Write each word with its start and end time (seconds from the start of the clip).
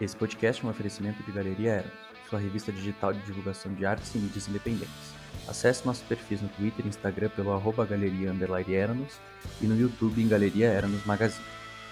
Esse 0.00 0.14
podcast 0.14 0.62
é 0.62 0.66
um 0.66 0.70
oferecimento 0.70 1.20
de 1.24 1.32
Galeria 1.32 1.72
Eros, 1.72 1.90
sua 2.30 2.38
revista 2.38 2.70
digital 2.70 3.12
de 3.12 3.20
divulgação 3.22 3.74
de 3.74 3.84
artes 3.84 4.14
e 4.14 4.18
mídias 4.18 4.46
independentes. 4.46 5.12
Acesse 5.48 5.84
nossos 5.84 6.04
perfis 6.04 6.40
no 6.40 6.48
Twitter 6.50 6.86
e 6.86 6.88
Instagram 6.88 7.30
pelo 7.30 7.52
arroba 7.52 7.84
galeria 7.84 8.32
Eranos 8.68 9.14
e 9.60 9.66
no 9.66 9.76
YouTube 9.76 10.22
em 10.22 10.28
Galeria 10.28 10.68
Eranos 10.68 11.04
Magazine. 11.04 11.44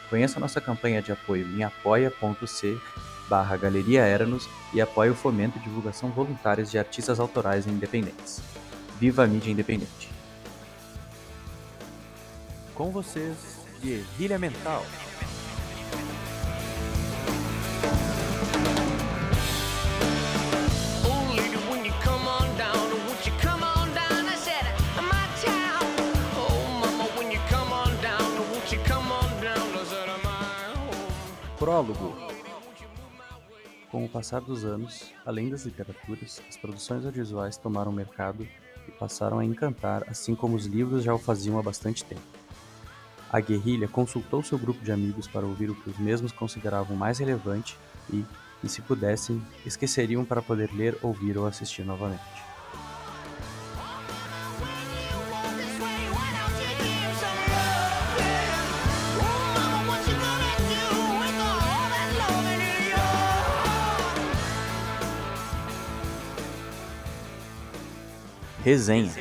Conheça 0.08 0.38
nossa 0.38 0.60
campanha 0.60 1.02
de 1.02 1.10
apoio 1.10 1.48
em 1.48 1.64
apoia.c 1.64 2.78
barra 3.28 3.56
Galeria 3.56 4.06
Eranos 4.06 4.48
e 4.72 4.80
apoie 4.80 5.10
o 5.10 5.14
fomento 5.14 5.58
e 5.58 5.62
divulgação 5.62 6.10
voluntárias 6.10 6.70
de 6.70 6.78
artistas 6.78 7.18
autorais 7.18 7.66
e 7.66 7.70
independentes. 7.70 8.40
Viva 9.00 9.24
a 9.24 9.26
mídia 9.26 9.50
independente! 9.50 10.12
Com 12.72 12.90
vocês, 12.90 13.36
Guerrilha 13.82 14.38
Mental. 14.38 14.84
Prólogo. 31.76 32.16
Com 33.90 34.06
o 34.06 34.08
passar 34.08 34.40
dos 34.40 34.64
anos, 34.64 35.12
além 35.26 35.50
das 35.50 35.66
literaturas, 35.66 36.40
as 36.48 36.56
produções 36.56 37.04
audiovisuais 37.04 37.58
tomaram 37.58 37.90
o 37.90 37.94
mercado 37.94 38.48
e 38.88 38.92
passaram 38.92 39.40
a 39.40 39.44
encantar, 39.44 40.02
assim 40.08 40.34
como 40.34 40.56
os 40.56 40.64
livros 40.64 41.04
já 41.04 41.14
o 41.14 41.18
faziam 41.18 41.58
há 41.58 41.62
bastante 41.62 42.02
tempo. 42.02 42.22
A 43.30 43.40
guerrilha 43.40 43.86
consultou 43.86 44.42
seu 44.42 44.56
grupo 44.56 44.82
de 44.82 44.90
amigos 44.90 45.28
para 45.28 45.44
ouvir 45.44 45.68
o 45.68 45.74
que 45.74 45.90
os 45.90 45.98
mesmos 45.98 46.32
consideravam 46.32 46.96
mais 46.96 47.18
relevante 47.18 47.76
e, 48.10 48.24
e 48.64 48.68
se 48.70 48.80
pudessem, 48.80 49.42
esqueceriam 49.66 50.24
para 50.24 50.40
poder 50.40 50.72
ler, 50.72 50.96
ouvir 51.02 51.36
ou 51.36 51.46
assistir 51.46 51.84
novamente. 51.84 52.22
Resenha. 68.66 69.12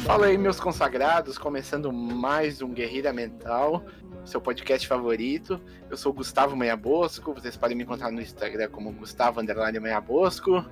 Fala 0.00 0.26
aí, 0.26 0.36
meus 0.36 0.58
consagrados, 0.58 1.38
começando 1.38 1.92
mais 1.92 2.60
um 2.60 2.70
Guerrilha 2.70 3.12
Mental, 3.12 3.86
seu 4.24 4.40
podcast 4.40 4.84
favorito. 4.88 5.60
Eu 5.88 5.96
sou 5.96 6.12
Gustavo 6.12 6.56
Meia 6.56 6.76
Bosco, 6.76 7.32
vocês 7.32 7.56
podem 7.56 7.76
me 7.76 7.84
encontrar 7.84 8.10
no 8.10 8.20
Instagram 8.20 8.68
como 8.70 8.90
Gustavo 8.90 9.40
Underline 9.40 9.78
Meia 9.78 10.00
Bosco. 10.00 10.64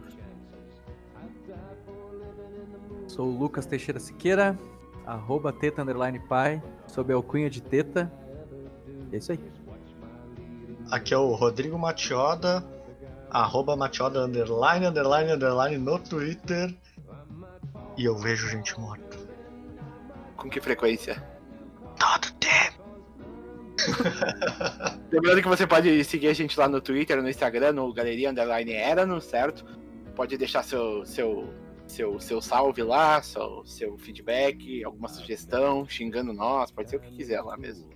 Sou 3.14 3.28
o 3.28 3.38
Lucas 3.38 3.64
Teixeira 3.64 4.00
Siqueira, 4.00 4.58
arroba 5.06 5.52
teta 5.52 5.82
underline 5.82 6.18
pai, 6.18 6.60
sob 6.88 7.12
a 7.12 7.16
alcunha 7.16 7.48
de 7.48 7.62
teta. 7.62 8.12
É 9.12 9.16
isso 9.18 9.30
aí. 9.30 9.38
Aqui 10.90 11.14
é 11.14 11.16
o 11.16 11.32
Rodrigo 11.32 11.78
Matioda, 11.78 12.66
arroba 13.30 13.76
Matioda 13.76 14.24
underline 14.24 14.86
underline 14.86 15.30
underline 15.30 15.78
no 15.78 15.96
Twitter. 16.00 16.76
E 17.96 18.04
eu 18.04 18.16
vejo 18.16 18.48
gente 18.48 18.76
morta. 18.80 19.16
Com 20.36 20.50
que 20.50 20.60
frequência? 20.60 21.24
Todo 21.96 22.32
tempo. 22.40 22.82
Lembrando 25.12 25.40
que 25.40 25.48
você 25.48 25.68
pode 25.68 26.02
seguir 26.02 26.26
a 26.26 26.34
gente 26.34 26.58
lá 26.58 26.68
no 26.68 26.80
Twitter, 26.80 27.22
no 27.22 27.30
Instagram, 27.30 27.74
no 27.74 27.94
Galeria 27.94 28.30
Underline 28.30 28.72
Erano, 28.72 29.20
certo? 29.20 29.64
Pode 30.16 30.36
deixar 30.36 30.64
seu, 30.64 31.06
seu 31.06 31.48
seu, 31.86 32.18
seu 32.20 32.40
salve 32.40 32.82
lá, 32.82 33.22
seu, 33.22 33.64
seu 33.64 33.96
feedback, 33.98 34.84
alguma 34.84 35.08
sugestão, 35.08 35.86
xingando 35.86 36.32
nós, 36.32 36.70
pode 36.70 36.90
ser 36.90 36.96
o 36.96 37.00
que 37.00 37.10
quiser 37.10 37.40
lá 37.40 37.56
mesmo. 37.56 37.92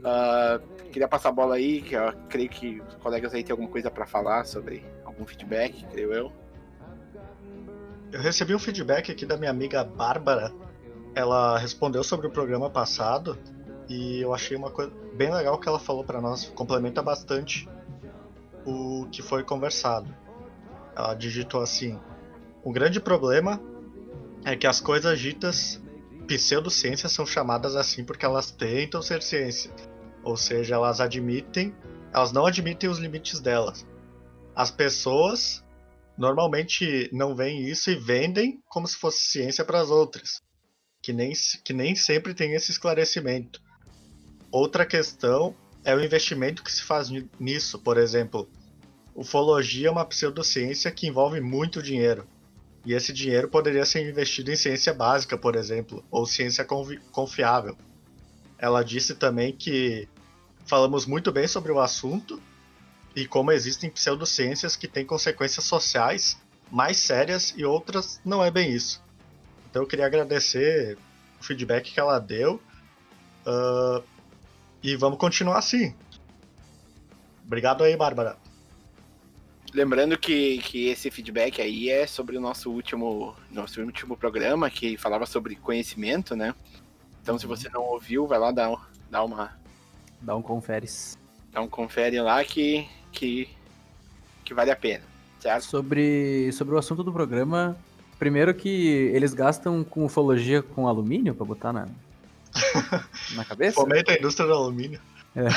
Uh, 0.00 0.88
queria 0.90 1.08
passar 1.08 1.28
a 1.28 1.32
bola 1.32 1.56
aí, 1.56 1.82
que 1.82 1.94
eu 1.94 2.12
creio 2.28 2.48
que 2.48 2.80
os 2.80 2.94
colegas 2.96 3.34
aí 3.34 3.44
têm 3.44 3.52
alguma 3.52 3.68
coisa 3.68 3.90
para 3.90 4.06
falar 4.06 4.44
sobre 4.44 4.84
algum 5.04 5.26
feedback, 5.26 5.84
creio 5.90 6.12
eu. 6.12 6.32
Eu 8.10 8.20
recebi 8.20 8.54
um 8.54 8.58
feedback 8.58 9.12
aqui 9.12 9.26
da 9.26 9.36
minha 9.36 9.50
amiga 9.50 9.84
Bárbara. 9.84 10.52
Ela 11.14 11.58
respondeu 11.58 12.02
sobre 12.02 12.26
o 12.26 12.30
programa 12.30 12.70
passado 12.70 13.38
e 13.88 14.20
eu 14.20 14.32
achei 14.32 14.56
uma 14.56 14.70
coisa 14.70 14.92
bem 15.14 15.32
legal 15.32 15.58
que 15.58 15.68
ela 15.68 15.78
falou 15.78 16.02
para 16.02 16.20
nós, 16.20 16.46
complementa 16.54 17.02
bastante 17.02 17.68
o 18.64 19.06
que 19.12 19.22
foi 19.22 19.44
conversado. 19.44 20.12
Ela 20.96 21.14
digitou 21.14 21.60
assim: 21.60 21.98
o 22.62 22.72
grande 22.72 23.00
problema 23.00 23.60
é 24.44 24.56
que 24.56 24.66
as 24.66 24.80
coisas 24.80 25.18
ditas 25.18 25.80
pseudociências 26.26 27.12
são 27.12 27.26
chamadas 27.26 27.74
assim 27.74 28.04
porque 28.04 28.24
elas 28.24 28.50
tentam 28.50 29.02
ser 29.02 29.22
ciência. 29.22 29.70
Ou 30.22 30.36
seja, 30.36 30.74
elas 30.74 31.00
admitem, 31.00 31.74
elas 32.12 32.32
não 32.32 32.46
admitem 32.46 32.88
os 32.88 32.98
limites 32.98 33.40
delas. 33.40 33.86
As 34.54 34.70
pessoas 34.70 35.64
normalmente 36.16 37.08
não 37.12 37.34
veem 37.34 37.66
isso 37.66 37.90
e 37.90 37.96
vendem 37.96 38.62
como 38.68 38.86
se 38.86 38.96
fosse 38.96 39.22
ciência 39.22 39.64
para 39.64 39.80
as 39.80 39.88
outras, 39.88 40.42
que 41.02 41.12
nem, 41.12 41.32
que 41.64 41.72
nem 41.72 41.94
sempre 41.94 42.34
tem 42.34 42.52
esse 42.52 42.70
esclarecimento. 42.70 43.60
Outra 44.52 44.84
questão 44.84 45.54
é 45.82 45.94
o 45.94 46.04
investimento 46.04 46.62
que 46.62 46.70
se 46.70 46.82
faz 46.82 47.08
nisso, 47.38 47.78
por 47.78 47.96
exemplo. 47.96 48.50
Ufologia 49.14 49.88
é 49.88 49.90
uma 49.90 50.04
pseudociência 50.04 50.90
que 50.90 51.06
envolve 51.06 51.40
muito 51.40 51.82
dinheiro. 51.82 52.28
E 52.84 52.94
esse 52.94 53.12
dinheiro 53.12 53.48
poderia 53.48 53.84
ser 53.84 54.08
investido 54.08 54.50
em 54.50 54.56
ciência 54.56 54.94
básica, 54.94 55.36
por 55.36 55.54
exemplo, 55.54 56.02
ou 56.10 56.24
ciência 56.24 56.64
confiável. 57.12 57.76
Ela 58.58 58.82
disse 58.82 59.14
também 59.14 59.52
que 59.52 60.08
falamos 60.66 61.04
muito 61.04 61.30
bem 61.30 61.46
sobre 61.46 61.72
o 61.72 61.80
assunto 61.80 62.40
e 63.14 63.26
como 63.26 63.52
existem 63.52 63.90
pseudociências 63.90 64.76
que 64.76 64.88
têm 64.88 65.04
consequências 65.04 65.64
sociais 65.64 66.38
mais 66.70 66.98
sérias 66.98 67.52
e 67.56 67.64
outras 67.64 68.20
não 68.24 68.44
é 68.44 68.50
bem 68.50 68.70
isso. 68.70 69.02
Então 69.68 69.82
eu 69.82 69.88
queria 69.88 70.06
agradecer 70.06 70.96
o 71.40 71.44
feedback 71.44 71.92
que 71.92 72.00
ela 72.00 72.18
deu 72.18 72.60
uh, 73.46 74.02
e 74.82 74.96
vamos 74.96 75.18
continuar 75.18 75.58
assim. 75.58 75.94
Obrigado 77.44 77.82
aí, 77.82 77.96
Bárbara. 77.96 78.36
Lembrando 79.72 80.18
que, 80.18 80.58
que 80.58 80.88
esse 80.88 81.10
feedback 81.10 81.62
aí 81.62 81.90
é 81.90 82.06
sobre 82.06 82.36
o 82.36 82.40
nosso 82.40 82.70
último, 82.70 83.36
nosso 83.50 83.80
último 83.80 84.16
programa, 84.16 84.68
que 84.68 84.96
falava 84.96 85.26
sobre 85.26 85.54
conhecimento, 85.54 86.34
né? 86.34 86.54
Então, 87.22 87.38
se 87.38 87.46
você 87.46 87.68
não 87.68 87.82
ouviu, 87.82 88.26
vai 88.26 88.38
lá 88.38 88.50
dar, 88.50 88.90
dar 89.08 89.22
uma. 89.22 89.52
Dá 90.20 90.34
um 90.34 90.42
confere. 90.42 90.88
Dá 91.52 91.60
um 91.60 91.68
confere 91.68 92.20
lá 92.20 92.42
que, 92.44 92.88
que, 93.12 93.48
que 94.44 94.52
vale 94.52 94.70
a 94.70 94.76
pena, 94.76 95.04
certo? 95.38 95.64
Sobre, 95.64 96.50
sobre 96.52 96.74
o 96.74 96.78
assunto 96.78 97.04
do 97.04 97.12
programa, 97.12 97.76
primeiro 98.18 98.52
que 98.52 99.10
eles 99.14 99.32
gastam 99.32 99.84
com 99.84 100.04
ufologia 100.04 100.62
com 100.62 100.88
alumínio 100.88 101.34
para 101.34 101.46
botar 101.46 101.72
na, 101.72 101.86
na 103.34 103.44
cabeça? 103.44 103.76
Fomenta 103.76 104.12
a 104.12 104.16
indústria 104.16 104.48
do 104.48 104.54
alumínio. 104.54 105.00
É. 105.34 105.48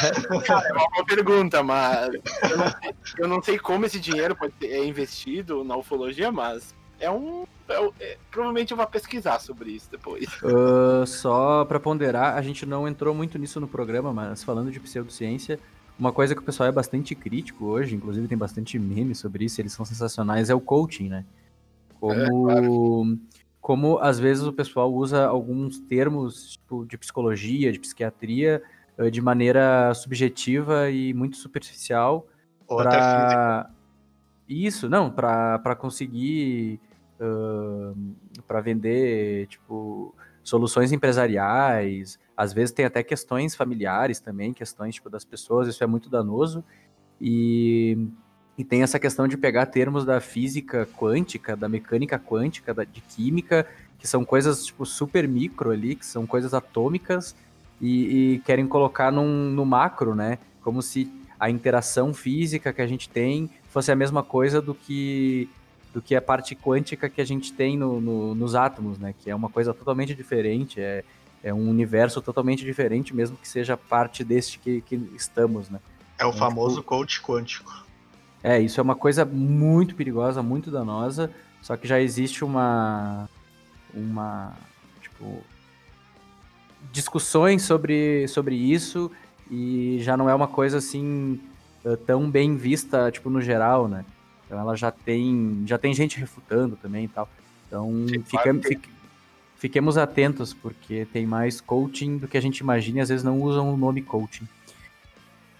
Cara, 0.46 0.68
é 0.68 0.74
uma 0.74 0.90
boa 0.90 1.06
pergunta, 1.06 1.64
mas 1.64 2.14
eu 2.14 2.58
não, 2.58 2.70
sei, 2.70 2.94
eu 3.18 3.28
não 3.28 3.44
sei 3.44 3.60
como 3.60 3.86
esse 3.86 4.00
dinheiro 4.00 4.36
pode 4.36 4.54
ser 4.60 4.68
é 4.68 4.86
investido 4.86 5.64
na 5.64 5.76
ufologia, 5.76 6.32
mas 6.32 6.76
é 7.00 7.10
um. 7.10 7.46
É, 7.68 7.92
é, 8.00 8.18
provavelmente 8.30 8.72
eu 8.72 8.78
vou 8.78 8.86
pesquisar 8.86 9.40
sobre 9.40 9.72
isso 9.72 9.90
depois. 9.90 10.26
Uh, 10.44 11.06
só 11.08 11.66
para 11.66 11.80
ponderar, 11.80 12.36
a 12.36 12.42
gente 12.42 12.66
não 12.66 12.88
entrou 12.88 13.16
muito 13.16 13.38
nisso 13.40 13.60
no 13.60 13.68
programa, 13.68 14.14
mas 14.14 14.44
falando 14.44 14.70
de 14.70 14.80
pseudociência, 14.80 15.60
uma 15.98 16.12
coisa 16.12 16.36
que 16.36 16.42
o 16.42 16.46
pessoal 16.46 16.70
é 16.70 16.72
bastante 16.72 17.16
crítico 17.16 17.66
hoje, 17.66 17.96
inclusive 17.96 18.28
tem 18.28 18.38
bastante 18.38 18.78
meme 18.78 19.16
sobre 19.16 19.46
isso, 19.46 19.60
eles 19.60 19.74
são 19.74 19.86
sensacionais, 19.86 20.50
é 20.50 20.56
o 20.56 20.62
coaching, 20.62 21.10
né? 21.10 21.26
Como, 22.00 22.14
é, 22.14 22.30
claro. 22.30 23.20
como 23.62 23.98
às 24.00 24.20
vezes 24.20 24.44
o 24.44 24.54
pessoal 24.54 24.94
usa 24.94 25.26
alguns 25.26 25.80
termos 25.80 26.58
tipo, 26.58 26.86
de 26.86 26.98
psicologia, 26.98 27.72
de 27.72 27.80
psiquiatria 27.80 28.62
de 29.12 29.22
maneira 29.22 29.94
subjetiva 29.94 30.90
e 30.90 31.14
muito 31.14 31.38
superficial 31.38 32.28
para 32.68 33.70
isso 34.48 34.90
não 34.90 35.10
para 35.10 35.76
conseguir 35.76 36.80
uh, 37.20 38.42
para 38.48 38.62
vender 38.62 39.48
tipo 39.48 40.14
soluções 40.44 40.92
empresariais. 40.92 42.20
Às 42.36 42.54
vezes 42.54 42.72
tem 42.72 42.86
até 42.86 43.02
questões 43.04 43.56
familiares 43.56 44.20
também 44.20 44.54
questões 44.54 44.96
tipo 44.96 45.10
das 45.10 45.26
pessoas 45.26 45.68
isso 45.68 45.84
é 45.84 45.88
muito 45.88 46.10
danoso. 46.10 46.64
E 47.20 47.98
E 48.58 48.64
tem 48.64 48.84
essa 48.84 49.00
questão 49.00 49.28
de 49.28 49.36
pegar 49.38 49.66
termos 49.68 50.06
da 50.06 50.20
física 50.20 50.88
quântica, 50.98 51.56
da 51.56 51.68
mecânica 51.68 52.20
quântica, 52.20 52.74
da, 52.74 52.84
de 52.84 53.02
química, 53.02 53.66
que 53.98 54.08
são 54.08 54.24
coisas 54.24 54.66
tipo 54.66 54.86
super 54.86 55.28
micro 55.28 55.72
ali, 55.72 55.96
que 55.96 56.06
são 56.06 56.28
coisas 56.28 56.54
atômicas, 56.54 57.36
e, 57.84 58.36
e 58.36 58.40
querem 58.40 58.66
colocar 58.66 59.12
num, 59.12 59.50
no 59.50 59.66
macro, 59.66 60.16
né? 60.16 60.40
Como 60.62 60.82
se 60.82 61.12
a 61.38 61.50
interação 61.50 62.14
física 62.14 62.72
que 62.72 62.82
a 62.82 62.88
gente 62.88 63.10
tem 63.10 63.50
fosse 63.70 63.92
a 63.92 63.96
mesma 63.96 64.24
coisa 64.24 64.62
do 64.62 64.74
que 64.74 65.50
do 65.94 66.02
que 66.02 66.16
a 66.16 66.22
parte 66.22 66.56
quântica 66.56 67.08
que 67.08 67.22
a 67.22 67.26
gente 67.26 67.54
tem 67.54 67.78
no, 67.78 68.02
no, 68.02 68.34
nos 68.34 68.56
átomos, 68.56 68.98
né? 68.98 69.14
Que 69.20 69.30
é 69.30 69.36
uma 69.36 69.50
coisa 69.50 69.74
totalmente 69.74 70.16
diferente, 70.16 70.80
é, 70.80 71.04
é 71.44 71.54
um 71.54 71.70
universo 71.70 72.20
totalmente 72.20 72.64
diferente, 72.64 73.14
mesmo 73.14 73.38
que 73.38 73.48
seja 73.48 73.78
parte 73.78 74.24
deste 74.24 74.58
que, 74.58 74.82
que 74.82 74.96
estamos, 75.16 75.70
né? 75.70 75.80
É 76.18 76.26
o 76.26 76.30
então, 76.30 76.40
famoso 76.40 76.78
tipo, 76.78 76.88
coach 76.88 77.22
quântico. 77.22 77.86
É, 78.42 78.60
isso 78.60 78.80
é 78.80 78.84
uma 78.84 78.96
coisa 78.96 79.24
muito 79.24 79.94
perigosa, 79.94 80.42
muito 80.42 80.72
danosa, 80.72 81.30
só 81.62 81.76
que 81.78 81.88
já 81.88 82.00
existe 82.00 82.44
uma 82.44 83.30
uma 83.94 84.54
tipo 85.02 85.44
discussões 86.92 87.64
sobre, 87.64 88.28
sobre 88.28 88.56
isso 88.56 89.12
e 89.50 90.00
já 90.02 90.18
não 90.18 90.30
é 90.30 90.36
uma 90.36 90.48
coisa 90.48 90.78
assim 90.78 91.40
eh, 91.86 91.96
tão 91.96 92.30
bem 92.30 92.56
vista, 92.56 93.12
tipo, 93.12 93.30
no 93.30 93.42
geral, 93.42 93.88
né? 93.88 94.06
Então 94.46 94.60
ela 94.60 94.76
já 94.76 94.92
tem, 94.92 95.64
já 95.66 95.78
tem 95.78 95.94
gente 95.94 96.20
refutando 96.20 96.76
também 96.76 97.06
e 97.06 97.08
tal. 97.08 97.28
Então 97.68 97.92
Sim, 98.08 98.22
fica, 98.22 98.54
fique, 98.62 98.90
fiquemos 99.58 99.98
atentos, 99.98 100.54
porque 100.54 101.08
tem 101.12 101.26
mais 101.26 101.60
coaching 101.60 102.18
do 102.18 102.28
que 102.28 102.38
a 102.38 102.42
gente 102.42 102.60
imagina 102.60 103.00
e 103.00 103.02
às 103.02 103.10
vezes 103.10 103.24
não 103.24 103.42
usam 103.42 103.74
o 103.74 103.78
nome 103.78 104.02
coaching. 104.02 104.48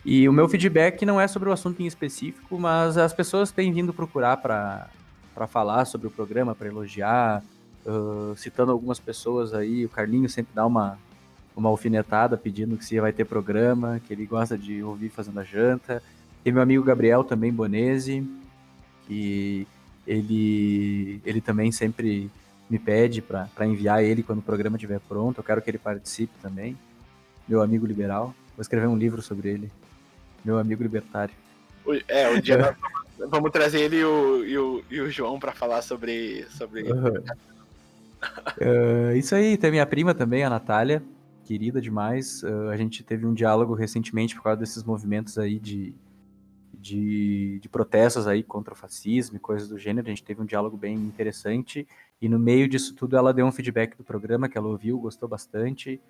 E 0.06 0.28
o 0.28 0.34
meu 0.34 0.50
feedback 0.50 1.06
não 1.06 1.20
é 1.20 1.28
sobre 1.28 1.48
o 1.50 1.52
assunto 1.52 1.82
em 1.82 1.86
específico, 1.86 2.60
mas 2.60 2.98
as 2.98 3.14
pessoas 3.14 3.52
têm 3.52 3.72
vindo 3.72 3.94
procurar 3.94 4.38
para 4.38 5.48
falar 5.48 5.86
sobre 5.86 6.08
o 6.08 6.12
programa, 6.12 6.54
para 6.54 6.68
elogiar, 6.68 7.42
uh, 7.86 8.36
citando 8.36 8.72
algumas 8.72 9.00
pessoas 9.00 9.54
aí. 9.54 9.86
O 9.86 9.90
Carlinho 9.90 10.28
sempre 10.28 10.54
dá 10.54 10.66
uma, 10.66 11.00
uma 11.56 11.70
alfinetada 11.70 12.38
pedindo 12.38 12.78
que 12.78 12.86
se 12.86 13.00
vai 13.00 13.14
ter 13.14 13.26
programa, 13.26 14.02
que 14.06 14.14
ele 14.14 14.26
gosta 14.26 14.58
de 14.58 14.84
ouvir 14.84 15.10
fazendo 15.10 15.40
a 15.40 15.44
janta. 15.44 16.02
Tem 16.44 16.52
meu 16.52 16.62
amigo 16.62 16.84
Gabriel 16.84 17.24
também, 17.24 17.52
Bonese, 17.52 18.28
que 19.08 19.68
ele, 20.06 21.22
ele 21.26 21.42
também 21.42 21.72
sempre 21.72 22.30
me 22.70 22.80
pede 22.80 23.22
para 23.22 23.66
enviar 23.66 24.04
ele 24.04 24.24
quando 24.24 24.40
o 24.40 24.44
programa 24.44 24.78
estiver 24.78 25.00
pronto. 25.00 25.38
Eu 25.40 25.44
quero 25.44 25.62
que 25.62 25.70
ele 25.70 25.78
participe 25.78 26.34
também. 26.42 26.78
Meu 27.48 27.62
amigo 27.62 27.86
liberal. 27.86 28.34
Vou 28.56 28.62
escrever 28.62 28.88
um 28.88 28.98
livro 28.98 29.22
sobre 29.22 29.50
ele. 29.50 29.72
Meu 30.44 30.58
amigo 30.58 30.82
libertário. 30.82 31.34
É, 32.08 32.30
um 32.30 32.40
dia 32.40 32.76
nós 33.20 33.30
vamos 33.30 33.52
trazer 33.52 33.82
ele 33.82 33.98
e 33.98 34.04
o, 34.04 34.46
e 34.46 34.58
o, 34.58 34.84
e 34.90 35.02
o 35.02 35.12
João 35.12 35.40
para 35.40 35.52
falar 35.52 35.82
sobre. 35.82 36.46
sobre... 36.50 36.84
Uhum. 36.84 37.24
uh, 38.62 39.16
isso 39.16 39.36
aí, 39.36 39.58
tem 39.58 39.70
minha 39.70 39.86
prima 39.86 40.14
também, 40.14 40.44
a 40.44 40.50
Natália 40.50 41.04
querida 41.44 41.82
demais. 41.82 42.42
Uh, 42.44 42.70
a 42.70 42.78
gente 42.78 43.04
teve 43.04 43.26
um 43.26 43.34
diálogo 43.34 43.74
recentemente 43.74 44.36
por 44.36 44.44
causa 44.44 44.60
desses 44.60 44.84
movimentos 44.84 45.38
aí 45.38 45.60
de, 45.60 45.94
de, 46.74 47.60
de, 47.60 47.70
protestos 47.70 48.28
aí 48.28 48.42
contra 48.42 48.74
o 48.74 48.78
fascismo 48.78 49.38
e 49.38 49.40
coisas 49.40 49.70
do 49.70 49.78
gênero. 49.78 50.08
A 50.08 50.10
gente 50.10 50.24
teve 50.24 50.42
um 50.42 50.46
diálogo 50.46 50.76
bem 50.76 50.96
interessante 50.96 51.88
e 52.22 52.28
no 52.28 52.40
meio 52.40 52.68
disso 52.68 52.96
tudo 52.96 53.18
ela 53.18 53.34
deu 53.34 53.46
um 53.46 53.52
feedback 53.52 53.96
do 53.98 54.04
programa 54.04 54.50
que 54.50 54.58
ela 54.58 54.68
ouviu, 54.68 54.98
gostou 55.00 55.28
bastante 55.28 56.02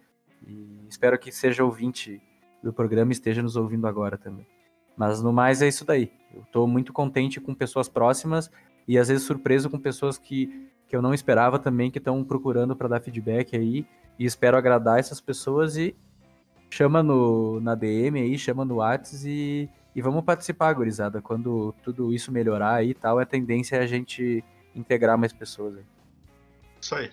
e 0.47 0.85
espero 0.87 1.17
que 1.17 1.31
seja 1.31 1.63
ouvinte 1.63 2.21
do 2.61 2.71
programa 2.71 3.11
e 3.11 3.13
esteja 3.13 3.41
nos 3.41 3.55
ouvindo 3.55 3.87
agora 3.87 4.17
também. 4.17 4.47
Mas 4.95 5.21
no 5.21 5.33
mais 5.33 5.61
é 5.61 5.67
isso 5.67 5.83
daí. 5.83 6.11
Eu 6.33 6.41
estou 6.41 6.67
muito 6.67 6.93
contente 6.93 7.41
com 7.41 7.53
pessoas 7.53 7.89
próximas 7.89 8.49
e 8.87 8.97
às 8.97 9.07
vezes 9.07 9.23
surpreso 9.23 9.69
com 9.69 9.79
pessoas 9.79 10.17
que, 10.17 10.69
que 10.87 10.95
eu 10.95 11.01
não 11.01 11.13
esperava 11.13 11.57
também 11.57 11.89
que 11.89 11.97
estão 11.97 12.23
procurando 12.23 12.75
para 12.75 12.87
dar 12.87 13.01
feedback 13.01 13.55
aí 13.55 13.85
e 14.17 14.25
espero 14.25 14.57
agradar 14.57 14.99
essas 14.99 15.19
pessoas 15.19 15.77
e 15.77 15.95
chama 16.69 17.03
no, 17.03 17.59
na 17.59 17.75
DM 17.75 18.19
aí, 18.19 18.37
chama 18.37 18.65
no 18.65 18.77
Whats 18.77 19.23
e, 19.25 19.69
e 19.95 20.01
vamos 20.01 20.23
participar, 20.23 20.73
gurizada. 20.73 21.21
Quando 21.21 21.73
tudo 21.83 22.13
isso 22.13 22.31
melhorar 22.31 22.75
aí 22.75 22.89
e 22.89 22.93
tal, 22.93 23.19
a 23.19 23.25
tendência 23.25 23.75
é 23.75 23.79
a 23.79 23.87
gente 23.87 24.43
integrar 24.75 25.17
mais 25.17 25.31
pessoas 25.31 25.77
aí. 25.77 25.85
Isso 26.81 26.95
aí. 26.95 27.11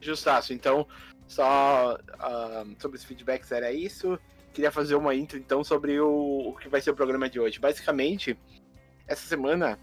Justaço. 0.00 0.52
Então, 0.52 0.86
só 1.26 1.94
uh, 1.96 2.76
sobre 2.78 2.96
os 2.96 3.04
feedbacks 3.04 3.50
era 3.50 3.72
isso. 3.72 4.18
Queria 4.52 4.70
fazer 4.70 4.94
uma 4.94 5.14
intro 5.14 5.38
então 5.38 5.62
sobre 5.62 6.00
o, 6.00 6.48
o 6.48 6.52
que 6.54 6.68
vai 6.68 6.80
ser 6.80 6.90
o 6.90 6.94
programa 6.94 7.28
de 7.28 7.38
hoje. 7.38 7.58
Basicamente, 7.58 8.38
essa 9.06 9.26
semana 9.26 9.78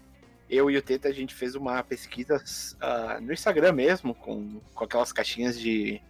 eu 0.48 0.70
e 0.70 0.76
o 0.76 0.82
Teta 0.82 1.08
a 1.08 1.12
gente 1.12 1.34
fez 1.34 1.54
uma 1.54 1.82
pesquisa 1.82 2.36
uh, 2.36 3.20
no 3.20 3.32
Instagram 3.32 3.72
mesmo, 3.72 4.14
com, 4.14 4.60
com 4.74 4.84
aquelas 4.84 5.12
caixinhas 5.12 5.58
de, 5.58 6.00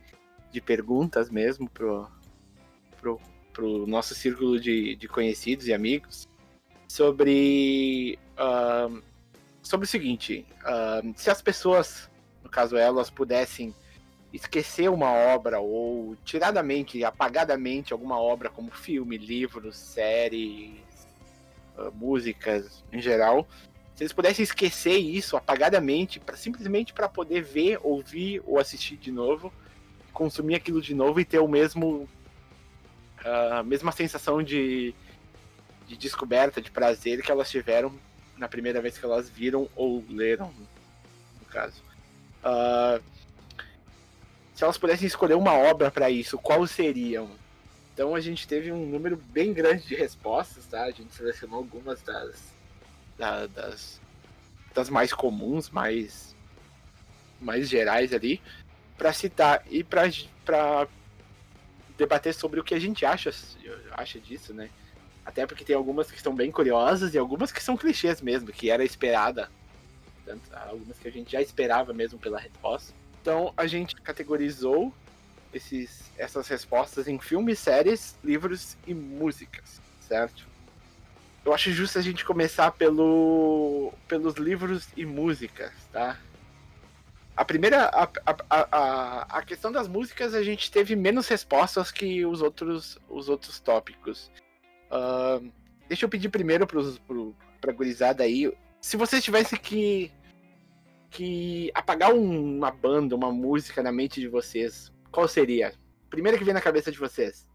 de 0.50 0.60
perguntas 0.60 1.30
mesmo 1.30 1.68
pro, 1.70 2.06
pro, 3.00 3.20
pro 3.52 3.86
nosso 3.86 4.14
círculo 4.14 4.60
de, 4.60 4.96
de 4.96 5.08
conhecidos 5.08 5.66
e 5.66 5.72
amigos 5.72 6.28
sobre, 6.88 8.18
uh, 8.38 9.02
sobre 9.62 9.86
o 9.86 9.88
seguinte: 9.88 10.46
uh, 10.62 11.12
se 11.16 11.30
as 11.30 11.40
pessoas, 11.40 12.10
no 12.42 12.50
caso 12.50 12.76
elas, 12.76 13.10
pudessem 13.10 13.74
esquecer 14.32 14.90
uma 14.90 15.10
obra 15.10 15.60
ou 15.60 16.16
tirar 16.24 16.50
da 16.50 16.62
mente, 16.62 17.02
apagar 17.04 17.46
da 17.46 17.56
mente 17.56 17.92
alguma 17.92 18.20
obra 18.20 18.50
como 18.50 18.70
filme, 18.70 19.16
livros, 19.16 19.76
séries, 19.76 20.74
uh, 21.78 21.90
músicas 21.94 22.84
em 22.92 23.00
geral, 23.00 23.46
se 23.96 24.02
eles 24.02 24.12
pudessem 24.12 24.42
esquecer 24.42 24.98
isso 24.98 25.38
apagadamente, 25.38 26.20
para 26.20 26.36
simplesmente 26.36 26.92
para 26.92 27.08
poder 27.08 27.40
ver, 27.40 27.80
ouvir 27.82 28.42
ou 28.44 28.58
assistir 28.58 28.96
de 28.98 29.10
novo, 29.10 29.50
consumir 30.12 30.54
aquilo 30.54 30.82
de 30.82 30.94
novo 30.94 31.18
e 31.18 31.24
ter 31.24 31.38
o 31.38 31.48
mesmo 31.48 32.06
a 33.24 33.62
mesma 33.62 33.90
sensação 33.90 34.42
de, 34.42 34.94
de 35.88 35.96
descoberta, 35.96 36.60
de 36.60 36.70
prazer 36.70 37.22
que 37.22 37.30
elas 37.30 37.50
tiveram 37.50 37.92
na 38.36 38.46
primeira 38.46 38.82
vez 38.82 38.98
que 38.98 39.04
elas 39.04 39.30
viram 39.30 39.68
ou 39.74 40.04
leram, 40.10 40.52
no 41.40 41.46
caso. 41.46 41.82
Uh, 42.44 43.02
se 44.54 44.62
elas 44.62 44.76
pudessem 44.76 45.06
escolher 45.06 45.34
uma 45.34 45.54
obra 45.54 45.90
para 45.90 46.10
isso, 46.10 46.38
qual 46.38 46.66
seriam? 46.66 47.30
Então 47.94 48.14
a 48.14 48.20
gente 48.20 48.46
teve 48.46 48.70
um 48.70 48.86
número 48.86 49.16
bem 49.16 49.54
grande 49.54 49.86
de 49.86 49.94
respostas, 49.94 50.66
tá? 50.66 50.84
A 50.84 50.90
gente 50.90 51.14
selecionou 51.14 51.58
algumas 51.58 52.02
das, 52.02 52.54
da, 53.18 53.46
das, 53.46 54.00
das 54.74 54.88
mais 54.88 55.12
comuns, 55.12 55.70
mais, 55.70 56.34
mais 57.40 57.68
gerais 57.68 58.12
ali 58.12 58.40
para 58.96 59.12
citar 59.12 59.62
e 59.70 59.84
para 59.84 60.88
debater 61.96 62.34
sobre 62.34 62.60
o 62.60 62.64
que 62.64 62.74
a 62.74 62.78
gente 62.78 63.04
acha, 63.04 63.30
acha 63.92 64.18
disso, 64.18 64.52
né? 64.54 64.70
Até 65.24 65.44
porque 65.46 65.64
tem 65.64 65.74
algumas 65.74 66.10
que 66.10 66.16
estão 66.16 66.34
bem 66.34 66.50
curiosas 66.52 67.14
e 67.14 67.18
algumas 67.18 67.50
que 67.50 67.62
são 67.62 67.76
clichês 67.76 68.20
mesmo, 68.20 68.52
que 68.52 68.70
era 68.70 68.84
esperada. 68.84 69.50
Tanto, 70.24 70.42
algumas 70.54 70.98
que 70.98 71.08
a 71.08 71.12
gente 71.12 71.32
já 71.32 71.40
esperava 71.40 71.92
mesmo 71.92 72.18
pela 72.18 72.38
resposta. 72.38 72.94
Então 73.20 73.52
a 73.56 73.66
gente 73.66 73.96
categorizou 73.96 74.94
esses, 75.52 76.12
essas 76.16 76.46
respostas 76.48 77.08
em 77.08 77.18
filmes, 77.18 77.58
séries, 77.58 78.16
livros 78.22 78.76
e 78.86 78.94
músicas, 78.94 79.80
certo? 80.00 80.46
Eu 81.46 81.54
acho 81.54 81.70
justo 81.70 81.96
a 81.96 82.02
gente 82.02 82.24
começar 82.24 82.72
pelo, 82.72 83.92
pelos 84.08 84.34
livros 84.34 84.88
e 84.96 85.06
músicas, 85.06 85.72
tá? 85.92 86.18
A 87.36 87.44
primeira. 87.44 87.84
A, 87.84 88.02
a, 88.02 88.36
a, 88.50 89.38
a 89.38 89.42
questão 89.42 89.70
das 89.70 89.86
músicas 89.86 90.34
a 90.34 90.42
gente 90.42 90.72
teve 90.72 90.96
menos 90.96 91.28
respostas 91.28 91.92
que 91.92 92.26
os 92.26 92.42
outros, 92.42 92.98
os 93.08 93.28
outros 93.28 93.60
tópicos. 93.60 94.28
Uh, 94.90 95.52
deixa 95.88 96.04
eu 96.04 96.08
pedir 96.08 96.30
primeiro 96.30 96.66
pros, 96.66 96.98
pro, 96.98 97.32
pra 97.60 97.72
gurizada 97.72 98.24
aí. 98.24 98.52
Se 98.80 98.96
vocês 98.96 99.22
tivessem 99.22 99.56
que. 99.56 100.10
que 101.10 101.70
apagar 101.74 102.12
uma 102.12 102.72
banda, 102.72 103.14
uma 103.14 103.30
música 103.30 103.84
na 103.84 103.92
mente 103.92 104.20
de 104.20 104.26
vocês, 104.26 104.92
qual 105.12 105.28
seria? 105.28 105.72
Primeira 106.10 106.36
que 106.36 106.42
vem 106.42 106.54
na 106.54 106.60
cabeça 106.60 106.90
de 106.90 106.98
vocês. 106.98 107.46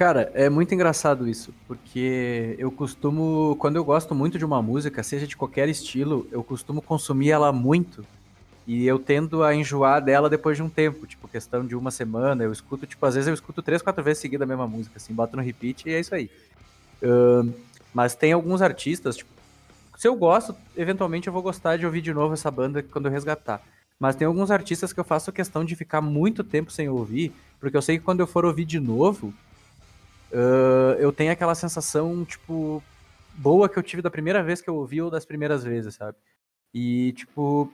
Cara, 0.00 0.32
é 0.32 0.48
muito 0.48 0.74
engraçado 0.74 1.28
isso, 1.28 1.52
porque 1.68 2.56
eu 2.58 2.70
costumo, 2.70 3.54
quando 3.58 3.76
eu 3.76 3.84
gosto 3.84 4.14
muito 4.14 4.38
de 4.38 4.46
uma 4.46 4.62
música, 4.62 5.02
seja 5.02 5.26
de 5.26 5.36
qualquer 5.36 5.68
estilo, 5.68 6.26
eu 6.32 6.42
costumo 6.42 6.80
consumir 6.80 7.32
ela 7.32 7.52
muito 7.52 8.02
e 8.66 8.86
eu 8.86 8.98
tendo 8.98 9.42
a 9.42 9.54
enjoar 9.54 10.02
dela 10.02 10.30
depois 10.30 10.56
de 10.56 10.62
um 10.62 10.70
tempo, 10.70 11.06
tipo, 11.06 11.28
questão 11.28 11.66
de 11.66 11.76
uma 11.76 11.90
semana, 11.90 12.42
eu 12.42 12.50
escuto, 12.50 12.86
tipo, 12.86 13.04
às 13.04 13.14
vezes 13.14 13.28
eu 13.28 13.34
escuto 13.34 13.60
três, 13.60 13.82
quatro 13.82 14.02
vezes 14.02 14.22
seguida 14.22 14.44
a 14.44 14.46
mesma 14.46 14.66
música, 14.66 14.96
assim, 14.96 15.12
boto 15.12 15.36
no 15.36 15.42
repeat 15.42 15.86
e 15.86 15.92
é 15.92 16.00
isso 16.00 16.14
aí. 16.14 16.30
Uh, 17.02 17.52
mas 17.92 18.14
tem 18.14 18.32
alguns 18.32 18.62
artistas, 18.62 19.18
tipo, 19.18 19.30
se 19.98 20.08
eu 20.08 20.16
gosto, 20.16 20.56
eventualmente 20.74 21.26
eu 21.26 21.32
vou 21.34 21.42
gostar 21.42 21.76
de 21.76 21.84
ouvir 21.84 22.00
de 22.00 22.14
novo 22.14 22.32
essa 22.32 22.50
banda 22.50 22.82
quando 22.82 23.04
eu 23.04 23.12
resgatar. 23.12 23.60
Mas 23.98 24.16
tem 24.16 24.26
alguns 24.26 24.50
artistas 24.50 24.94
que 24.94 25.00
eu 25.00 25.04
faço 25.04 25.30
questão 25.30 25.62
de 25.62 25.76
ficar 25.76 26.00
muito 26.00 26.42
tempo 26.42 26.72
sem 26.72 26.88
ouvir, 26.88 27.34
porque 27.60 27.76
eu 27.76 27.82
sei 27.82 27.98
que 27.98 28.04
quando 28.04 28.20
eu 28.20 28.26
for 28.26 28.46
ouvir 28.46 28.64
de 28.64 28.80
novo, 28.80 29.34
uh, 30.32 30.98
eu 30.98 31.12
tenho 31.12 31.32
aquela 31.32 31.54
sensação, 31.54 32.24
tipo, 32.24 32.82
boa 33.34 33.68
que 33.68 33.78
eu 33.78 33.82
tive 33.82 34.02
da 34.02 34.10
primeira 34.10 34.42
vez 34.42 34.60
que 34.60 34.68
eu 34.68 34.76
ouvi 34.76 35.00
ou 35.00 35.10
das 35.10 35.24
primeiras 35.24 35.64
vezes, 35.64 35.94
sabe? 35.94 36.16
E, 36.72 37.12
tipo, 37.12 37.72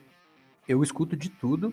eu 0.68 0.82
escuto 0.82 1.16
de 1.16 1.28
tudo, 1.28 1.72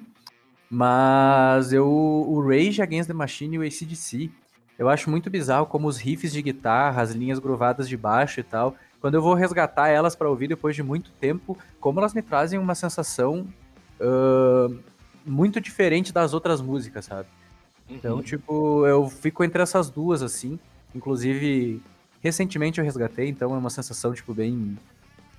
mas 0.70 1.72
eu 1.74 1.88
o 1.88 2.42
Rage 2.42 2.82
Against 2.82 3.08
the 3.08 3.14
Machine 3.14 3.56
e 3.56 3.60
o 3.60 3.62
ACDC, 3.62 4.30
eu 4.78 4.90
acho 4.90 5.10
muito 5.10 5.30
bizarro 5.30 5.66
como 5.66 5.88
os 5.88 5.98
riffs 5.98 6.34
de 6.34 6.42
guitarra, 6.42 7.02
as 7.02 7.12
linhas 7.12 7.40
grovadas 7.40 7.88
de 7.88 7.96
baixo 7.96 8.40
e 8.40 8.44
tal, 8.44 8.76
quando 9.00 9.16
eu 9.16 9.22
vou 9.22 9.34
resgatar 9.34 9.90
elas 9.90 10.16
para 10.16 10.30
ouvir 10.30 10.48
depois 10.48 10.76
de 10.76 10.82
muito 10.82 11.12
tempo, 11.12 11.58
como 11.80 12.00
elas 12.00 12.14
me 12.14 12.22
trazem 12.22 12.58
uma 12.58 12.74
sensação 12.74 13.48
uh, 14.00 14.80
muito 15.26 15.60
diferente 15.60 16.14
das 16.14 16.34
outras 16.34 16.62
músicas, 16.62 17.06
sabe? 17.06 17.28
Então, 17.90 18.16
uhum. 18.18 18.22
tipo, 18.22 18.88
eu 18.88 19.10
fico 19.10 19.44
entre 19.44 19.62
essas 19.62 19.90
duas, 19.90 20.22
assim. 20.22 20.60
Inclusive, 20.96 21.82
recentemente 22.22 22.80
eu 22.80 22.86
resgatei, 22.86 23.28
então 23.30 23.54
é 23.54 23.58
uma 23.58 23.70
sensação, 23.70 24.14
tipo, 24.14 24.34
bem, 24.34 24.78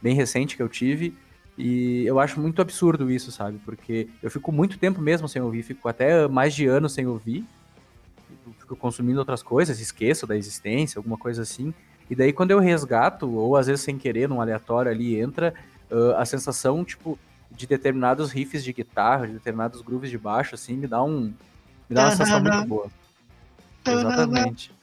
bem 0.02 0.14
recente 0.14 0.56
que 0.56 0.62
eu 0.62 0.68
tive. 0.68 1.16
E 1.56 2.04
eu 2.04 2.18
acho 2.18 2.40
muito 2.40 2.60
absurdo 2.60 3.10
isso, 3.10 3.30
sabe? 3.30 3.58
Porque 3.64 4.08
eu 4.22 4.30
fico 4.30 4.50
muito 4.50 4.78
tempo 4.78 5.00
mesmo 5.00 5.28
sem 5.28 5.40
ouvir, 5.40 5.62
fico 5.62 5.88
até 5.88 6.26
mais 6.26 6.54
de 6.54 6.66
anos 6.66 6.92
sem 6.92 7.06
ouvir. 7.06 7.44
Fico 8.58 8.74
consumindo 8.74 9.18
outras 9.20 9.42
coisas, 9.42 9.78
esqueço 9.78 10.26
da 10.26 10.36
existência, 10.36 10.98
alguma 10.98 11.16
coisa 11.16 11.42
assim. 11.42 11.72
E 12.10 12.14
daí 12.14 12.32
quando 12.32 12.50
eu 12.50 12.58
resgato, 12.58 13.30
ou 13.30 13.56
às 13.56 13.66
vezes 13.66 13.82
sem 13.82 13.96
querer, 13.96 14.28
num 14.28 14.40
aleatório 14.40 14.90
ali, 14.90 15.18
entra 15.18 15.54
uh, 15.90 16.16
a 16.16 16.24
sensação, 16.24 16.84
tipo, 16.84 17.18
de 17.50 17.66
determinados 17.66 18.32
riffs 18.32 18.64
de 18.64 18.72
guitarra, 18.72 19.26
de 19.26 19.34
determinados 19.34 19.80
grooves 19.80 20.10
de 20.10 20.18
baixo, 20.18 20.54
assim, 20.54 20.74
me 20.74 20.86
dá 20.86 21.02
um. 21.02 21.32
Me 21.88 21.94
dá 21.94 22.04
uma 22.04 22.10
sensação 22.10 22.42
muito 22.42 22.66
boa. 22.66 22.88
Exatamente. 23.86 24.73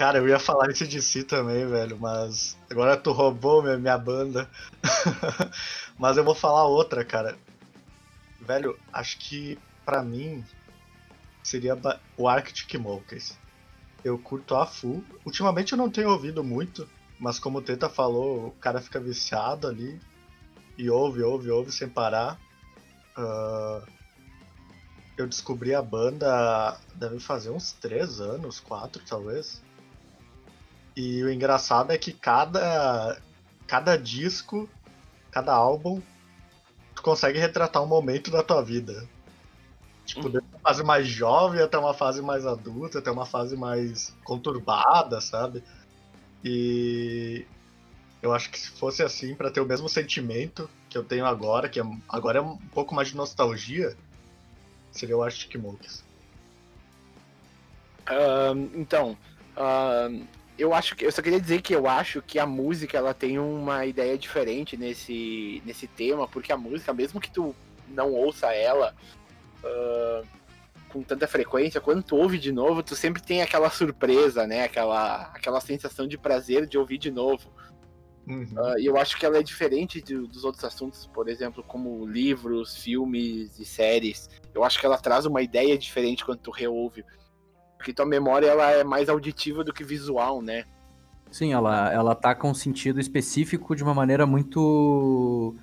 Cara, 0.00 0.16
eu 0.16 0.26
ia 0.26 0.38
falar 0.38 0.70
isso 0.70 0.88
de 0.88 1.02
si 1.02 1.22
também, 1.22 1.66
velho, 1.66 1.98
mas 2.00 2.56
agora 2.70 2.96
tu 2.96 3.12
roubou 3.12 3.62
minha, 3.62 3.76
minha 3.76 3.98
banda. 3.98 4.50
mas 5.98 6.16
eu 6.16 6.24
vou 6.24 6.34
falar 6.34 6.64
outra, 6.64 7.04
cara. 7.04 7.36
Velho, 8.40 8.78
acho 8.94 9.18
que 9.18 9.58
para 9.84 10.02
mim 10.02 10.42
seria 11.44 11.78
o 12.16 12.26
Arctic 12.26 12.80
Monkeys. 12.80 13.38
Eu 14.02 14.18
curto 14.18 14.54
a 14.54 14.64
full. 14.64 15.04
Ultimamente 15.22 15.72
eu 15.72 15.78
não 15.78 15.90
tenho 15.90 16.08
ouvido 16.08 16.42
muito, 16.42 16.88
mas 17.18 17.38
como 17.38 17.58
o 17.58 17.62
Teta 17.62 17.90
falou, 17.90 18.46
o 18.46 18.52
cara 18.52 18.80
fica 18.80 18.98
viciado 18.98 19.68
ali 19.68 20.00
e 20.78 20.88
ouve, 20.88 21.22
ouve, 21.22 21.50
ouve 21.50 21.70
sem 21.70 21.90
parar. 21.90 22.40
Uh, 23.18 23.86
eu 25.18 25.26
descobri 25.26 25.74
a 25.74 25.82
banda 25.82 26.80
deve 26.94 27.20
fazer 27.20 27.50
uns 27.50 27.72
três 27.72 28.18
anos, 28.18 28.60
quatro 28.60 29.02
talvez. 29.06 29.60
E 30.96 31.22
o 31.22 31.30
engraçado 31.30 31.92
é 31.92 31.98
que 31.98 32.12
cada, 32.12 33.20
cada 33.66 33.96
disco, 33.96 34.68
cada 35.30 35.52
álbum, 35.52 36.00
tu 36.94 37.02
consegue 37.02 37.38
retratar 37.38 37.82
um 37.82 37.86
momento 37.86 38.30
da 38.30 38.42
tua 38.42 38.62
vida. 38.62 39.08
Tipo, 40.04 40.28
uhum. 40.28 40.40
uma 40.50 40.60
fase 40.60 40.82
mais 40.82 41.06
jovem 41.06 41.62
até 41.62 41.78
uma 41.78 41.94
fase 41.94 42.20
mais 42.20 42.44
adulta, 42.44 42.98
até 42.98 43.10
uma 43.10 43.24
fase 43.24 43.56
mais 43.56 44.14
conturbada, 44.24 45.20
sabe? 45.20 45.62
E 46.44 47.46
eu 48.20 48.32
acho 48.34 48.50
que 48.50 48.58
se 48.58 48.70
fosse 48.70 49.02
assim, 49.02 49.34
para 49.34 49.50
ter 49.50 49.60
o 49.60 49.66
mesmo 49.66 49.88
sentimento 49.88 50.68
que 50.88 50.98
eu 50.98 51.04
tenho 51.04 51.24
agora, 51.24 51.68
que 51.68 51.80
é, 51.80 51.84
agora 52.08 52.38
é 52.38 52.42
um 52.42 52.56
pouco 52.56 52.94
mais 52.94 53.08
de 53.08 53.16
nostalgia, 53.16 53.96
seria 54.90 55.16
o 55.16 55.22
Arctic 55.22 55.54
Monkeys. 55.56 56.04
Uh, 58.08 58.70
então, 58.74 59.16
uh, 59.56 60.26
eu 60.60 60.74
acho 60.74 60.94
que 60.94 61.06
eu 61.06 61.10
só 61.10 61.22
queria 61.22 61.40
dizer 61.40 61.62
que 61.62 61.74
eu 61.74 61.88
acho 61.88 62.20
que 62.20 62.38
a 62.38 62.44
música 62.44 62.98
ela 62.98 63.14
tem 63.14 63.38
uma 63.38 63.86
ideia 63.86 64.18
diferente 64.18 64.76
nesse 64.76 65.62
nesse 65.64 65.86
tema, 65.86 66.28
porque 66.28 66.52
a 66.52 66.56
música, 66.56 66.92
mesmo 66.92 67.18
que 67.18 67.30
tu 67.30 67.54
não 67.88 68.12
ouça 68.12 68.52
ela 68.52 68.94
uh, 69.64 70.26
com 70.90 71.02
tanta 71.02 71.26
frequência, 71.26 71.80
quando 71.80 72.02
tu 72.02 72.14
ouve 72.14 72.38
de 72.38 72.52
novo, 72.52 72.82
tu 72.82 72.94
sempre 72.94 73.22
tem 73.22 73.40
aquela 73.40 73.70
surpresa, 73.70 74.46
né? 74.46 74.64
Aquela 74.64 75.22
aquela 75.34 75.60
sensação 75.60 76.06
de 76.06 76.18
prazer 76.18 76.66
de 76.66 76.76
ouvir 76.76 76.98
de 76.98 77.10
novo. 77.10 77.50
Uhum. 78.28 78.44
Uh, 78.54 78.78
e 78.78 78.84
eu 78.84 78.98
acho 78.98 79.16
que 79.18 79.24
ela 79.24 79.38
é 79.38 79.42
diferente 79.42 80.02
de, 80.02 80.14
dos 80.14 80.44
outros 80.44 80.62
assuntos, 80.62 81.06
por 81.06 81.26
exemplo, 81.26 81.64
como 81.64 82.06
livros, 82.06 82.76
filmes 82.76 83.58
e 83.58 83.64
séries. 83.64 84.28
Eu 84.54 84.62
acho 84.62 84.78
que 84.78 84.84
ela 84.84 84.98
traz 84.98 85.24
uma 85.24 85.40
ideia 85.40 85.76
diferente 85.78 86.22
quando 86.22 86.40
tu 86.40 86.50
reouve. 86.50 87.02
Porque 87.80 87.94
tua 87.94 88.04
memória 88.04 88.46
ela 88.46 88.70
é 88.72 88.84
mais 88.84 89.08
auditiva 89.08 89.64
do 89.64 89.72
que 89.72 89.82
visual, 89.82 90.42
né? 90.42 90.64
Sim, 91.30 91.54
ela, 91.54 91.90
ela 91.90 92.14
tá 92.14 92.34
com 92.34 92.50
um 92.50 92.54
sentido 92.54 93.00
específico 93.00 93.74
de 93.74 93.82
uma 93.82 93.94
maneira 93.94 94.26
muito 94.26 95.56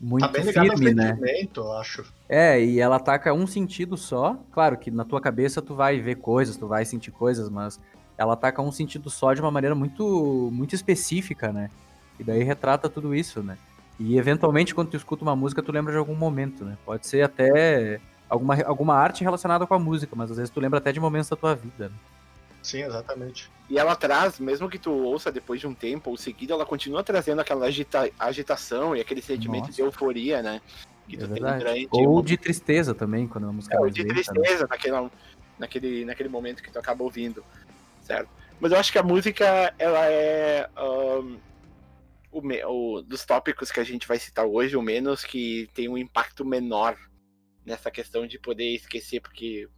muito 0.00 0.26
tá 0.26 0.32
bem 0.32 0.42
firme, 0.42 0.92
né? 0.92 1.16
Eu 1.56 1.72
acho. 1.74 2.04
É, 2.28 2.60
e 2.60 2.80
ela 2.80 2.96
ataca 2.96 3.32
um 3.32 3.46
sentido 3.46 3.96
só. 3.96 4.36
Claro 4.50 4.76
que 4.76 4.90
na 4.90 5.04
tua 5.04 5.20
cabeça 5.20 5.62
tu 5.62 5.76
vai 5.76 6.00
ver 6.00 6.16
coisas, 6.16 6.56
tu 6.56 6.66
vai 6.66 6.84
sentir 6.84 7.12
coisas, 7.12 7.48
mas 7.48 7.78
ela 8.18 8.32
ataca 8.32 8.60
um 8.60 8.72
sentido 8.72 9.08
só 9.08 9.32
de 9.32 9.40
uma 9.40 9.52
maneira 9.52 9.76
muito 9.76 10.50
muito 10.52 10.74
específica, 10.74 11.52
né? 11.52 11.70
E 12.18 12.24
daí 12.24 12.42
retrata 12.42 12.88
tudo 12.88 13.14
isso, 13.14 13.40
né? 13.40 13.56
E 14.00 14.18
eventualmente 14.18 14.74
quando 14.74 14.88
tu 14.88 14.96
escuta 14.96 15.22
uma 15.22 15.36
música, 15.36 15.62
tu 15.62 15.70
lembra 15.70 15.92
de 15.92 15.98
algum 15.98 16.16
momento, 16.16 16.64
né? 16.64 16.76
Pode 16.84 17.06
ser 17.06 17.22
até 17.22 18.00
alguma, 18.32 18.62
alguma 18.62 18.94
arte 18.94 19.22
relacionada 19.22 19.66
com 19.66 19.74
a 19.74 19.78
música, 19.78 20.16
mas 20.16 20.30
às 20.30 20.38
vezes 20.38 20.50
tu 20.50 20.58
lembra 20.58 20.78
até 20.78 20.90
de 20.90 20.98
momentos 20.98 21.28
da 21.28 21.36
tua 21.36 21.54
vida. 21.54 21.90
Né? 21.90 21.94
Sim, 22.62 22.82
exatamente. 22.82 23.50
E 23.68 23.78
ela 23.78 23.94
traz, 23.94 24.38
mesmo 24.38 24.70
que 24.70 24.78
tu 24.78 24.90
ouça 24.90 25.30
depois 25.30 25.60
de 25.60 25.66
um 25.66 25.74
tempo 25.74 26.10
ou 26.10 26.16
seguido, 26.16 26.54
ela 26.54 26.64
continua 26.64 27.02
trazendo 27.02 27.40
aquela 27.40 27.66
agita 27.66 28.08
agitação 28.18 28.96
e 28.96 29.00
aquele 29.00 29.20
sentimento 29.20 29.66
Nossa. 29.66 29.74
de 29.74 29.82
euforia, 29.82 30.42
né? 30.42 30.60
Que 31.08 31.16
tu 31.16 31.24
é 31.24 31.28
tem 31.28 31.42
durante 31.42 31.88
Ou 31.90 32.14
uma... 32.14 32.22
de 32.22 32.36
tristeza 32.36 32.94
também, 32.94 33.28
quando 33.28 33.48
a 33.48 33.52
música 33.52 33.76
é, 33.76 33.80
Ou 33.80 33.90
de 33.90 34.04
né? 34.04 34.14
tristeza, 34.14 34.62
né? 34.62 34.68
naquele, 34.70 35.10
naquele, 35.58 36.04
naquele 36.04 36.28
momento 36.28 36.62
que 36.62 36.70
tu 36.70 36.78
acaba 36.78 37.02
ouvindo, 37.02 37.44
certo? 38.02 38.28
Mas 38.60 38.72
eu 38.72 38.78
acho 38.78 38.92
que 38.92 38.98
a 38.98 39.02
música, 39.02 39.74
ela 39.78 40.06
é 40.06 40.70
um, 40.78 41.36
o, 42.30 42.40
o, 42.66 43.02
dos 43.02 43.24
tópicos 43.24 43.72
que 43.72 43.80
a 43.80 43.84
gente 43.84 44.06
vai 44.06 44.18
citar 44.18 44.46
hoje, 44.46 44.76
o 44.76 44.82
menos 44.82 45.24
que 45.24 45.68
tem 45.74 45.88
um 45.88 45.98
impacto 45.98 46.44
menor 46.44 46.96
nessa 47.64 47.90
questão 47.90 48.26
de 48.26 48.38
poder 48.38 48.74
esquecer, 48.74 49.20
porque 49.20 49.68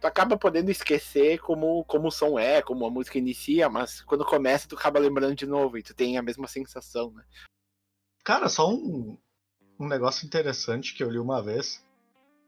tu 0.00 0.06
acaba 0.06 0.36
podendo 0.36 0.70
esquecer 0.70 1.38
como, 1.40 1.84
como 1.84 2.08
o 2.08 2.10
som 2.10 2.38
é, 2.38 2.62
como 2.62 2.86
a 2.86 2.90
música 2.90 3.18
inicia, 3.18 3.68
mas 3.68 4.00
quando 4.02 4.24
começa 4.24 4.68
tu 4.68 4.76
acaba 4.76 4.98
lembrando 4.98 5.34
de 5.34 5.46
novo 5.46 5.76
e 5.76 5.82
tu 5.82 5.94
tem 5.94 6.16
a 6.16 6.22
mesma 6.22 6.48
sensação, 6.48 7.12
né? 7.12 7.22
Cara, 8.24 8.48
só 8.48 8.70
um, 8.70 9.18
um 9.78 9.86
negócio 9.86 10.26
interessante 10.26 10.94
que 10.94 11.02
eu 11.02 11.10
li 11.10 11.18
uma 11.18 11.42
vez, 11.42 11.84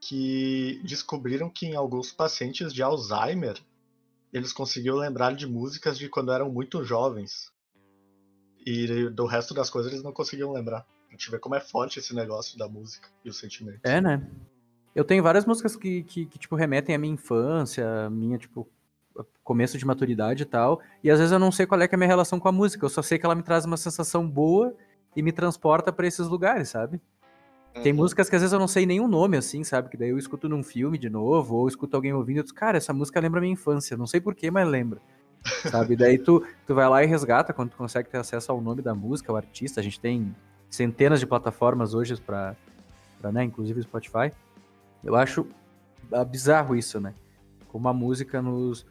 que 0.01 0.81
descobriram 0.85 1.49
que 1.49 1.67
em 1.67 1.77
alguns 1.77 2.13
pacientes 2.13 2.73
de 2.73 2.83
Alzheimer, 2.83 3.59
eles 4.33 4.53
conseguiam 4.53 4.97
lembrar 4.97 5.35
de 5.35 5.47
músicas 5.47 5.99
de 5.99 6.09
quando 6.09 6.33
eram 6.33 6.51
muito 6.51 6.83
jovens. 6.85 7.53
E 8.65 9.11
do 9.11 9.27
resto 9.27 9.53
das 9.53 9.69
coisas 9.69 9.93
eles 9.93 10.05
não 10.05 10.13
conseguiam 10.13 10.53
lembrar. 10.53 10.87
A 11.09 11.13
gente 11.13 11.31
vê 11.31 11.39
como 11.39 11.55
é 11.55 11.61
forte 11.61 11.99
esse 11.99 12.15
negócio 12.15 12.57
da 12.57 12.69
música 12.69 13.11
e 13.25 13.29
o 13.29 13.33
sentimento. 13.33 13.81
É, 13.85 14.01
né? 14.01 14.27
Eu 14.95 15.05
tenho 15.05 15.23
várias 15.23 15.47
músicas 15.47 15.75
que, 15.77 16.03
que, 16.03 16.27
que, 16.27 16.39
tipo, 16.39 16.55
remetem 16.55 16.95
à 16.95 16.99
minha 16.99 17.15
infância, 17.15 18.11
minha, 18.11 18.37
tipo, 18.39 18.69
começo 19.43 19.79
de 19.79 19.87
maturidade 19.87 20.43
e 20.43 20.47
tal. 20.47 20.81
E 21.03 21.11
às 21.11 21.19
vezes 21.19 21.33
eu 21.33 21.39
não 21.39 21.51
sei 21.53 21.67
qual 21.67 21.81
é, 21.81 21.85
é 21.85 21.89
a 21.91 21.97
minha 21.97 22.09
relação 22.09 22.39
com 22.39 22.49
a 22.49 22.53
música. 22.53 22.85
Eu 22.85 22.91
só 22.91 23.03
sei 23.03 23.19
que 23.19 23.25
ela 23.25 23.35
me 23.35 23.43
traz 23.43 23.65
uma 23.65 23.77
sensação 23.77 24.29
boa 24.29 24.75
e 25.17 25.23
me 25.23 25.33
transporta 25.33 25.93
para 25.93 26.07
esses 26.07 26.27
lugares, 26.27 26.71
sabe? 26.71 27.01
Uhum. 27.75 27.83
Tem 27.83 27.93
músicas 27.93 28.29
que 28.29 28.37
às 28.37 28.43
vezes 28.43 28.53
eu 28.53 28.59
não 28.59 28.69
sei 28.69 28.87
nenhum 28.87 29.09
nome, 29.09 29.37
assim, 29.37 29.65
sabe? 29.65 29.89
Que 29.89 29.97
daí 29.97 30.11
eu 30.11 30.19
escuto 30.19 30.49
num 30.49 30.63
filme 30.63 30.99
de 30.99 31.09
novo, 31.09 31.57
ou 31.57 31.69
escuto 31.69 31.97
alguém 31.97 32.13
ouvindo 32.13 32.37
e 32.37 32.41
eu 32.41 32.45
digo, 32.45 32.55
cara, 32.55 32.77
essa 32.77 32.93
música 32.93 33.21
lembra 33.21 33.41
minha 33.41 33.53
infância. 33.53 33.97
Não 33.97 34.07
sei 34.07 34.21
porquê, 34.21 34.51
mas 34.51 34.69
lembra. 34.69 35.01
sabe? 35.71 35.97
Daí 35.97 36.19
tu, 36.19 36.45
tu 36.67 36.75
vai 36.75 36.89
lá 36.89 37.03
e 37.03 37.07
resgata 37.07 37.53
quando 37.53 37.71
tu 37.71 37.77
consegue 37.77 38.09
ter 38.09 38.19
acesso 38.19 38.53
ao 38.53 38.61
nome 38.61 38.83
da 38.83 38.95
música, 38.95 39.33
ao 39.33 39.37
artista. 39.37 39.81
A 39.81 39.83
gente 39.83 39.99
tem 39.99 40.35
centenas 40.71 41.21
de 41.21 41.27
plataformas 41.27 41.95
hoje 41.95 42.17
para, 42.21 42.57
né, 43.33 43.45
inclusive 43.45 43.81
o 43.81 43.83
Spotify. 43.83 44.33
Eu 45.03 45.17
acho 45.17 45.47
bizarro 46.29 46.77
isso, 46.77 47.01
né? 47.01 47.15
Como 47.69 47.89
a 47.89 47.93
música 47.93 48.43
nos, 48.43 48.87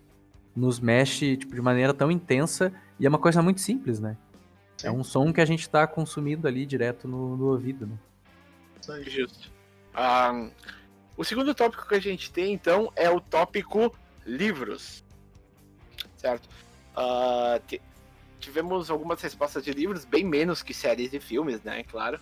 nos 0.55 0.79
mexe 0.79 1.37
tipo, 1.37 1.53
de 1.53 1.61
maneira 1.61 1.93
tão 1.93 2.11
intensa 2.11 2.73
e 2.99 3.05
é 3.05 3.09
uma 3.09 3.19
coisa 3.19 3.41
muito 3.41 3.61
simples, 3.61 3.99
né? 3.99 4.17
É 4.77 4.81
Sim. 4.81 4.87
É 4.87 4.91
um 4.91 5.03
som 5.03 5.31
que 5.31 5.41
a 5.41 5.45
gente 5.45 5.61
está 5.61 5.85
consumindo 5.85 6.47
ali 6.47 6.65
direto 6.65 7.07
no, 7.07 7.37
no 7.37 7.45
ouvido, 7.47 7.85
né? 7.85 7.97
Justo. 9.03 9.51
Um, 9.95 10.49
o 11.15 11.23
segundo 11.23 11.53
tópico 11.53 11.87
que 11.87 11.95
a 11.95 12.01
gente 12.01 12.31
tem, 12.31 12.53
então, 12.53 12.91
é 12.95 13.09
o 13.09 13.21
tópico 13.21 13.95
livros. 14.25 15.03
Certo? 16.17 16.49
Uh, 16.95 17.79
tivemos 18.39 18.89
algumas 18.89 19.21
respostas 19.21 19.63
de 19.63 19.71
livros, 19.71 20.03
bem 20.03 20.25
menos 20.25 20.63
que 20.63 20.73
séries 20.73 21.13
e 21.13 21.19
filmes, 21.19 21.61
né? 21.61 21.83
Claro. 21.83 22.19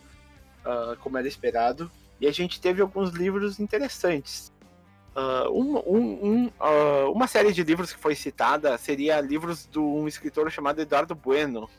Como 0.99 1.17
era 1.17 1.27
esperado. 1.27 1.89
E 2.19 2.27
a 2.27 2.31
gente 2.31 2.59
teve 2.59 2.81
alguns 2.81 3.11
livros 3.11 3.59
interessantes. 3.59 4.51
Uh, 5.15 5.51
um, 5.51 5.77
um, 5.77 6.45
uh, 6.47 7.11
uma 7.11 7.27
série 7.27 7.51
de 7.51 7.63
livros 7.63 7.91
que 7.91 7.99
foi 7.99 8.15
citada 8.15 8.77
seria 8.77 9.19
livros 9.19 9.67
de 9.67 9.79
um 9.79 10.07
escritor 10.07 10.49
chamado 10.51 10.81
Eduardo 10.81 11.15
Bueno, 11.15 11.69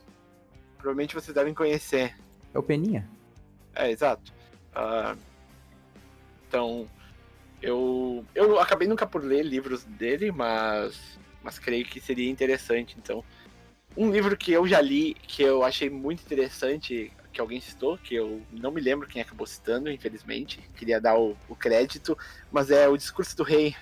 provavelmente 0.77 1.15
vocês 1.15 1.35
devem 1.35 1.55
conhecer. 1.55 2.17
É 2.53 2.59
o 2.59 2.63
Peninha. 2.63 3.09
É, 3.75 3.91
exato. 3.91 4.33
Uh, 4.75 5.17
então, 6.49 6.89
eu, 7.63 8.25
eu 8.35 8.59
acabei 8.59 8.89
nunca 8.89 9.07
por 9.07 9.23
ler 9.23 9.45
livros 9.45 9.85
dele, 9.85 10.33
mas, 10.33 11.19
mas 11.43 11.59
creio 11.59 11.85
que 11.85 12.01
seria 12.01 12.29
interessante. 12.29 12.97
Então, 12.99 13.25
um 13.97 14.11
livro 14.11 14.37
que 14.37 14.53
eu 14.53 14.67
já 14.67 14.81
li, 14.81 15.15
que 15.15 15.43
eu 15.43 15.63
achei 15.63 15.89
muito 15.89 16.23
interessante, 16.23 17.13
que 17.33 17.41
alguém 17.41 17.61
citou, 17.61 17.97
que 17.99 18.15
eu 18.15 18.43
não 18.51 18.71
me 18.71 18.81
lembro 18.81 19.07
quem 19.07 19.23
acabou 19.23 19.47
citando, 19.47 19.91
infelizmente. 19.91 20.61
Queria 20.77 21.01
dar 21.01 21.19
o, 21.19 21.37
o 21.49 21.55
crédito, 21.55 22.17
mas 22.51 22.71
é 22.71 22.89
O 22.89 22.97
Discurso 22.97 23.37
do 23.37 23.43
Rei, 23.43 23.75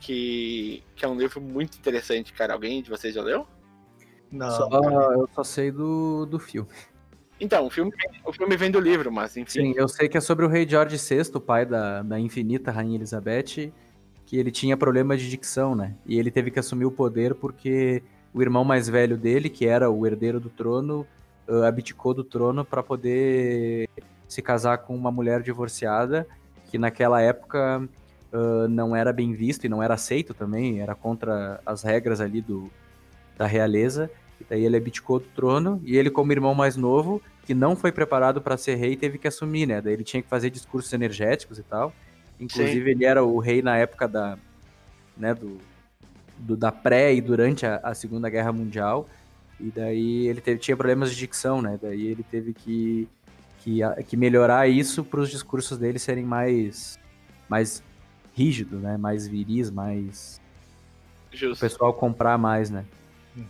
que, 0.00 0.82
que 0.96 1.04
é 1.04 1.08
um 1.08 1.16
livro 1.16 1.40
muito 1.40 1.78
interessante, 1.78 2.32
cara. 2.32 2.54
Alguém 2.54 2.82
de 2.82 2.90
vocês 2.90 3.14
já 3.14 3.22
leu? 3.22 3.46
Não. 4.30 4.50
Só, 4.50 4.68
eu 5.12 5.28
só 5.34 5.44
sei 5.44 5.70
do, 5.70 6.26
do 6.26 6.38
filme. 6.38 6.68
Então, 7.40 7.66
o 7.66 7.70
filme, 7.70 7.90
o 8.24 8.32
filme 8.32 8.56
vem 8.56 8.70
do 8.70 8.78
livro, 8.78 9.10
mas 9.10 9.36
enfim. 9.36 9.50
Sim, 9.50 9.74
eu 9.74 9.88
sei 9.88 10.08
que 10.08 10.18
é 10.18 10.20
sobre 10.20 10.44
o 10.44 10.48
rei 10.48 10.68
George 10.68 10.96
VI, 10.96 11.30
o 11.34 11.40
pai 11.40 11.64
da, 11.64 12.02
da 12.02 12.20
infinita 12.20 12.70
rainha 12.70 12.96
Elizabeth, 12.96 13.72
que 14.26 14.36
ele 14.36 14.50
tinha 14.50 14.76
problema 14.76 15.16
de 15.16 15.28
dicção, 15.28 15.74
né? 15.74 15.96
E 16.04 16.18
ele 16.18 16.30
teve 16.30 16.50
que 16.50 16.58
assumir 16.58 16.84
o 16.84 16.90
poder 16.90 17.34
porque 17.34 18.02
o 18.32 18.42
irmão 18.42 18.62
mais 18.62 18.88
velho 18.88 19.16
dele, 19.16 19.48
que 19.48 19.66
era 19.66 19.90
o 19.90 20.06
herdeiro 20.06 20.38
do 20.38 20.50
trono, 20.50 21.06
uh, 21.50 21.64
abdicou 21.64 22.14
do 22.14 22.24
trono 22.24 22.64
para 22.64 22.82
poder 22.82 23.88
se 24.28 24.40
casar 24.40 24.78
com 24.78 24.94
uma 24.94 25.10
mulher 25.10 25.42
divorciada, 25.42 26.26
que 26.70 26.78
naquela 26.78 27.20
época 27.20 27.82
uh, 28.32 28.68
não 28.68 28.94
era 28.94 29.12
bem 29.12 29.32
visto 29.32 29.64
e 29.64 29.68
não 29.68 29.82
era 29.82 29.94
aceito 29.94 30.32
também, 30.32 30.80
era 30.80 30.94
contra 30.94 31.60
as 31.66 31.82
regras 31.82 32.20
ali 32.20 32.40
do, 32.40 32.70
da 33.36 33.46
realeza. 33.46 34.10
E 34.40 34.44
daí 34.48 34.64
ele 34.64 34.76
abdicou 34.76 35.18
do 35.18 35.26
trono 35.26 35.80
e 35.84 35.96
ele, 35.96 36.08
como 36.08 36.32
irmão 36.32 36.54
mais 36.54 36.76
novo, 36.76 37.20
que 37.44 37.52
não 37.52 37.74
foi 37.74 37.92
preparado 37.92 38.40
para 38.40 38.56
ser 38.56 38.76
rei, 38.76 38.96
teve 38.96 39.18
que 39.18 39.28
assumir, 39.28 39.66
né? 39.66 39.80
Daí 39.80 39.92
ele 39.92 40.04
tinha 40.04 40.22
que 40.22 40.28
fazer 40.28 40.48
discursos 40.48 40.92
energéticos 40.92 41.58
e 41.58 41.62
tal. 41.62 41.92
Inclusive, 42.38 42.84
Sim. 42.84 42.90
ele 42.90 43.04
era 43.04 43.22
o 43.22 43.38
rei 43.38 43.60
na 43.60 43.76
época 43.76 44.08
da, 44.08 44.38
né, 45.16 45.34
do, 45.34 45.58
do 46.38 46.56
da 46.56 46.72
pré 46.72 47.12
e 47.12 47.20
durante 47.20 47.66
a, 47.66 47.76
a, 47.82 47.94
Segunda 47.94 48.30
Guerra 48.30 48.52
Mundial. 48.52 49.06
E 49.60 49.70
daí 49.70 50.26
ele 50.26 50.40
teve, 50.40 50.58
tinha 50.58 50.76
problemas 50.76 51.10
de 51.10 51.16
dicção, 51.16 51.60
né? 51.60 51.78
Daí 51.80 52.06
ele 52.06 52.22
teve 52.22 52.54
que, 52.54 53.06
que, 53.58 53.80
que 54.08 54.16
melhorar 54.16 54.68
isso 54.68 55.04
para 55.04 55.20
os 55.20 55.30
discursos 55.30 55.76
dele 55.76 55.98
serem 55.98 56.24
mais, 56.24 56.98
mais 57.48 57.82
rígidos, 58.34 58.80
né? 58.80 58.96
Mais 58.96 59.26
viris, 59.26 59.70
mais. 59.70 60.40
Justo. 61.30 61.64
O 61.64 61.68
pessoal 61.68 61.94
comprar 61.94 62.38
mais, 62.38 62.70
né? 62.70 62.84
Uhum. 63.36 63.44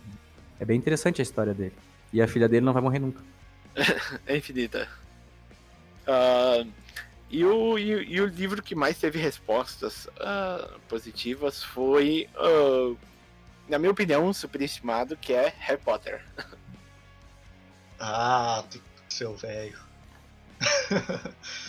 É 0.59 0.65
bem 0.65 0.77
interessante 0.77 1.21
a 1.21 1.23
história 1.23 1.53
dele. 1.53 1.73
E 2.11 2.21
a 2.21 2.27
filha 2.27 2.47
dele 2.47 2.65
não 2.65 2.73
vai 2.73 2.81
morrer 2.81 2.99
nunca. 2.99 3.21
é 4.27 4.35
infinita. 4.35 4.87
Uh, 6.01 6.69
e, 7.29 7.45
o, 7.45 7.79
e, 7.79 8.15
e, 8.15 8.21
o 8.21 8.25
livro 8.25 8.61
que 8.61 8.75
mais 8.75 8.97
teve 8.97 9.17
respostas 9.17 10.07
uh, 10.07 10.79
positivas 10.89 11.63
foi, 11.63 12.27
uh, 12.35 12.97
na 13.67 13.79
minha 13.79 13.91
opinião, 13.91 14.31
superestimado, 14.33 15.15
que 15.17 15.33
é 15.33 15.53
Harry 15.59 15.81
Potter. 15.81 16.23
Ah, 18.03 18.63
seu 19.07 19.35
velho. 19.35 19.79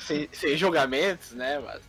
sem, 0.06 0.26
sem 0.32 0.56
julgamentos, 0.56 1.32
né? 1.32 1.58
Mas 1.58 1.82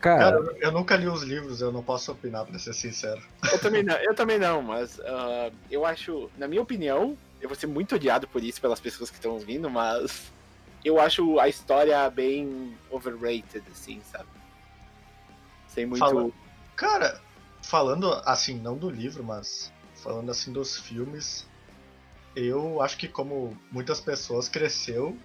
Cara, 0.00 0.40
Cara, 0.40 0.56
eu 0.60 0.72
nunca 0.72 0.94
li 0.96 1.08
os 1.08 1.22
livros, 1.22 1.60
eu 1.60 1.72
não 1.72 1.82
posso 1.82 2.12
opinar, 2.12 2.44
pra 2.44 2.58
ser 2.58 2.74
sincero. 2.74 3.20
Eu 3.50 3.58
também 3.58 3.82
não, 3.82 3.94
eu 3.96 4.14
também 4.14 4.38
não 4.38 4.62
mas 4.62 4.98
uh, 4.98 5.52
eu 5.70 5.84
acho, 5.84 6.30
na 6.36 6.46
minha 6.46 6.60
opinião, 6.60 7.16
eu 7.40 7.48
vou 7.48 7.56
ser 7.56 7.66
muito 7.66 7.94
odiado 7.94 8.28
por 8.28 8.42
isso 8.42 8.60
pelas 8.60 8.78
pessoas 8.78 9.10
que 9.10 9.16
estão 9.16 9.32
ouvindo, 9.32 9.70
mas 9.70 10.30
eu 10.84 11.00
acho 11.00 11.40
a 11.40 11.48
história 11.48 12.08
bem 12.10 12.76
overrated, 12.90 13.64
assim, 13.72 14.00
sabe? 14.12 14.28
Sem 15.66 15.86
muito. 15.86 15.98
Fala... 15.98 16.30
Cara, 16.76 17.20
falando 17.66 18.12
assim, 18.24 18.58
não 18.58 18.76
do 18.76 18.88
livro, 18.88 19.24
mas 19.24 19.72
falando 19.96 20.30
assim 20.30 20.52
dos 20.52 20.78
filmes, 20.78 21.46
eu 22.34 22.80
acho 22.80 22.96
que 22.96 23.08
como 23.08 23.56
muitas 23.72 24.00
pessoas 24.00 24.48
cresceu 24.48 25.18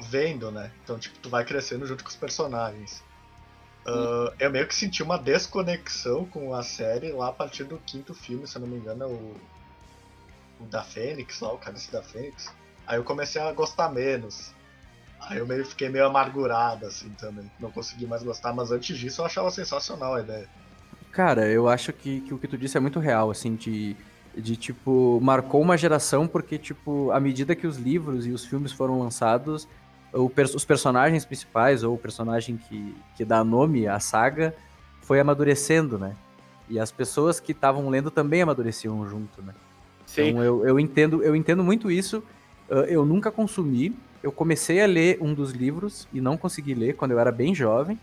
vendo, 0.00 0.52
né? 0.52 0.70
Então, 0.84 0.98
tipo, 0.98 1.18
tu 1.18 1.28
vai 1.28 1.44
crescendo 1.44 1.84
junto 1.84 2.04
com 2.04 2.10
os 2.10 2.16
personagens. 2.16 3.02
Uh, 3.84 4.32
eu 4.38 4.50
meio 4.50 4.68
que 4.68 4.74
senti 4.74 5.02
uma 5.02 5.18
desconexão 5.18 6.24
com 6.26 6.54
a 6.54 6.62
série 6.62 7.10
lá 7.10 7.28
a 7.28 7.32
partir 7.32 7.64
do 7.64 7.78
quinto 7.78 8.14
filme, 8.14 8.46
se 8.46 8.56
eu 8.56 8.60
não 8.60 8.68
me 8.68 8.76
engano, 8.76 9.04
é 9.04 9.06
o, 9.06 9.36
o 10.60 10.66
da 10.66 10.84
Fênix, 10.84 11.40
lá, 11.40 11.52
o 11.52 11.58
Cálice 11.58 11.90
da 11.90 12.02
Fênix. 12.02 12.54
Aí 12.86 12.98
eu 12.98 13.04
comecei 13.04 13.42
a 13.42 13.52
gostar 13.52 13.88
menos. 13.90 14.54
Aí 15.20 15.38
eu 15.38 15.46
meio, 15.46 15.64
fiquei 15.64 15.88
meio 15.88 16.06
amargurado, 16.06 16.86
assim, 16.86 17.10
também. 17.14 17.50
Não 17.58 17.72
consegui 17.72 18.06
mais 18.06 18.22
gostar, 18.22 18.52
mas 18.52 18.70
antes 18.70 18.96
disso 18.96 19.22
eu 19.22 19.26
achava 19.26 19.50
sensacional 19.50 20.14
a 20.14 20.20
ideia. 20.20 20.48
Cara, 21.12 21.46
eu 21.48 21.68
acho 21.68 21.92
que, 21.92 22.20
que 22.20 22.34
o 22.34 22.38
que 22.38 22.46
tu 22.46 22.56
disse 22.56 22.76
é 22.76 22.80
muito 22.80 22.98
real, 23.00 23.30
assim, 23.30 23.54
de, 23.54 23.96
de, 24.36 24.56
tipo, 24.56 25.18
marcou 25.22 25.60
uma 25.60 25.76
geração 25.76 26.26
porque, 26.26 26.58
tipo, 26.58 27.10
à 27.10 27.18
medida 27.18 27.56
que 27.56 27.66
os 27.66 27.76
livros 27.76 28.26
e 28.26 28.30
os 28.30 28.44
filmes 28.44 28.72
foram 28.72 29.00
lançados, 29.00 29.66
os 30.12 30.64
personagens 30.64 31.24
principais, 31.24 31.82
ou 31.82 31.94
o 31.94 31.98
personagem 31.98 32.56
que, 32.56 32.94
que 33.16 33.24
dá 33.24 33.42
nome 33.44 33.86
à 33.86 34.00
saga, 34.00 34.54
foi 35.02 35.20
amadurecendo, 35.20 35.98
né? 35.98 36.14
E 36.68 36.78
as 36.78 36.90
pessoas 36.90 37.40
que 37.40 37.52
estavam 37.52 37.88
lendo 37.88 38.10
também 38.10 38.42
amadureciam 38.42 39.06
junto, 39.08 39.42
né? 39.42 39.54
Sim. 40.06 40.28
Então 40.28 40.42
eu, 40.42 40.66
eu, 40.66 40.80
entendo, 40.80 41.22
eu 41.22 41.34
entendo 41.34 41.64
muito 41.64 41.90
isso. 41.90 42.22
Eu 42.88 43.04
nunca 43.04 43.30
consumi. 43.30 43.94
Eu 44.22 44.32
comecei 44.32 44.82
a 44.82 44.86
ler 44.86 45.18
um 45.20 45.32
dos 45.32 45.52
livros 45.52 46.08
e 46.12 46.20
não 46.20 46.36
consegui 46.36 46.74
ler 46.74 46.94
quando 46.94 47.12
eu 47.12 47.18
era 47.18 47.32
bem 47.32 47.54
jovem. 47.54 47.98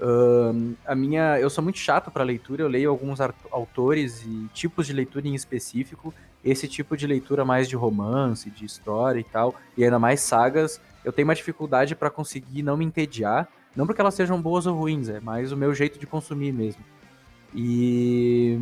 Uh, 0.00 0.74
a 0.84 0.94
minha, 0.94 1.40
eu 1.40 1.48
sou 1.48 1.64
muito 1.64 1.78
chato 1.78 2.10
para 2.10 2.22
leitura. 2.22 2.62
Eu 2.62 2.68
leio 2.68 2.90
alguns 2.90 3.18
autores 3.50 4.22
e 4.24 4.48
tipos 4.52 4.86
de 4.86 4.92
leitura 4.92 5.26
em 5.26 5.34
específico. 5.34 6.12
Esse 6.44 6.68
tipo 6.68 6.96
de 6.96 7.06
leitura 7.06 7.44
mais 7.44 7.68
de 7.68 7.74
romance, 7.74 8.50
de 8.50 8.64
história 8.64 9.18
e 9.18 9.24
tal, 9.24 9.54
e 9.76 9.82
ainda 9.82 9.98
mais 9.98 10.20
sagas, 10.20 10.80
eu 11.04 11.12
tenho 11.12 11.26
uma 11.26 11.34
dificuldade 11.34 11.96
para 11.96 12.08
conseguir 12.08 12.62
não 12.62 12.76
me 12.76 12.84
entediar. 12.84 13.48
Não 13.74 13.86
porque 13.86 14.00
elas 14.00 14.14
sejam 14.14 14.40
boas 14.40 14.66
ou 14.66 14.76
ruins, 14.76 15.08
é 15.08 15.20
mais 15.20 15.52
o 15.52 15.56
meu 15.56 15.74
jeito 15.74 15.98
de 15.98 16.06
consumir 16.06 16.52
mesmo. 16.52 16.82
E. 17.54 18.60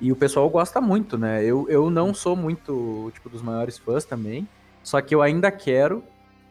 E 0.00 0.12
o 0.12 0.16
pessoal 0.16 0.48
gosta 0.48 0.80
muito, 0.80 1.18
né? 1.18 1.42
Eu, 1.42 1.66
eu 1.68 1.90
não 1.90 2.14
sou 2.14 2.36
muito, 2.36 3.10
tipo, 3.12 3.28
dos 3.28 3.42
maiores 3.42 3.78
fãs 3.78 4.04
também. 4.04 4.46
Só 4.80 5.00
que 5.00 5.12
eu 5.12 5.20
ainda 5.20 5.50
quero 5.50 6.04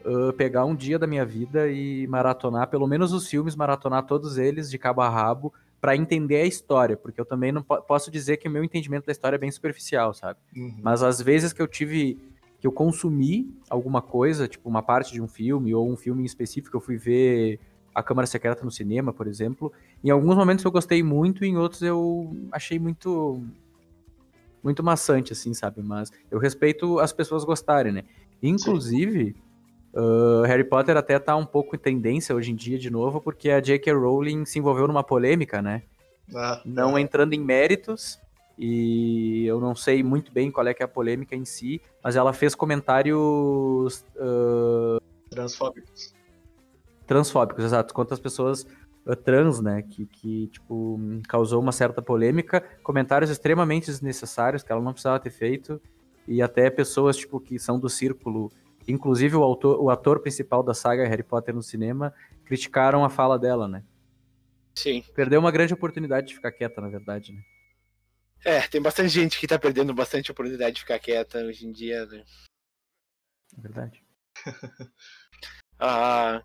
uh, 0.04 0.32
pegar 0.32 0.64
um 0.64 0.74
dia 0.74 0.98
da 0.98 1.06
minha 1.06 1.24
vida 1.24 1.68
e 1.68 2.06
maratonar, 2.06 2.68
pelo 2.68 2.86
menos 2.86 3.12
os 3.12 3.28
filmes, 3.28 3.56
maratonar 3.56 4.04
todos 4.04 4.38
eles 4.38 4.70
de 4.70 4.78
cabo 4.78 5.00
a 5.00 5.08
rabo, 5.08 5.52
para 5.80 5.96
entender 5.96 6.36
a 6.36 6.44
história, 6.44 6.96
porque 6.96 7.20
eu 7.20 7.24
também 7.24 7.52
não 7.52 7.62
po 7.62 7.80
posso 7.82 8.10
dizer 8.10 8.36
que 8.38 8.48
o 8.48 8.50
meu 8.50 8.64
entendimento 8.64 9.06
da 9.06 9.12
história 9.12 9.36
é 9.36 9.38
bem 9.38 9.50
superficial, 9.50 10.12
sabe? 10.12 10.38
Uhum. 10.56 10.74
Mas 10.82 11.02
às 11.02 11.22
vezes 11.22 11.52
que 11.52 11.62
eu 11.62 11.68
tive 11.68 12.18
que 12.60 12.66
eu 12.66 12.72
consumi 12.72 13.54
alguma 13.70 14.02
coisa, 14.02 14.48
tipo 14.48 14.68
uma 14.68 14.82
parte 14.82 15.12
de 15.12 15.22
um 15.22 15.28
filme 15.28 15.72
ou 15.72 15.88
um 15.88 15.96
filme 15.96 16.22
em 16.22 16.26
específico, 16.26 16.76
eu 16.76 16.80
fui 16.80 16.96
ver 16.96 17.60
A 17.94 18.02
Câmara 18.02 18.26
Secreta 18.26 18.64
no 18.64 18.70
cinema, 18.70 19.12
por 19.12 19.28
exemplo. 19.28 19.72
Em 20.02 20.10
alguns 20.10 20.34
momentos 20.34 20.64
eu 20.64 20.70
gostei 20.72 21.00
muito, 21.00 21.44
em 21.44 21.56
outros 21.56 21.82
eu 21.82 22.36
achei 22.50 22.78
muito 22.78 23.40
muito 24.62 24.82
maçante, 24.82 25.32
assim, 25.32 25.54
sabe? 25.54 25.80
Mas 25.82 26.10
eu 26.30 26.38
respeito 26.40 26.98
as 26.98 27.12
pessoas 27.12 27.44
gostarem, 27.44 27.92
né? 27.92 28.02
Inclusive, 28.42 29.36
uh, 29.94 30.42
Harry 30.42 30.64
Potter 30.64 30.96
até 30.96 31.18
tá 31.18 31.36
um 31.36 31.46
pouco 31.46 31.76
em 31.76 31.78
tendência 31.78 32.34
hoje 32.34 32.52
em 32.52 32.54
dia 32.54 32.78
de 32.78 32.90
novo, 32.90 33.20
porque 33.20 33.50
a 33.50 33.60
J.K. 33.60 33.92
Rowling 33.92 34.44
se 34.44 34.58
envolveu 34.58 34.86
numa 34.86 35.04
polêmica, 35.04 35.62
né? 35.62 35.82
Ah, 36.34 36.60
Não 36.64 36.96
é. 36.96 37.00
entrando 37.00 37.32
em 37.32 37.40
méritos, 37.40 38.20
e 38.58 39.46
eu 39.46 39.60
não 39.60 39.74
sei 39.74 40.02
muito 40.02 40.32
bem 40.32 40.50
qual 40.50 40.66
é 40.66 40.74
que 40.74 40.82
é 40.82 40.84
a 40.84 40.88
polêmica 40.88 41.36
em 41.36 41.44
si, 41.44 41.80
mas 42.02 42.16
ela 42.16 42.32
fez 42.32 42.56
comentários 42.56 44.04
uh... 44.16 45.00
transfóbicos. 45.30 46.12
Transfóbicos, 47.06 47.64
exato. 47.64 47.94
Quantas 47.94 48.18
pessoas 48.18 48.66
uh, 49.06 49.14
trans, 49.14 49.60
né, 49.60 49.82
que, 49.82 50.06
que 50.06 50.48
tipo 50.48 50.98
causou 51.28 51.62
uma 51.62 51.70
certa 51.70 52.02
polêmica, 52.02 52.60
comentários 52.82 53.30
extremamente 53.30 53.86
desnecessários 53.86 54.64
que 54.64 54.72
ela 54.72 54.82
não 54.82 54.92
precisava 54.92 55.20
ter 55.20 55.30
feito 55.30 55.80
e 56.26 56.42
até 56.42 56.68
pessoas 56.68 57.16
tipo 57.16 57.38
que 57.38 57.60
são 57.60 57.78
do 57.78 57.88
círculo, 57.88 58.50
inclusive 58.88 59.36
o 59.36 59.42
autor, 59.42 59.80
o 59.80 59.90
ator 59.90 60.20
principal 60.20 60.62
da 60.62 60.72
saga 60.74 61.06
Harry 61.06 61.22
Potter 61.22 61.54
no 61.54 61.62
cinema, 61.62 62.14
criticaram 62.44 63.04
a 63.04 63.10
fala 63.10 63.38
dela, 63.38 63.68
né? 63.68 63.84
Sim. 64.74 65.04
Perdeu 65.14 65.38
uma 65.38 65.50
grande 65.50 65.74
oportunidade 65.74 66.28
de 66.28 66.34
ficar 66.34 66.50
quieta, 66.52 66.80
na 66.80 66.88
verdade, 66.88 67.32
né? 67.32 67.42
É, 68.44 68.60
tem 68.68 68.80
bastante 68.80 69.08
gente 69.08 69.38
que 69.38 69.46
tá 69.46 69.58
perdendo 69.58 69.92
bastante 69.92 70.30
oportunidade 70.30 70.76
de 70.76 70.80
ficar 70.82 70.98
quieta 70.98 71.38
hoje 71.38 71.66
em 71.66 71.72
dia, 71.72 72.06
né? 72.06 72.24
É 73.56 73.60
verdade. 73.60 74.04
ah, 75.78 76.42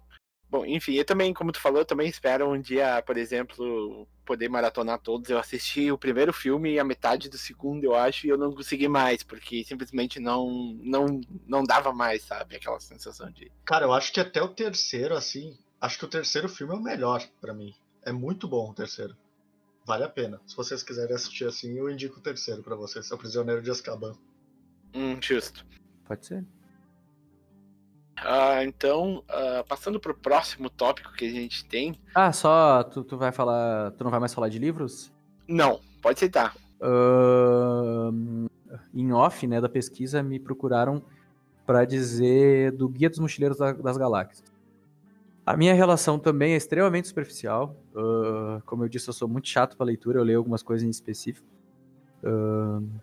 Bom, 0.53 0.63
enfim, 0.67 0.93
eu 0.93 1.03
também, 1.03 1.33
como 1.33 1.51
tu 1.51 1.59
falou, 1.59 1.79
eu 1.79 1.85
também 1.85 2.07
espero 2.07 2.47
um 2.47 2.61
dia, 2.61 3.01
por 3.01 3.17
exemplo, 3.17 4.07
poder 4.23 4.47
maratonar 4.49 4.99
todos. 4.99 5.27
Eu 5.27 5.39
assisti 5.39 5.91
o 5.91 5.97
primeiro 5.97 6.31
filme 6.31 6.73
e 6.73 6.79
a 6.79 6.83
metade 6.83 7.27
do 7.27 7.39
segundo, 7.39 7.83
eu 7.85 7.95
acho, 7.95 8.27
e 8.27 8.29
eu 8.29 8.37
não 8.37 8.53
consegui 8.53 8.87
mais, 8.87 9.23
porque 9.23 9.63
simplesmente 9.63 10.19
não 10.19 10.77
não, 10.83 11.19
não 11.47 11.63
dava 11.63 11.91
mais, 11.91 12.21
sabe? 12.21 12.55
Aquela 12.55 12.79
sensação 12.79 13.31
de. 13.31 13.51
Cara, 13.65 13.87
eu 13.87 13.93
acho 13.93 14.13
que 14.13 14.19
até 14.19 14.43
o 14.43 14.47
terceiro, 14.47 15.15
assim. 15.15 15.57
Acho 15.81 15.97
que 15.97 16.05
o 16.05 16.07
terceiro 16.07 16.47
filme 16.47 16.71
é 16.75 16.77
o 16.77 16.83
melhor 16.83 17.27
para 17.41 17.51
mim. 17.51 17.73
É 18.03 18.11
muito 18.11 18.47
bom 18.47 18.69
o 18.69 18.75
terceiro. 18.75 19.17
Vale 19.83 20.03
a 20.03 20.09
pena. 20.09 20.39
Se 20.45 20.55
vocês 20.55 20.83
quiserem 20.83 21.15
assistir 21.15 21.47
assim, 21.47 21.79
eu 21.79 21.89
indico 21.89 22.19
o 22.19 22.21
terceiro 22.21 22.61
para 22.61 22.75
vocês. 22.75 23.09
É 23.09 23.15
o 23.15 23.17
Prisioneiro 23.17 23.63
de 23.63 23.71
Azkaban. 23.71 24.13
Hum, 24.93 25.17
justo. 25.19 25.65
Pode 26.05 26.27
ser. 26.27 26.45
Uh, 28.23 28.63
então, 28.63 29.23
uh, 29.29 29.67
passando 29.67 29.99
pro 29.99 30.15
próximo 30.15 30.69
tópico 30.69 31.11
que 31.13 31.25
a 31.25 31.29
gente 31.29 31.65
tem. 31.65 31.99
Ah, 32.15 32.31
só 32.31 32.81
tu, 32.83 33.03
tu 33.03 33.17
vai 33.17 33.31
falar. 33.33 33.91
Tu 33.91 34.03
não 34.03 34.09
vai 34.11 34.19
mais 34.19 34.33
falar 34.33 34.47
de 34.47 34.57
livros? 34.57 35.11
Não, 35.47 35.81
pode 36.01 36.19
citar. 36.19 36.55
Uh, 36.81 38.49
em 38.93 39.11
off, 39.11 39.45
né, 39.45 39.59
da 39.59 39.67
pesquisa, 39.67 40.23
me 40.23 40.39
procuraram 40.39 41.03
para 41.65 41.83
dizer 41.83 42.71
do 42.71 42.87
Guia 42.87 43.09
dos 43.09 43.19
Mochileiros 43.19 43.57
da, 43.57 43.73
das 43.73 43.97
Galáxias. 43.97 44.43
A 45.45 45.57
minha 45.57 45.73
relação 45.73 46.17
também 46.17 46.53
é 46.53 46.57
extremamente 46.57 47.09
superficial. 47.09 47.75
como 48.65 48.85
eu 48.85 48.89
disse, 48.89 49.09
eu 49.09 49.13
sou 49.13 49.27
muito 49.27 49.49
chato 49.49 49.75
para 49.75 49.85
leitura, 49.85 50.19
eu 50.19 50.23
leio 50.23 50.37
algumas 50.37 50.63
coisas 50.63 50.87
em 50.87 50.89
específico. 50.89 51.45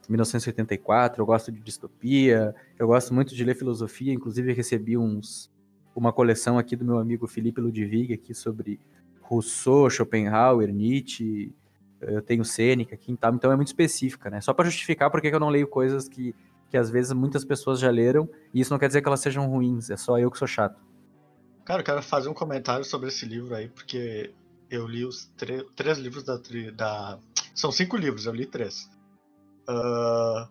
1984, 0.09 1.21
eu 1.21 1.27
gosto 1.27 1.53
de 1.53 1.61
distopia, 1.61 2.55
eu 2.79 2.87
gosto 2.87 3.13
muito 3.13 3.35
de 3.35 3.45
ler 3.45 3.55
filosofia, 3.55 4.13
inclusive 4.13 4.53
recebi 4.53 4.97
uns 4.97 5.51
uma 5.95 6.13
coleção 6.13 6.57
aqui 6.57 6.77
do 6.77 6.85
meu 6.85 6.99
amigo 6.99 7.27
Felipe 7.27 7.61
Ludwig 7.61 8.15
aqui 8.15 8.33
sobre 8.33 8.81
Rousseau, 9.21 9.91
Schopenhauer, 9.91 10.73
Nietzsche, 10.73 11.53
eu 12.01 12.23
tenho 12.23 12.45
Sêneca 12.45 12.95
aqui 12.95 13.13
e 13.13 13.17
tal, 13.17 13.35
então 13.35 13.53
é 13.53 13.57
muito 13.57 13.69
específica, 13.69 14.31
né? 14.31 14.41
Só 14.41 14.55
para 14.55 14.65
justificar 14.65 15.11
porque 15.11 15.29
eu 15.29 15.41
não 15.41 15.51
leio 15.51 15.69
coisas 15.69 16.09
que, 16.09 16.35
que 16.71 16.77
às 16.77 16.89
vezes 16.91 17.13
muitas 17.13 17.45
pessoas 17.45 17.79
já 17.79 17.91
leram, 17.91 18.29
e 18.55 18.61
isso 18.61 18.73
não 18.73 18.79
quer 18.79 18.87
dizer 18.87 19.03
que 19.03 19.09
elas 19.09 19.21
sejam 19.21 19.47
ruins, 19.47 19.91
é 19.91 19.97
só 19.97 20.19
eu 20.19 20.31
que 20.31 20.39
sou 20.39 20.49
chato. 20.49 20.81
Cara, 21.65 21.81
eu 21.81 21.85
quero 21.85 22.03
fazer 22.03 22.29
um 22.29 22.35
comentário 22.35 22.85
sobre 22.85 23.09
esse 23.09 23.27
livro 23.27 23.55
aí, 23.55 23.69
porque 23.69 24.33
eu 24.71 24.87
li 24.87 25.05
os 25.05 25.31
três 25.77 25.99
livros 25.99 26.25
da, 26.25 26.41
da. 26.75 27.19
São 27.55 27.71
cinco 27.71 27.97
livros, 27.97 28.27
eu 28.27 28.33
li 28.33 28.47
três. 28.47 28.89
Uh, 29.71 30.49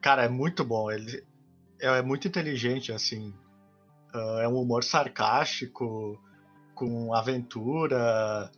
cara, 0.00 0.24
é 0.24 0.28
muito 0.28 0.64
bom. 0.64 0.90
Ele 0.90 1.22
é, 1.80 1.98
é 1.98 2.02
muito 2.02 2.26
inteligente, 2.26 2.90
assim. 2.90 3.34
Uh, 4.14 4.38
é 4.40 4.48
um 4.48 4.56
humor 4.56 4.82
sarcástico, 4.82 6.18
com 6.74 7.12
aventura. 7.14 8.50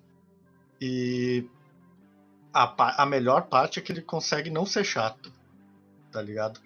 E 0.80 1.48
a, 2.52 3.02
a 3.02 3.06
melhor 3.06 3.48
parte 3.48 3.78
é 3.78 3.82
que 3.82 3.90
ele 3.90 4.02
consegue 4.02 4.50
não 4.50 4.64
ser 4.64 4.84
chato, 4.84 5.32
tá 6.12 6.22
ligado? 6.22 6.60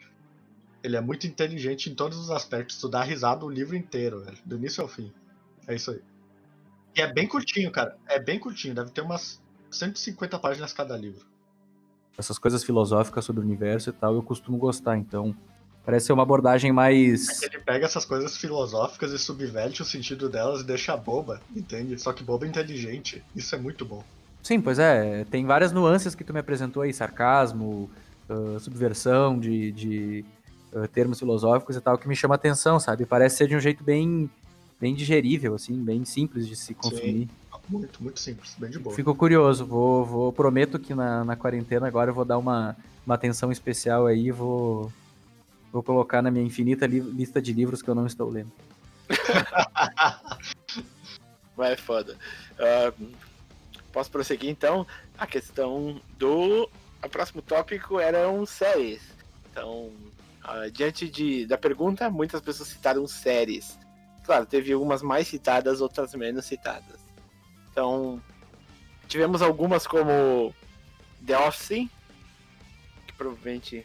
Ele 0.82 0.96
é 0.96 1.00
muito 1.00 1.26
inteligente 1.26 1.90
em 1.90 1.94
todos 1.94 2.18
os 2.18 2.30
aspectos. 2.30 2.78
Tu 2.78 2.88
dá 2.88 3.02
risada 3.02 3.44
o 3.44 3.50
livro 3.50 3.76
inteiro, 3.76 4.24
velho, 4.24 4.38
do 4.44 4.56
início 4.56 4.82
ao 4.82 4.88
fim. 4.88 5.12
É 5.66 5.74
isso 5.74 5.90
aí. 5.90 6.02
E 6.96 7.00
é 7.00 7.12
bem 7.12 7.26
curtinho, 7.26 7.70
cara. 7.70 7.96
É 8.08 8.18
bem 8.18 8.38
curtinho. 8.38 8.74
Deve 8.74 8.90
ter 8.90 9.02
umas 9.02 9.40
150 9.70 10.38
páginas 10.38 10.72
cada 10.72 10.96
livro 10.96 11.29
essas 12.18 12.38
coisas 12.38 12.62
filosóficas 12.62 13.24
sobre 13.24 13.42
o 13.42 13.44
universo 13.44 13.90
e 13.90 13.92
tal, 13.92 14.14
eu 14.14 14.22
costumo 14.22 14.58
gostar. 14.58 14.96
Então, 14.96 15.34
parece 15.84 16.06
ser 16.06 16.12
uma 16.12 16.22
abordagem 16.22 16.72
mais. 16.72 17.42
É 17.42 17.46
ele 17.46 17.58
pega 17.58 17.86
essas 17.86 18.04
coisas 18.04 18.36
filosóficas 18.36 19.12
e 19.12 19.18
subverte 19.18 19.82
o 19.82 19.84
sentido 19.84 20.28
delas 20.28 20.60
e 20.60 20.64
deixa 20.64 20.96
boba, 20.96 21.40
entende? 21.54 21.98
Só 21.98 22.12
que 22.12 22.22
boba 22.22 22.46
inteligente. 22.46 23.22
Isso 23.34 23.54
é 23.54 23.58
muito 23.58 23.84
bom. 23.84 24.04
Sim, 24.42 24.60
pois 24.60 24.78
é. 24.78 25.24
Tem 25.30 25.44
várias 25.44 25.72
nuances 25.72 26.14
que 26.14 26.24
tu 26.24 26.32
me 26.32 26.40
apresentou 26.40 26.82
aí: 26.82 26.92
sarcasmo, 26.92 27.90
uh, 28.28 28.58
subversão 28.60 29.38
de, 29.38 29.72
de 29.72 30.24
uh, 30.72 30.88
termos 30.88 31.18
filosóficos 31.18 31.76
e 31.76 31.80
tal, 31.80 31.98
que 31.98 32.08
me 32.08 32.16
chama 32.16 32.34
atenção, 32.34 32.78
sabe? 32.80 33.04
Parece 33.04 33.38
ser 33.38 33.48
de 33.48 33.56
um 33.56 33.60
jeito 33.60 33.84
bem, 33.84 34.30
bem 34.80 34.94
digerível, 34.94 35.54
assim, 35.54 35.74
bem 35.74 36.04
simples 36.04 36.48
de 36.48 36.56
se 36.56 36.74
consumir. 36.74 37.28
Sim. 37.28 37.40
Muito, 37.68 38.02
muito 38.02 38.18
simples, 38.18 38.56
bem 38.58 38.70
de 38.70 38.80
boa. 38.80 38.96
Fico 38.96 39.14
curioso, 39.14 39.64
vou, 39.64 40.04
vou 40.04 40.32
prometo 40.32 40.78
que 40.78 40.92
na, 40.92 41.24
na 41.24 41.36
quarentena 41.36 41.86
agora 41.86 42.10
eu 42.10 42.14
vou 42.14 42.24
dar 42.24 42.36
uma, 42.36 42.76
uma 43.06 43.14
atenção 43.14 43.52
especial 43.52 44.06
aí, 44.06 44.32
vou, 44.32 44.92
vou 45.72 45.80
colocar 45.80 46.20
na 46.20 46.32
minha 46.32 46.44
infinita 46.44 46.86
li 46.86 46.98
lista 46.98 47.40
de 47.40 47.52
livros 47.52 47.80
que 47.80 47.88
eu 47.88 47.94
não 47.94 48.06
estou 48.06 48.28
lendo. 48.28 48.50
Vai, 51.56 51.76
foda. 51.76 52.16
Uh, 52.58 53.12
posso 53.92 54.10
prosseguir 54.10 54.50
então? 54.50 54.86
A 55.16 55.26
questão 55.26 56.00
do. 56.18 56.68
O 57.04 57.08
próximo 57.08 57.40
tópico 57.42 58.00
eram 58.00 58.44
séries. 58.46 59.02
Então, 59.50 59.90
uh, 60.44 60.70
diante 60.72 61.08
de, 61.08 61.46
da 61.46 61.56
pergunta, 61.56 62.10
muitas 62.10 62.40
pessoas 62.40 62.68
citaram 62.70 63.06
séries. 63.06 63.78
Claro, 64.30 64.46
teve 64.46 64.72
algumas 64.72 65.02
mais 65.02 65.26
citadas, 65.26 65.80
outras 65.80 66.14
menos 66.14 66.44
citadas. 66.44 67.00
Então, 67.72 68.22
tivemos 69.08 69.42
algumas 69.42 69.88
como 69.88 70.54
The 71.26 71.36
Office, 71.36 71.90
que 73.08 73.12
provavelmente 73.18 73.84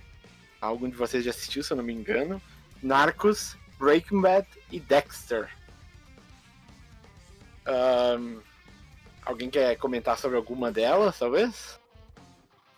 algum 0.61 0.87
de 0.87 0.95
vocês 0.95 1.25
já 1.25 1.31
assistiu, 1.31 1.63
se 1.63 1.73
eu 1.73 1.77
não 1.77 1.83
me 1.83 1.93
engano. 1.93 2.39
Narcos, 2.83 3.57
Breaking 3.79 4.21
Bad 4.21 4.47
e 4.71 4.79
Dexter. 4.79 5.49
Um, 7.67 8.39
alguém 9.25 9.49
quer 9.49 9.75
comentar 9.77 10.15
sobre 10.19 10.37
alguma 10.37 10.71
delas, 10.71 11.17
talvez? 11.17 11.79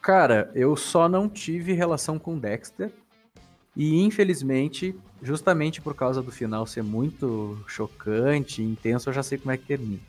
Cara, 0.01 0.49
eu 0.55 0.77
só 0.77 1.09
não 1.09 1.27
tive 1.27 1.73
relação 1.73 2.17
com 2.17 2.39
Dexter. 2.39 2.93
E 3.77 4.01
infelizmente, 4.01 4.95
justamente 5.21 5.79
por 5.79 5.93
causa 5.93 6.19
do 6.19 6.31
final 6.31 6.65
ser 6.65 6.81
muito 6.81 7.63
chocante, 7.67 8.63
intenso, 8.63 9.07
eu 9.07 9.13
já 9.13 9.21
sei 9.21 9.37
como 9.37 9.51
é 9.51 9.57
que 9.57 9.65
termina. 9.65 9.99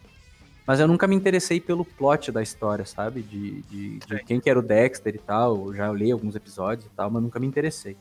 Mas 0.66 0.80
eu 0.80 0.88
nunca 0.88 1.06
me 1.06 1.14
interessei 1.14 1.60
pelo 1.60 1.84
plot 1.84 2.32
da 2.32 2.42
história, 2.42 2.86
sabe? 2.86 3.20
De, 3.20 3.60
de, 3.62 3.98
de 3.98 4.24
quem 4.24 4.40
que 4.40 4.48
era 4.48 4.58
o 4.58 4.62
Dexter 4.62 5.14
e 5.14 5.18
tal. 5.18 5.68
Eu 5.68 5.74
já 5.74 5.92
li 5.92 6.10
alguns 6.10 6.34
episódios 6.34 6.86
e 6.86 6.90
tal, 6.96 7.10
mas 7.10 7.22
nunca 7.22 7.38
me 7.38 7.46
interessei. 7.46 7.94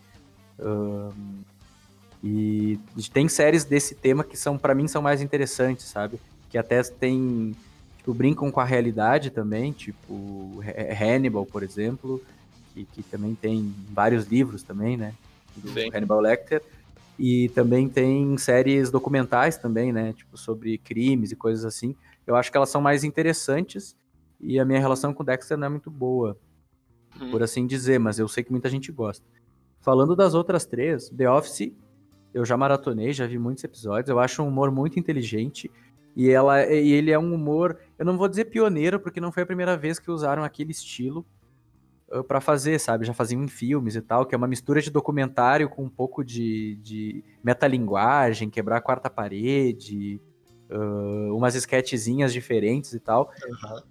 Um, 0.58 1.12
e 2.24 2.80
tem 3.14 3.28
séries 3.28 3.66
desse 3.66 3.94
tema 3.94 4.24
que 4.24 4.38
são, 4.38 4.58
para 4.58 4.74
mim, 4.74 4.88
são 4.88 5.02
mais 5.02 5.22
interessantes, 5.22 5.86
sabe? 5.86 6.18
Que 6.50 6.58
até 6.58 6.82
tem. 6.82 7.54
Tipo, 7.98 8.14
brincam 8.14 8.50
com 8.50 8.62
a 8.62 8.66
realidade 8.66 9.32
também, 9.32 9.74
tipo 9.74 10.62
Hannibal, 10.98 11.46
por 11.46 11.62
exemplo, 11.62 12.22
que, 12.74 12.86
que 12.86 13.04
também 13.04 13.36
tem 13.36 13.74
vários 13.92 14.28
livros 14.28 14.64
também, 14.64 14.96
né? 14.96 15.14
Do 15.58 15.70
Sim. 15.70 15.90
Hannibal 15.94 16.20
Lecter. 16.20 16.62
E 17.20 17.50
também 17.50 17.90
tem 17.90 18.38
séries 18.38 18.92
documentais 18.92 19.58
também, 19.58 19.92
né? 19.92 20.14
Tipo, 20.14 20.38
sobre 20.38 20.78
crimes 20.78 21.32
e 21.32 21.36
coisas 21.36 21.66
assim. 21.66 21.96
Eu 22.26 22.36
acho 22.36 22.52
que 22.52 22.58
elas 22.58 22.70
são 22.70 22.82
mais 22.82 23.04
interessantes 23.04 23.96
e 24.40 24.60
a 24.60 24.66
minha 24.66 24.80
relação 24.80 25.14
com 25.14 25.24
o 25.24 25.26
Dexter 25.26 25.58
não 25.58 25.68
é 25.68 25.70
muito 25.70 25.90
boa, 25.90 26.38
hum. 27.20 27.32
por 27.32 27.42
assim 27.42 27.66
dizer, 27.66 28.00
mas 28.00 28.20
eu 28.20 28.28
sei 28.28 28.44
que 28.44 28.52
muita 28.52 28.70
gente 28.70 28.92
gosta. 28.92 29.26
Falando 29.82 30.16
das 30.16 30.34
outras 30.34 30.66
três, 30.66 31.10
The 31.10 31.30
Office, 31.30 31.74
eu 32.34 32.46
já 32.46 32.56
maratonei, 32.56 33.14
já 33.14 33.26
vi 33.26 33.40
muitos 33.40 33.64
episódios, 33.64 34.10
eu 34.10 34.20
acho 34.20 34.44
um 34.44 34.48
humor 34.48 34.70
muito 34.72 35.00
inteligente 35.00 35.72
e, 36.16 36.30
ela, 36.30 36.66
e 36.66 36.92
ele 36.92 37.12
é 37.12 37.18
um 37.18 37.34
humor, 37.34 37.78
eu 37.98 38.06
não 38.06 38.18
vou 38.18 38.28
dizer 38.28 38.46
pioneiro, 38.46 39.00
porque 39.00 39.22
não 39.22 39.32
foi 39.32 39.44
a 39.44 39.46
primeira 39.46 39.78
vez 39.78 39.98
que 39.98 40.12
usaram 40.12 40.44
aquele 40.44 40.72
estilo 40.72 41.26
para 42.28 42.40
fazer, 42.40 42.80
sabe? 42.80 43.06
Já 43.06 43.14
faziam 43.14 43.44
em 43.44 43.48
filmes 43.48 43.96
e 43.96 44.02
tal, 44.02 44.26
que 44.26 44.34
é 44.34 44.38
uma 44.38 44.48
mistura 44.48 44.82
de 44.82 44.90
documentário 44.90 45.70
com 45.70 45.84
um 45.84 45.90
pouco 45.90 46.24
de, 46.24 46.78
de 46.78 47.24
metalinguagem, 47.44 48.50
quebrar 48.50 48.78
a 48.78 48.82
quarta 48.82 49.10
parede, 49.10 50.22
uh, 50.70 51.36
umas 51.36 51.56
sketchzinhas 51.56 52.32
diferentes 52.32 52.94
e 52.94 53.00
tal. 53.00 53.32
Uhum. 53.46 53.82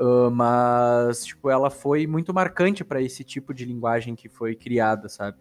Uh, 0.00 0.30
mas, 0.30 1.26
tipo, 1.26 1.50
ela 1.50 1.70
foi 1.70 2.06
muito 2.06 2.32
marcante 2.32 2.82
para 2.82 3.00
esse 3.00 3.22
tipo 3.22 3.52
de 3.52 3.64
linguagem 3.64 4.14
que 4.14 4.28
foi 4.28 4.54
criada, 4.54 5.08
sabe? 5.08 5.38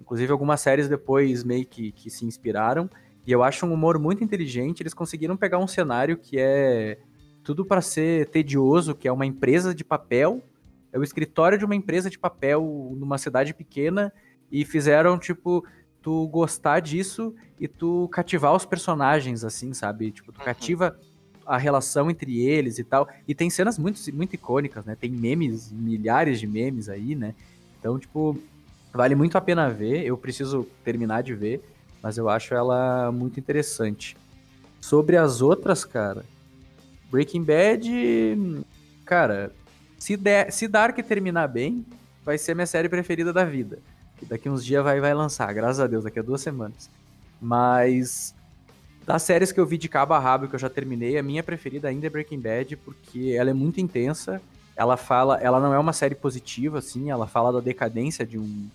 Inclusive, 0.00 0.32
algumas 0.32 0.60
séries 0.60 0.88
depois 0.88 1.44
meio 1.44 1.64
que, 1.64 1.92
que 1.92 2.10
se 2.10 2.26
inspiraram. 2.26 2.90
E 3.24 3.30
eu 3.30 3.42
acho 3.42 3.64
um 3.64 3.72
humor 3.72 4.00
muito 4.00 4.24
inteligente. 4.24 4.82
Eles 4.82 4.94
conseguiram 4.94 5.36
pegar 5.36 5.58
um 5.58 5.68
cenário 5.68 6.18
que 6.18 6.38
é 6.38 6.98
tudo 7.44 7.64
para 7.64 7.80
ser 7.80 8.28
tedioso, 8.28 8.94
que 8.96 9.06
é 9.06 9.12
uma 9.12 9.24
empresa 9.24 9.72
de 9.72 9.84
papel. 9.84 10.42
É 10.92 10.98
o 10.98 11.02
escritório 11.02 11.58
de 11.58 11.64
uma 11.64 11.74
empresa 11.74 12.10
de 12.10 12.18
papel 12.18 12.94
numa 12.96 13.18
cidade 13.18 13.54
pequena. 13.54 14.12
E 14.50 14.64
fizeram, 14.66 15.18
tipo, 15.18 15.64
tu 16.02 16.26
gostar 16.28 16.80
disso 16.80 17.34
e 17.58 17.66
tu 17.66 18.08
cativar 18.12 18.54
os 18.54 18.66
personagens, 18.66 19.44
assim, 19.44 19.72
sabe? 19.72 20.10
Tipo, 20.10 20.32
tu 20.32 20.40
uhum. 20.40 20.44
cativa 20.44 20.98
a 21.46 21.56
relação 21.56 22.10
entre 22.10 22.40
eles 22.40 22.78
e 22.78 22.84
tal. 22.84 23.08
E 23.26 23.34
tem 23.34 23.48
cenas 23.48 23.78
muito, 23.78 24.00
muito 24.14 24.34
icônicas, 24.34 24.84
né? 24.84 24.94
Tem 24.94 25.10
memes, 25.10 25.72
milhares 25.72 26.38
de 26.38 26.46
memes 26.46 26.88
aí, 26.88 27.14
né? 27.14 27.34
Então, 27.78 27.98
tipo, 27.98 28.38
vale 28.92 29.14
muito 29.14 29.38
a 29.38 29.40
pena 29.40 29.70
ver. 29.70 30.04
Eu 30.04 30.16
preciso 30.18 30.66
terminar 30.84 31.22
de 31.22 31.34
ver, 31.34 31.62
mas 32.02 32.18
eu 32.18 32.28
acho 32.28 32.54
ela 32.54 33.10
muito 33.10 33.40
interessante. 33.40 34.16
Sobre 34.80 35.16
as 35.16 35.40
outras, 35.40 35.84
cara, 35.84 36.24
Breaking 37.10 37.44
Bad, 37.44 38.64
cara, 39.04 39.52
se, 40.02 40.16
der, 40.16 40.50
se 40.50 40.66
Dark 40.66 40.98
terminar 40.98 41.46
bem, 41.46 41.86
vai 42.24 42.36
ser 42.36 42.56
minha 42.56 42.66
série 42.66 42.88
preferida 42.88 43.32
da 43.32 43.44
vida. 43.44 43.78
Que 44.18 44.26
daqui 44.26 44.50
uns 44.50 44.64
dias 44.64 44.82
vai, 44.82 45.00
vai 45.00 45.14
lançar, 45.14 45.54
graças 45.54 45.78
a 45.78 45.86
Deus, 45.86 46.02
daqui 46.02 46.18
a 46.18 46.22
duas 46.22 46.40
semanas. 46.40 46.90
Mas 47.40 48.34
das 49.06 49.22
séries 49.22 49.52
que 49.52 49.60
eu 49.60 49.64
vi 49.64 49.78
de 49.78 49.88
cabo 49.88 50.12
a 50.12 50.18
rabo 50.18 50.48
que 50.48 50.56
eu 50.56 50.58
já 50.58 50.68
terminei, 50.68 51.16
a 51.16 51.22
minha 51.22 51.40
preferida 51.40 51.86
ainda 51.86 52.08
é 52.08 52.10
Breaking 52.10 52.40
Bad, 52.40 52.76
porque 52.78 53.32
ela 53.38 53.50
é 53.50 53.52
muito 53.52 53.80
intensa. 53.80 54.42
Ela 54.74 54.96
fala, 54.96 55.38
ela 55.40 55.60
não 55.60 55.72
é 55.72 55.78
uma 55.78 55.92
série 55.92 56.16
positiva, 56.16 56.78
assim, 56.78 57.08
ela 57.08 57.28
fala 57.28 57.52
da 57.52 57.60
decadência 57.60 58.26
de 58.26 58.38
um, 58.38 58.68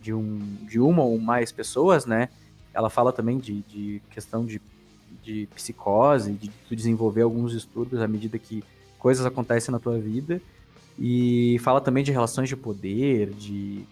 de 0.00 0.14
um, 0.14 0.38
de 0.62 0.80
uma 0.80 1.02
ou 1.02 1.18
mais 1.18 1.52
pessoas, 1.52 2.06
né? 2.06 2.30
Ela 2.72 2.88
fala 2.88 3.12
também 3.12 3.38
de, 3.38 3.60
de 3.62 4.02
questão 4.08 4.46
de 4.46 4.58
de 5.22 5.46
psicose, 5.54 6.32
de 6.32 6.50
tu 6.68 6.74
desenvolver 6.74 7.22
alguns 7.22 7.52
distúrbios 7.52 8.00
à 8.00 8.08
medida 8.08 8.38
que 8.38 8.64
coisas 8.98 9.26
acontecem 9.26 9.70
na 9.70 9.78
tua 9.78 9.98
vida. 9.98 10.40
E 10.98 11.58
fala 11.60 11.80
também 11.80 12.04
de 12.04 12.12
relações 12.12 12.48
de 12.48 12.56
poder, 12.56 13.30
de, 13.30 13.84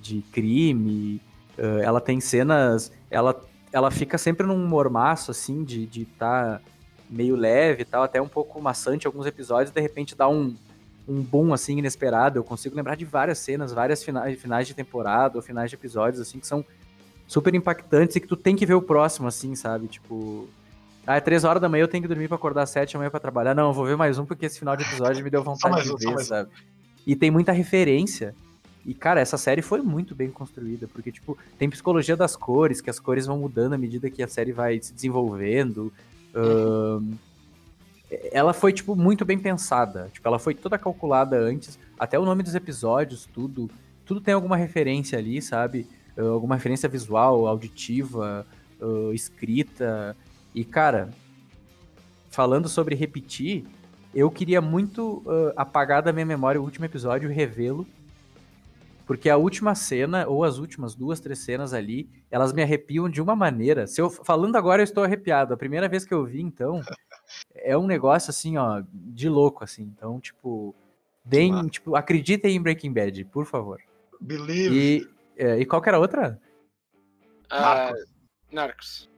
de 0.00 0.22
crime. 0.32 1.20
Uh, 1.58 1.78
ela 1.82 2.00
tem 2.00 2.20
cenas. 2.20 2.90
Ela, 3.10 3.40
ela 3.72 3.90
fica 3.90 4.18
sempre 4.18 4.46
num 4.46 4.66
mormaço, 4.66 5.30
assim, 5.30 5.64
de 5.64 5.84
estar 5.84 5.96
de 5.96 6.04
tá 6.06 6.60
meio 7.12 7.36
leve 7.36 7.82
e 7.82 7.84
tal, 7.84 8.02
até 8.02 8.20
um 8.20 8.28
pouco 8.28 8.60
maçante 8.60 9.06
alguns 9.06 9.26
episódios, 9.26 9.70
de 9.70 9.80
repente 9.80 10.16
dá 10.16 10.26
um, 10.28 10.56
um 11.06 11.20
boom, 11.20 11.52
assim, 11.52 11.78
inesperado. 11.78 12.38
Eu 12.38 12.44
consigo 12.44 12.74
lembrar 12.74 12.96
de 12.96 13.04
várias 13.04 13.38
cenas, 13.38 13.72
várias 13.72 14.02
finais, 14.02 14.40
finais 14.40 14.66
de 14.66 14.74
temporada 14.74 15.36
ou 15.36 15.42
finais 15.42 15.70
de 15.70 15.76
episódios, 15.76 16.20
assim, 16.20 16.38
que 16.38 16.46
são 16.46 16.64
super 17.26 17.54
impactantes 17.54 18.16
e 18.16 18.20
que 18.20 18.26
tu 18.26 18.36
tem 18.36 18.56
que 18.56 18.64
ver 18.64 18.74
o 18.74 18.82
próximo, 18.82 19.28
assim, 19.28 19.54
sabe? 19.54 19.88
Tipo. 19.88 20.48
Ah, 21.06 21.16
é 21.16 21.20
três 21.20 21.44
horas 21.44 21.60
da 21.60 21.68
manhã, 21.68 21.82
eu 21.82 21.88
tenho 21.88 22.02
que 22.02 22.08
dormir 22.08 22.28
pra 22.28 22.36
acordar 22.36 22.62
às 22.62 22.70
sete 22.70 22.96
amanhã 22.96 23.10
pra 23.10 23.20
trabalhar. 23.20 23.54
Não, 23.54 23.68
eu 23.68 23.72
vou 23.72 23.84
ver 23.84 23.96
mais 23.96 24.18
um 24.18 24.24
porque 24.24 24.46
esse 24.46 24.58
final 24.58 24.76
de 24.76 24.84
episódio 24.84 25.22
me 25.22 25.30
deu 25.30 25.42
vontade 25.42 25.82
de 25.82 26.06
ver, 26.06 26.18
sabe? 26.24 26.50
E 27.06 27.16
tem 27.16 27.30
muita 27.30 27.52
referência. 27.52 28.34
E, 28.84 28.94
cara, 28.94 29.20
essa 29.20 29.36
série 29.36 29.62
foi 29.62 29.80
muito 29.80 30.14
bem 30.14 30.30
construída, 30.30 30.88
porque, 30.88 31.12
tipo, 31.12 31.38
tem 31.58 31.70
psicologia 31.70 32.16
das 32.16 32.36
cores, 32.36 32.80
que 32.80 32.90
as 32.90 32.98
cores 32.98 33.26
vão 33.26 33.38
mudando 33.38 33.74
à 33.74 33.78
medida 33.78 34.10
que 34.10 34.22
a 34.22 34.28
série 34.28 34.52
vai 34.52 34.80
se 34.80 34.92
desenvolvendo. 34.92 35.92
Ela 38.32 38.52
foi, 38.52 38.72
tipo, 38.72 38.96
muito 38.96 39.24
bem 39.24 39.38
pensada. 39.38 40.10
Tipo, 40.12 40.26
ela 40.26 40.38
foi 40.38 40.54
toda 40.54 40.78
calculada 40.78 41.36
antes. 41.36 41.78
Até 41.98 42.18
o 42.18 42.24
nome 42.24 42.42
dos 42.42 42.54
episódios, 42.54 43.28
tudo. 43.32 43.70
Tudo 44.04 44.20
tem 44.20 44.34
alguma 44.34 44.56
referência 44.56 45.18
ali, 45.18 45.40
sabe? 45.40 45.86
uh, 46.16 46.28
alguma 46.28 46.56
referência 46.56 46.88
visual, 46.88 47.46
auditiva, 47.46 48.46
uh, 48.80 49.12
escrita. 49.12 50.16
E, 50.54 50.64
cara, 50.64 51.10
falando 52.30 52.68
sobre 52.68 52.94
repetir, 52.94 53.64
eu 54.14 54.30
queria 54.30 54.60
muito 54.60 55.22
uh, 55.26 55.52
apagar 55.56 56.02
da 56.02 56.12
minha 56.12 56.26
memória 56.26 56.60
o 56.60 56.64
último 56.64 56.84
episódio 56.84 57.30
e 57.30 57.34
revê-lo. 57.34 57.86
Porque 59.06 59.28
a 59.28 59.36
última 59.36 59.74
cena, 59.74 60.26
ou 60.28 60.44
as 60.44 60.58
últimas 60.58 60.94
duas, 60.94 61.20
três 61.20 61.40
cenas 61.40 61.74
ali, 61.74 62.08
elas 62.30 62.52
me 62.52 62.62
arrepiam 62.62 63.08
de 63.08 63.20
uma 63.20 63.34
maneira. 63.34 63.86
Se 63.86 64.00
eu 64.00 64.08
falando 64.08 64.56
agora, 64.56 64.80
eu 64.80 64.84
estou 64.84 65.02
arrepiado. 65.02 65.52
A 65.52 65.56
primeira 65.56 65.88
vez 65.88 66.04
que 66.04 66.14
eu 66.14 66.24
vi, 66.24 66.40
então, 66.40 66.80
é 67.54 67.76
um 67.76 67.86
negócio 67.86 68.30
assim, 68.30 68.56
ó, 68.56 68.82
de 68.92 69.28
louco, 69.28 69.64
assim. 69.64 69.82
Então, 69.82 70.20
tipo, 70.20 70.74
deem, 71.24 71.66
tipo, 71.68 71.96
acreditem 71.96 72.56
em 72.56 72.62
Breaking 72.62 72.92
Bad, 72.92 73.24
por 73.26 73.44
favor. 73.44 73.80
Believe. 74.20 74.74
E, 74.74 75.08
é, 75.36 75.58
e 75.58 75.66
qual 75.66 75.82
que 75.82 75.88
era 75.88 75.98
a 75.98 76.00
outra? 76.00 76.40
Uh, 77.50 77.60
Narcos. 77.60 78.04
Narcos. 78.50 79.11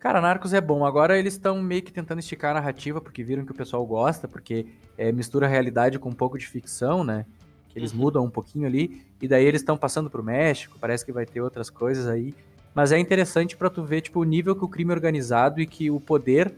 Cara, 0.00 0.18
Narcos 0.18 0.54
é 0.54 0.60
bom. 0.62 0.86
Agora 0.86 1.18
eles 1.18 1.34
estão 1.34 1.62
meio 1.62 1.82
que 1.82 1.92
tentando 1.92 2.20
esticar 2.20 2.52
a 2.52 2.54
narrativa, 2.54 3.02
porque 3.02 3.22
viram 3.22 3.44
que 3.44 3.52
o 3.52 3.54
pessoal 3.54 3.84
gosta, 3.84 4.26
porque 4.26 4.66
é, 4.96 5.12
mistura 5.12 5.46
realidade 5.46 5.98
com 5.98 6.08
um 6.08 6.14
pouco 6.14 6.38
de 6.38 6.46
ficção, 6.46 7.04
né? 7.04 7.26
Que 7.68 7.78
eles 7.78 7.92
uhum. 7.92 7.98
mudam 7.98 8.24
um 8.24 8.30
pouquinho 8.30 8.66
ali. 8.66 9.06
E 9.20 9.28
daí 9.28 9.44
eles 9.44 9.60
estão 9.60 9.76
passando 9.76 10.08
pro 10.08 10.24
México, 10.24 10.78
parece 10.80 11.04
que 11.04 11.12
vai 11.12 11.26
ter 11.26 11.42
outras 11.42 11.68
coisas 11.68 12.08
aí. 12.08 12.34
Mas 12.74 12.92
é 12.92 12.98
interessante 12.98 13.54
para 13.58 13.68
tu 13.68 13.84
ver, 13.84 14.00
tipo, 14.00 14.20
o 14.20 14.24
nível 14.24 14.56
que 14.56 14.64
o 14.64 14.68
crime 14.68 14.90
é 14.90 14.94
organizado 14.94 15.60
e 15.60 15.66
que 15.66 15.90
o 15.90 16.00
poder 16.00 16.54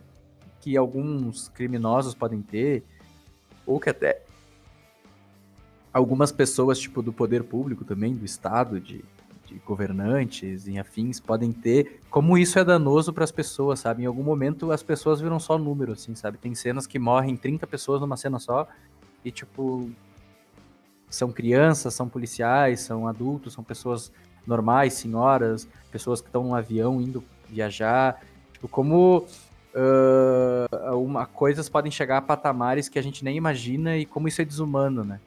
que 0.60 0.76
alguns 0.76 1.48
criminosos 1.48 2.14
podem 2.14 2.40
ter, 2.40 2.84
ou 3.66 3.80
que 3.80 3.90
até 3.90 4.22
algumas 5.92 6.30
pessoas, 6.30 6.78
tipo, 6.78 7.02
do 7.02 7.12
poder 7.12 7.42
público 7.42 7.84
também, 7.84 8.14
do 8.14 8.24
Estado, 8.24 8.78
de, 8.78 9.04
governantes 9.66 10.66
e 10.66 10.78
afins, 10.78 11.20
podem 11.20 11.52
ter, 11.52 12.00
como 12.10 12.38
isso 12.38 12.58
é 12.58 12.64
danoso 12.64 13.12
para 13.12 13.24
as 13.24 13.32
pessoas, 13.32 13.80
sabe? 13.80 14.02
Em 14.02 14.06
algum 14.06 14.22
momento 14.22 14.70
as 14.70 14.82
pessoas 14.82 15.20
viram 15.20 15.38
só 15.38 15.58
número, 15.58 15.92
assim, 15.92 16.14
sabe? 16.14 16.38
Tem 16.38 16.54
cenas 16.54 16.86
que 16.86 16.98
morrem 16.98 17.36
30 17.36 17.66
pessoas 17.66 18.00
numa 18.00 18.16
cena 18.16 18.38
só 18.38 18.66
e, 19.24 19.30
tipo, 19.30 19.90
são 21.08 21.30
crianças, 21.30 21.94
são 21.94 22.08
policiais, 22.08 22.80
são 22.80 23.06
adultos, 23.06 23.52
são 23.52 23.62
pessoas 23.62 24.12
normais, 24.46 24.94
senhoras, 24.94 25.68
pessoas 25.90 26.20
que 26.20 26.28
estão 26.28 26.44
num 26.44 26.54
avião 26.54 27.00
indo 27.00 27.22
viajar. 27.48 28.20
Tipo, 28.52 28.68
como 28.68 29.26
uh, 29.74 30.96
uma, 30.96 31.26
coisas 31.26 31.68
podem 31.68 31.92
chegar 31.92 32.18
a 32.18 32.22
patamares 32.22 32.88
que 32.88 32.98
a 32.98 33.02
gente 33.02 33.24
nem 33.24 33.36
imagina 33.36 33.96
e 33.96 34.06
como 34.06 34.28
isso 34.28 34.40
é 34.42 34.44
desumano, 34.44 35.04
né? 35.04 35.20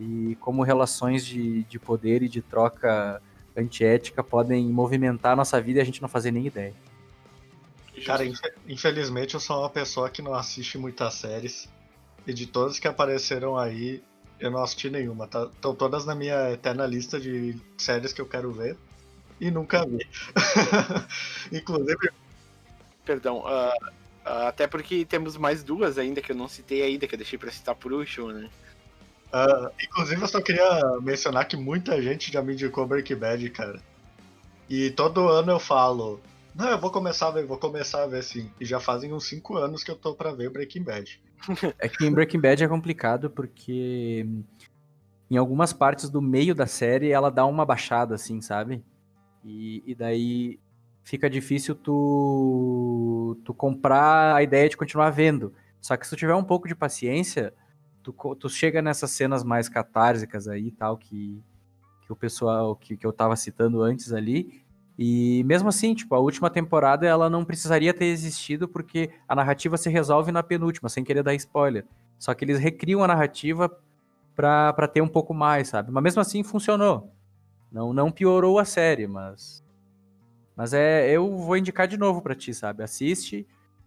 e 0.00 0.34
como 0.40 0.62
relações 0.62 1.24
de, 1.24 1.62
de 1.64 1.78
poder 1.78 2.22
e 2.22 2.28
de 2.28 2.40
troca 2.40 3.20
antiética 3.60 4.22
podem 4.22 4.66
movimentar 4.66 5.32
a 5.32 5.36
nossa 5.36 5.60
vida 5.60 5.78
e 5.78 5.82
a 5.82 5.84
gente 5.84 6.02
não 6.02 6.08
fazer 6.08 6.30
nem 6.30 6.46
ideia. 6.46 6.74
Cara, 8.04 8.24
infelizmente 8.66 9.34
eu 9.34 9.40
sou 9.40 9.60
uma 9.60 9.70
pessoa 9.70 10.08
que 10.08 10.22
não 10.22 10.34
assiste 10.34 10.78
muitas 10.78 11.14
séries. 11.14 11.68
E 12.26 12.32
de 12.32 12.46
todas 12.46 12.78
que 12.78 12.86
apareceram 12.86 13.56
aí, 13.56 14.02
eu 14.38 14.50
não 14.50 14.62
assisti 14.62 14.90
nenhuma. 14.90 15.24
Estão 15.24 15.48
tá? 15.48 15.74
todas 15.74 16.04
na 16.04 16.14
minha 16.14 16.52
eterna 16.52 16.86
lista 16.86 17.20
de 17.20 17.56
séries 17.76 18.12
que 18.12 18.20
eu 18.20 18.26
quero 18.26 18.52
ver. 18.52 18.76
E 19.40 19.50
nunca 19.50 19.86
vi. 19.86 20.06
Inclusive. 21.52 22.10
Perdão, 23.04 23.38
uh, 23.38 23.86
uh, 24.26 24.46
até 24.48 24.66
porque 24.66 25.04
temos 25.04 25.36
mais 25.36 25.64
duas 25.64 25.98
ainda 25.98 26.20
que 26.20 26.32
eu 26.32 26.36
não 26.36 26.46
citei 26.46 26.82
ainda, 26.82 27.06
que 27.06 27.14
eu 27.14 27.18
deixei 27.18 27.38
pra 27.38 27.50
citar 27.50 27.74
por 27.74 27.92
último, 27.92 28.32
né? 28.32 28.50
Uh, 29.32 29.70
inclusive, 29.82 30.20
eu 30.20 30.28
só 30.28 30.40
queria 30.40 30.98
mencionar 31.00 31.46
que 31.46 31.56
muita 31.56 32.00
gente 32.02 32.32
já 32.32 32.42
me 32.42 32.52
indicou 32.52 32.86
Breaking 32.86 33.16
Bad, 33.16 33.50
cara. 33.50 33.80
E 34.68 34.90
todo 34.90 35.28
ano 35.28 35.52
eu 35.52 35.60
falo, 35.60 36.20
não, 36.54 36.68
eu 36.68 36.78
vou 36.78 36.90
começar 36.90 37.28
a 37.28 37.30
ver, 37.30 37.46
vou 37.46 37.58
começar 37.58 38.02
a 38.02 38.06
ver 38.06 38.22
sim. 38.22 38.50
E 38.60 38.64
já 38.64 38.80
fazem 38.80 39.12
uns 39.12 39.28
5 39.28 39.56
anos 39.56 39.84
que 39.84 39.90
eu 39.90 39.96
tô 39.96 40.14
pra 40.14 40.32
ver 40.32 40.50
Breaking 40.50 40.82
Bad. 40.82 41.20
É 41.78 41.88
que 41.88 42.04
em 42.04 42.12
Breaking 42.12 42.40
Bad 42.40 42.62
é 42.62 42.68
complicado 42.68 43.30
porque 43.30 44.26
em 45.30 45.36
algumas 45.36 45.72
partes 45.72 46.10
do 46.10 46.20
meio 46.20 46.54
da 46.54 46.66
série 46.66 47.10
ela 47.10 47.30
dá 47.30 47.46
uma 47.46 47.64
baixada, 47.64 48.14
assim, 48.14 48.40
sabe? 48.40 48.84
E, 49.44 49.82
e 49.86 49.94
daí 49.94 50.58
fica 51.02 51.30
difícil 51.30 51.74
tu, 51.74 53.38
tu 53.44 53.54
comprar 53.54 54.34
a 54.34 54.42
ideia 54.42 54.68
de 54.68 54.76
continuar 54.76 55.10
vendo. 55.10 55.54
Só 55.80 55.96
que 55.96 56.04
se 56.06 56.10
tu 56.10 56.18
tiver 56.18 56.34
um 56.34 56.44
pouco 56.44 56.68
de 56.68 56.74
paciência, 56.74 57.54
tu, 58.12 58.34
tu 58.34 58.48
chega 58.48 58.82
nessas 58.82 59.10
cenas 59.10 59.44
mais 59.44 59.68
catársicas 59.68 60.48
aí 60.48 60.68
e 60.68 60.70
tal, 60.70 60.96
que, 60.96 61.42
que 62.02 62.12
o 62.12 62.16
pessoal, 62.16 62.74
que, 62.76 62.96
que 62.96 63.06
eu 63.06 63.12
tava 63.12 63.36
citando 63.36 63.82
antes 63.82 64.12
ali, 64.12 64.62
e 64.98 65.42
mesmo 65.44 65.68
assim, 65.70 65.94
tipo, 65.94 66.14
a 66.14 66.18
última 66.18 66.50
temporada 66.50 67.06
ela 67.06 67.30
não 67.30 67.44
precisaria 67.44 67.94
ter 67.94 68.04
existido 68.06 68.68
porque 68.68 69.10
a 69.26 69.34
narrativa 69.34 69.78
se 69.78 69.88
resolve 69.88 70.30
na 70.30 70.42
penúltima, 70.42 70.90
sem 70.90 71.02
querer 71.02 71.22
dar 71.22 71.34
spoiler. 71.34 71.86
Só 72.18 72.34
que 72.34 72.44
eles 72.44 72.58
recriam 72.58 73.02
a 73.02 73.08
narrativa 73.08 73.74
pra, 74.36 74.74
pra 74.74 74.86
ter 74.86 75.00
um 75.00 75.08
pouco 75.08 75.32
mais, 75.32 75.68
sabe? 75.68 75.90
Mas 75.90 76.02
mesmo 76.02 76.20
assim 76.20 76.42
funcionou. 76.42 77.10
Não, 77.72 77.94
não 77.94 78.10
piorou 78.10 78.58
a 78.58 78.64
série, 78.66 79.06
mas. 79.06 79.64
Mas 80.54 80.74
é. 80.74 81.10
Eu 81.10 81.34
vou 81.34 81.56
indicar 81.56 81.88
de 81.88 81.96
novo 81.96 82.20
pra 82.20 82.34
ti, 82.34 82.52
sabe? 82.52 82.82
Assiste 82.82 83.46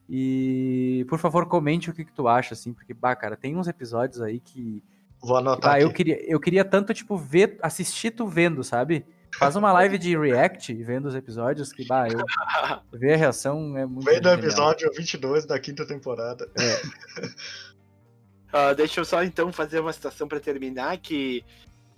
e, 0.10 1.06
por 1.08 1.18
favor, 1.18 1.48
comente 1.48 1.90
o 1.90 1.94
que, 1.94 2.04
que 2.04 2.12
tu 2.12 2.28
acha, 2.28 2.54
assim, 2.54 2.74
porque, 2.74 2.94
bah, 2.94 3.16
cara, 3.16 3.38
tem 3.38 3.56
uns 3.56 3.68
episódios 3.68 4.22
aí 4.22 4.40
que. 4.40 4.84
Vou 5.22 5.38
anotar. 5.38 5.76
Ah, 5.76 5.80
eu 5.80 5.92
queria, 5.92 6.20
eu 6.30 6.40
queria 6.40 6.66
tanto, 6.66 6.94
tipo, 6.94 7.18
ver, 7.18 7.58
assistir 7.62 8.12
tu 8.12 8.28
vendo, 8.28 8.64
sabe? 8.64 9.06
Faz 9.38 9.56
uma 9.56 9.72
live 9.72 9.98
de 9.98 10.18
react 10.18 10.74
vendo 10.84 11.08
os 11.08 11.16
episódios, 11.16 11.72
que, 11.72 11.86
bah, 11.86 12.08
eu 12.08 12.20
ver 13.00 13.14
a 13.14 13.18
reação 13.18 13.78
é 13.78 13.86
muito. 13.86 14.06
Vendo 14.06 14.28
o 14.28 14.34
episódio 14.34 14.92
22 14.94 15.46
da 15.46 15.60
quinta 15.60 15.88
temporada. 15.88 16.50
É. 16.60 18.72
uh, 18.72 18.74
deixa 18.76 19.00
eu 19.00 19.06
só 19.06 19.24
então 19.24 19.52
fazer 19.52 19.80
uma 19.80 19.94
citação 19.94 20.28
para 20.28 20.40
terminar 20.40 20.98
que. 20.98 21.44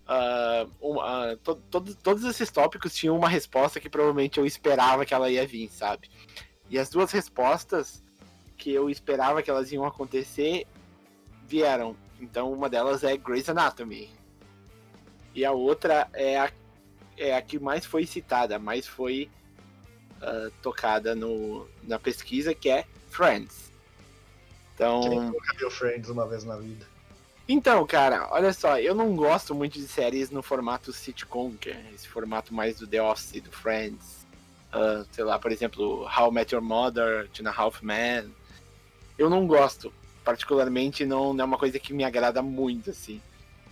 Uh, 0.07 0.99
uh, 0.99 1.35
to, 1.37 1.55
to, 1.55 1.95
todos 1.95 2.23
esses 2.23 2.51
tópicos 2.51 2.93
tinham 2.93 3.17
uma 3.17 3.27
resposta 3.27 3.79
que 3.79 3.89
provavelmente 3.89 4.37
eu 4.37 4.45
esperava 4.45 5.03
que 5.03 5.15
ela 5.15 5.31
ia 5.31 5.47
vir, 5.47 5.67
sabe? 5.71 6.11
E 6.69 6.79
as 6.79 6.89
duas 6.89 7.11
respostas 7.11 8.03
que 8.57 8.71
eu 8.71 8.89
esperava 8.89 9.41
que 9.41 9.49
elas 9.49 9.71
iam 9.71 9.85
acontecer 9.85 10.65
vieram. 11.47 11.95
Então 12.19 12.51
uma 12.51 12.69
delas 12.69 13.03
é 13.03 13.15
Grey's 13.17 13.49
Anatomy. 13.49 14.09
E 15.33 15.43
a 15.43 15.51
outra 15.51 16.07
é 16.13 16.39
a, 16.39 16.51
é 17.17 17.35
a 17.35 17.41
que 17.41 17.59
mais 17.59 17.85
foi 17.85 18.05
citada, 18.05 18.57
mais 18.57 18.87
foi 18.87 19.29
uh, 20.21 20.49
tocada 20.61 21.13
no, 21.13 21.67
na 21.83 21.99
pesquisa, 21.99 22.53
que 22.53 22.69
é 22.69 22.85
Friends. 23.09 23.71
Então. 24.73 25.01
Quem 25.01 25.19
nunca 25.21 25.57
viu 25.57 25.69
Friends 25.69 26.09
uma 26.09 26.27
vez 26.27 26.43
na 26.43 26.57
vida? 26.57 26.85
Então, 27.47 27.85
cara, 27.85 28.27
olha 28.31 28.51
só, 28.53 28.79
eu 28.79 28.95
não 28.95 29.15
gosto 29.15 29.53
muito 29.53 29.73
de 29.73 29.87
séries 29.87 30.31
no 30.31 30.41
formato 30.41 30.91
sitcom, 30.91 31.53
que 31.55 31.69
é 31.69 31.91
esse 31.93 32.07
formato 32.07 32.53
mais 32.53 32.77
do 32.77 32.87
The 32.87 33.01
Office, 33.01 33.39
do 33.39 33.51
Friends. 33.51 34.24
Uh, 34.73 35.05
sei 35.11 35.23
lá, 35.23 35.39
por 35.39 35.51
exemplo, 35.51 36.05
How 36.05 36.31
Met 36.31 36.53
Your 36.53 36.63
Mother, 36.63 37.29
Tina 37.31 37.51
Half 37.51 37.81
Man. 37.81 38.25
Eu 39.17 39.29
não 39.29 39.47
gosto. 39.47 39.93
Particularmente, 40.23 41.05
não, 41.05 41.33
não 41.33 41.43
é 41.43 41.45
uma 41.45 41.57
coisa 41.57 41.79
que 41.79 41.93
me 41.93 42.03
agrada 42.03 42.41
muito, 42.41 42.89
assim. 42.89 43.21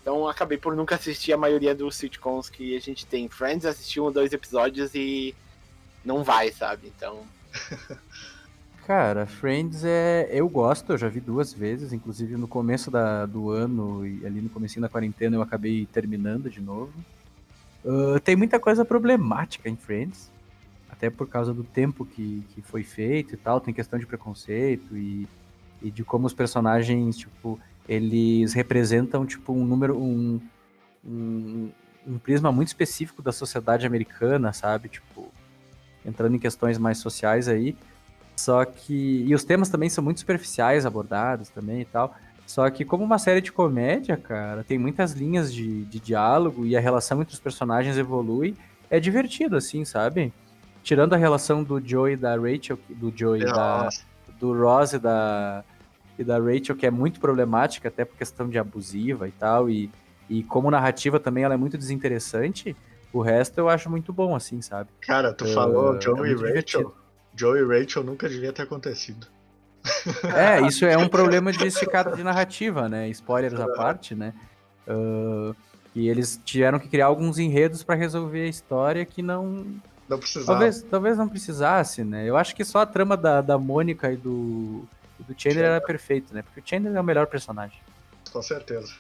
Então, 0.02 0.28
acabei 0.28 0.58
por 0.58 0.76
nunca 0.76 0.96
assistir 0.96 1.34
a 1.34 1.38
maioria 1.38 1.74
dos 1.74 1.96
sitcoms 1.96 2.50
que 2.50 2.76
a 2.76 2.80
gente 2.80 3.06
tem. 3.06 3.30
Friends 3.30 3.66
assisti 3.66 4.00
um 4.00 4.04
ou 4.04 4.12
dois 4.12 4.34
episódios 4.34 4.94
e 4.94 5.34
não 6.04 6.24
vai, 6.24 6.52
sabe? 6.52 6.92
Então. 6.96 7.24
Cara, 8.86 9.26
Friends 9.26 9.86
é. 9.86 10.28
Eu 10.30 10.50
gosto, 10.50 10.92
eu 10.92 10.98
já 10.98 11.08
vi 11.08 11.22
duas 11.22 11.54
vezes, 11.54 11.94
inclusive 11.94 12.36
no 12.36 12.50
começo 12.50 12.92
da, 12.92 13.26
do 13.26 13.50
ano 13.50 14.06
e 14.06 14.26
ali 14.26 14.42
no 14.42 14.50
começo 14.50 14.80
da 14.82 14.90
quarentena 14.90 15.38
eu 15.38 15.42
acabei 15.42 15.86
terminando 15.86 16.50
de 16.50 16.60
novo. 16.60 16.92
Uh, 17.86 18.20
tem 18.20 18.36
muita 18.36 18.60
coisa 18.60 18.84
problemática 18.84 19.70
em 19.70 19.78
Friends, 19.78 20.30
até 21.04 21.10
por 21.10 21.28
causa 21.28 21.54
do 21.54 21.66
tempo 21.66 22.06
que, 22.06 22.46
que 22.54 22.62
foi 22.62 22.82
feito 22.82 23.34
e 23.34 23.38
tal, 23.38 23.60
tem 23.60 23.74
questão 23.74 24.00
de 24.00 24.06
preconceito 24.06 24.96
e, 24.96 25.28
e 25.82 25.92
de 25.92 26.02
como 26.02 26.26
os 26.26 26.34
personagens, 26.34 27.18
tipo, 27.18 27.60
eles 27.90 28.54
representam, 28.54 29.26
tipo, 29.26 29.52
um 29.52 29.66
número, 29.66 29.98
um, 29.98 30.40
um, 31.06 31.70
um 32.08 32.18
prisma 32.18 32.54
muito 32.54 32.70
específico 32.70 33.22
da 33.22 33.34
sociedade 33.34 33.86
americana, 33.86 34.54
sabe? 34.54 34.88
Tipo, 34.88 35.30
entrando 36.06 36.38
em 36.38 36.40
questões 36.40 36.78
mais 36.78 37.00
sociais 37.00 37.50
aí. 37.50 37.76
Só 38.38 38.64
que. 38.64 39.26
E 39.28 39.36
os 39.36 39.44
temas 39.44 39.68
também 39.68 39.90
são 39.90 40.02
muito 40.04 40.22
superficiais 40.22 40.86
abordados 40.86 41.50
também 41.50 41.82
e 41.82 41.86
tal. 41.86 42.16
Só 42.48 42.70
que, 42.70 42.86
como 42.86 43.04
uma 43.04 43.20
série 43.20 43.42
de 43.42 43.52
comédia, 43.52 44.16
cara, 44.16 44.64
tem 44.64 44.78
muitas 44.78 45.12
linhas 45.12 45.54
de, 45.54 45.84
de 45.84 46.00
diálogo 46.00 46.66
e 46.66 46.78
a 46.78 46.80
relação 46.80 47.22
entre 47.22 47.34
os 47.34 47.40
personagens 47.42 47.98
evolui. 47.98 48.56
É 48.90 49.00
divertido, 49.00 49.58
assim, 49.58 49.84
sabe? 49.84 50.32
Tirando 50.84 51.14
a 51.14 51.18
relação 51.18 51.64
do 51.64 51.80
Joey 51.84 52.14
e 52.14 52.18
da 52.18 52.36
Rachel, 52.36 52.78
do 52.90 53.12
Joey 53.16 53.46
da, 53.46 53.90
do 54.40 54.54
Ross 54.54 54.94
e 54.94 55.00
da, 55.00 55.64
e 56.20 56.24
da 56.24 56.38
Rachel, 56.38 56.76
que 56.76 56.86
é 56.86 56.92
muito 56.92 57.20
problemática, 57.20 57.88
até 57.88 58.04
por 58.04 58.18
questão 58.18 58.50
de 58.50 58.60
abusiva 58.60 59.28
e 59.28 59.32
tal. 59.32 59.70
E, 59.70 59.90
e 60.30 60.44
como 60.44 60.70
narrativa 60.70 61.20
também 61.20 61.44
ela 61.44 61.54
é 61.54 61.58
muito 61.58 61.78
desinteressante. 61.78 62.76
O 63.14 63.22
resto 63.22 63.60
eu 63.60 63.70
acho 63.70 63.90
muito 63.90 64.12
bom, 64.12 64.36
assim, 64.36 64.62
sabe? 64.62 64.90
Cara, 65.02 65.34
tu 65.34 65.48
falou 65.54 66.00
Joey 66.02 66.30
é 66.30 66.32
e 66.32 66.36
Rachel. 66.36 66.48
Divertido. 66.48 67.04
Joe 67.36 67.60
e 67.60 67.64
Rachel 67.64 68.04
nunca 68.04 68.30
devia 68.30 68.54
ter 68.54 68.64
acontecido. 68.64 69.28
É, 70.36 70.62
isso 70.66 70.86
é 70.86 70.98
um 70.98 71.08
problema 71.10 71.52
de 71.52 71.68
esticado 71.68 72.16
de 72.16 72.24
narrativa, 72.24 72.88
né? 72.88 73.10
Spoilers 73.10 73.60
à 73.60 73.68
parte, 73.68 74.16
né? 74.16 74.34
Uh, 74.88 75.56
e 75.96 76.08
eles 76.08 76.40
tiveram 76.44 76.80
que 76.80 76.88
criar 76.88 77.08
alguns 77.08 77.38
enredos 77.38 77.84
para 77.84 77.96
resolver 77.96 78.44
a 78.44 78.48
história 78.48 79.06
que 79.06 79.22
não. 79.22 79.66
Não 80.08 80.18
precisava. 80.20 80.46
Talvez, 80.46 80.82
talvez 80.84 81.18
não 81.18 81.28
precisasse, 81.28 82.04
né? 82.04 82.28
Eu 82.28 82.38
acho 82.38 82.56
que 82.56 82.66
só 82.66 82.80
a 82.80 82.86
trama 82.86 83.16
da, 83.16 83.42
da 83.42 83.58
Mônica 83.58 84.12
e 84.12 84.18
do, 84.18 84.86
do 85.20 85.34
Chandler 85.38 85.66
era 85.66 85.82
perfeito, 85.82 86.34
né? 86.34 86.42
Porque 86.42 86.60
o 86.60 86.64
Chandler 86.66 86.96
é 86.96 87.02
o 87.02 87.04
melhor 87.04 87.28
personagem. 87.28 87.80
Com 88.32 88.42
certeza. 88.42 88.94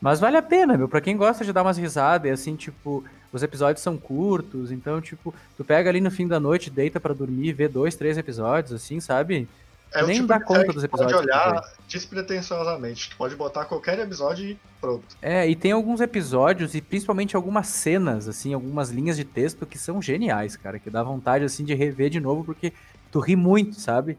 Mas 0.00 0.20
vale 0.20 0.36
a 0.36 0.42
pena, 0.42 0.76
meu. 0.76 0.88
Pra 0.88 1.00
quem 1.00 1.16
gosta 1.16 1.44
de 1.44 1.52
dar 1.52 1.62
umas 1.62 1.78
risadas, 1.78 2.28
e 2.28 2.32
assim, 2.32 2.56
tipo, 2.56 3.04
os 3.32 3.42
episódios 3.42 3.82
são 3.82 3.96
curtos, 3.96 4.70
então, 4.70 5.00
tipo, 5.00 5.34
tu 5.56 5.64
pega 5.64 5.88
ali 5.88 6.00
no 6.00 6.10
fim 6.10 6.26
da 6.28 6.38
noite, 6.38 6.70
deita 6.70 7.00
para 7.00 7.14
dormir, 7.14 7.52
vê 7.52 7.68
dois, 7.68 7.94
três 7.94 8.18
episódios, 8.18 8.72
assim, 8.72 9.00
sabe? 9.00 9.48
É 9.92 10.02
Nem 10.02 10.16
tipo 10.16 10.26
dá 10.26 10.40
conta 10.40 10.72
dos 10.72 10.84
episódios. 10.84 11.12
pode 11.12 11.26
olhar 11.26 11.62
despretensiosamente, 11.88 13.10
tu 13.10 13.16
pode 13.16 13.36
botar 13.36 13.64
qualquer 13.64 13.98
episódio 13.98 14.50
e 14.50 14.58
pronto. 14.80 15.16
É, 15.22 15.48
e 15.48 15.54
tem 15.54 15.72
alguns 15.72 16.00
episódios 16.00 16.74
e 16.74 16.80
principalmente 16.80 17.36
algumas 17.36 17.68
cenas, 17.68 18.28
assim, 18.28 18.52
algumas 18.52 18.90
linhas 18.90 19.16
de 19.16 19.24
texto 19.24 19.64
que 19.64 19.78
são 19.78 20.02
geniais, 20.02 20.56
cara, 20.56 20.78
que 20.78 20.90
dá 20.90 21.02
vontade, 21.02 21.44
assim, 21.44 21.64
de 21.64 21.74
rever 21.74 22.10
de 22.10 22.20
novo, 22.20 22.44
porque 22.44 22.72
tu 23.10 23.20
ri 23.20 23.36
muito, 23.36 23.80
sabe? 23.80 24.18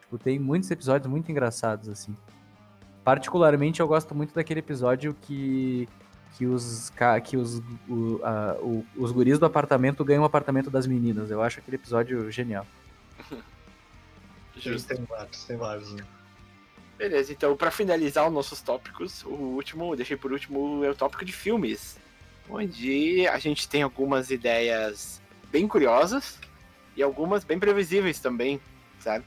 Tipo, 0.00 0.18
tem 0.18 0.38
muitos 0.38 0.70
episódios 0.70 1.10
muito 1.10 1.30
engraçados, 1.30 1.88
assim. 1.88 2.14
Particularmente, 3.02 3.80
eu 3.80 3.88
gosto 3.88 4.14
muito 4.14 4.34
daquele 4.34 4.60
episódio 4.60 5.16
que 5.22 5.88
que 6.36 6.46
os, 6.46 6.92
que 7.24 7.36
os, 7.36 7.58
o, 7.88 8.20
a, 8.22 8.56
o, 8.60 8.86
os 8.96 9.10
guris 9.10 9.40
do 9.40 9.46
apartamento 9.46 10.04
ganham 10.04 10.22
o 10.22 10.26
apartamento 10.26 10.70
das 10.70 10.86
meninas. 10.86 11.32
Eu 11.32 11.42
acho 11.42 11.58
aquele 11.58 11.76
episódio 11.76 12.30
genial. 12.30 12.64
Justo. 14.58 14.94
Tem 14.94 15.04
vários, 15.04 15.44
tem 15.44 15.56
vários. 15.56 15.92
Né? 15.94 16.04
Beleza, 16.96 17.32
então 17.32 17.56
para 17.56 17.70
finalizar 17.70 18.26
os 18.26 18.32
nossos 18.32 18.60
tópicos, 18.60 19.22
o 19.24 19.30
último, 19.30 19.94
deixei 19.94 20.16
por 20.16 20.32
último, 20.32 20.84
é 20.84 20.90
o 20.90 20.94
tópico 20.94 21.24
de 21.24 21.32
filmes. 21.32 21.96
Onde 22.50 23.28
a 23.28 23.38
gente 23.38 23.68
tem 23.68 23.82
algumas 23.82 24.30
ideias 24.30 25.20
bem 25.50 25.68
curiosas 25.68 26.38
e 26.96 27.02
algumas 27.02 27.44
bem 27.44 27.58
previsíveis 27.58 28.18
também, 28.18 28.60
sabe? 28.98 29.24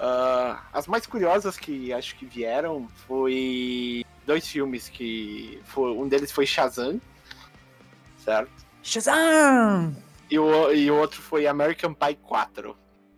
Uh, 0.00 0.58
as 0.72 0.86
mais 0.86 1.06
curiosas 1.06 1.56
que 1.56 1.92
acho 1.92 2.16
que 2.16 2.26
vieram 2.26 2.88
foi 3.06 4.04
dois 4.26 4.46
filmes 4.46 4.88
que 4.88 5.60
foi, 5.64 5.92
um 5.92 6.08
deles 6.08 6.32
foi 6.32 6.44
Shazam, 6.44 7.00
certo? 8.18 8.50
Shazam! 8.82 9.96
E 10.30 10.38
o, 10.38 10.72
e 10.72 10.90
o 10.90 10.96
outro 10.96 11.22
foi 11.22 11.46
American 11.46 11.94
Pie 11.94 12.16
4. 12.16 12.76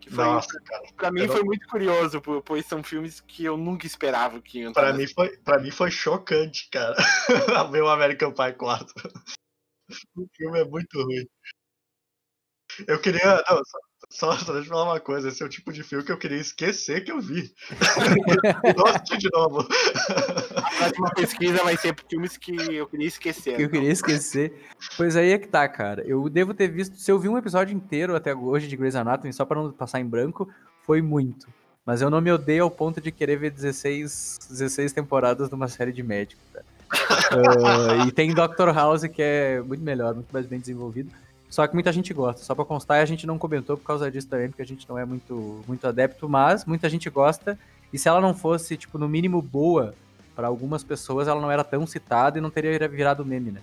Que 0.08 0.14
foi, 0.14 0.24
Nossa, 0.24 0.60
cara. 0.62 0.82
Pra 0.96 1.10
mim 1.12 1.28
foi 1.28 1.42
muito 1.42 1.68
curioso, 1.68 2.22
pois 2.22 2.64
são 2.64 2.82
filmes 2.82 3.20
que 3.20 3.44
eu 3.44 3.58
nunca 3.58 3.86
esperava 3.86 4.40
que 4.40 4.60
iam 4.60 4.72
pra 4.72 4.92
mim 4.92 5.06
foi 5.06 5.36
Pra 5.38 5.60
mim 5.60 5.70
foi 5.70 5.90
chocante, 5.90 6.68
cara, 6.70 6.96
ver 7.70 7.82
o 7.82 7.88
American 7.88 8.32
Pie 8.32 8.54
4. 8.54 8.86
o 10.16 10.26
filme 10.34 10.60
é 10.60 10.64
muito 10.64 11.02
ruim. 11.02 11.28
Eu 12.86 12.98
queria. 13.00 13.22
Não, 13.22 13.64
só, 13.64 13.78
só, 14.10 14.36
só 14.36 14.52
deixa 14.52 14.68
eu 14.68 14.72
falar 14.72 14.92
uma 14.92 15.00
coisa, 15.00 15.28
esse 15.28 15.42
é 15.42 15.46
o 15.46 15.48
tipo 15.48 15.72
de 15.72 15.82
filme 15.82 16.04
que 16.04 16.12
eu 16.12 16.16
queria 16.16 16.40
esquecer 16.40 17.04
que 17.04 17.12
eu 17.12 17.20
vi. 17.20 17.52
assistir 18.94 19.18
de 19.18 19.28
novo. 19.32 19.66
A 20.54 20.70
próxima 20.78 21.10
pesquisa 21.14 21.62
vai 21.64 21.76
ser 21.76 21.94
filmes 22.08 22.36
que 22.36 22.54
eu 22.54 22.86
queria 22.86 23.06
esquecer. 23.06 23.56
Que 23.56 23.62
eu 23.62 23.70
queria 23.70 23.90
esquecer. 23.90 24.54
Pois 24.96 25.16
aí 25.16 25.32
é 25.32 25.38
que 25.38 25.48
tá, 25.48 25.68
cara. 25.68 26.02
Eu 26.06 26.28
devo 26.28 26.54
ter 26.54 26.68
visto. 26.68 26.96
Se 26.96 27.10
eu 27.10 27.18
vi 27.18 27.28
um 27.28 27.36
episódio 27.36 27.74
inteiro 27.74 28.16
até 28.16 28.34
hoje 28.34 28.68
de 28.68 28.76
Grey's 28.76 28.96
Anatomy, 28.96 29.32
só 29.32 29.44
pra 29.44 29.60
não 29.60 29.72
passar 29.72 30.00
em 30.00 30.06
branco, 30.06 30.48
foi 30.82 31.02
muito. 31.02 31.46
Mas 31.84 32.00
eu 32.00 32.10
não 32.10 32.20
me 32.20 32.30
odeio 32.30 32.64
ao 32.64 32.70
ponto 32.70 33.00
de 33.00 33.10
querer 33.10 33.36
ver 33.36 33.50
16, 33.50 34.38
16 34.50 34.92
temporadas 34.92 35.48
de 35.48 35.54
uma 35.54 35.68
série 35.68 35.92
de 35.92 36.02
médicos, 36.02 36.44
uh, 36.54 38.04
e 38.06 38.12
tem 38.12 38.32
Doctor 38.34 38.74
House, 38.74 39.02
que 39.06 39.22
é 39.22 39.60
muito 39.62 39.82
melhor, 39.82 40.14
muito 40.14 40.30
mais 40.30 40.44
bem 40.46 40.60
desenvolvido. 40.60 41.10
Só 41.50 41.66
que 41.66 41.74
muita 41.74 41.92
gente 41.92 42.12
gosta. 42.12 42.44
Só 42.44 42.54
pra 42.54 42.64
constar, 42.64 43.00
a 43.00 43.06
gente 43.06 43.26
não 43.26 43.38
comentou 43.38 43.76
por 43.76 43.84
causa 43.84 44.10
disso 44.10 44.28
também, 44.28 44.48
porque 44.48 44.62
a 44.62 44.66
gente 44.66 44.88
não 44.88 44.98
é 44.98 45.04
muito, 45.04 45.64
muito 45.66 45.86
adepto, 45.86 46.28
mas 46.28 46.64
muita 46.64 46.88
gente 46.88 47.08
gosta. 47.08 47.58
E 47.92 47.98
se 47.98 48.08
ela 48.08 48.20
não 48.20 48.34
fosse, 48.34 48.76
tipo, 48.76 48.98
no 48.98 49.08
mínimo 49.08 49.40
boa 49.40 49.94
para 50.36 50.46
algumas 50.46 50.84
pessoas, 50.84 51.26
ela 51.26 51.40
não 51.40 51.50
era 51.50 51.64
tão 51.64 51.86
citada 51.86 52.38
e 52.38 52.40
não 52.40 52.50
teria 52.50 52.86
virado 52.88 53.24
meme, 53.24 53.50
né? 53.50 53.60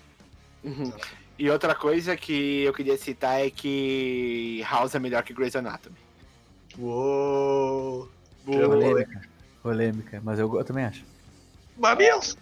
Uhum. 0.64 0.92
E 1.38 1.50
outra 1.50 1.76
coisa 1.76 2.16
que 2.18 2.64
eu 2.64 2.74
queria 2.74 2.98
citar 2.98 3.46
é 3.46 3.50
que 3.50 4.64
House 4.70 4.96
é 4.96 5.00
melhor 5.00 5.22
que 5.22 5.34
Grey's 5.34 5.56
Anatomy. 5.56 5.96
Uou! 6.78 8.10
Polêmica. 8.46 9.22
Polêmica, 9.62 10.22
mas 10.24 10.40
eu, 10.40 10.54
eu 10.58 10.64
também 10.64 10.86
acho. 10.86 11.04
Mamilos! 11.78 12.38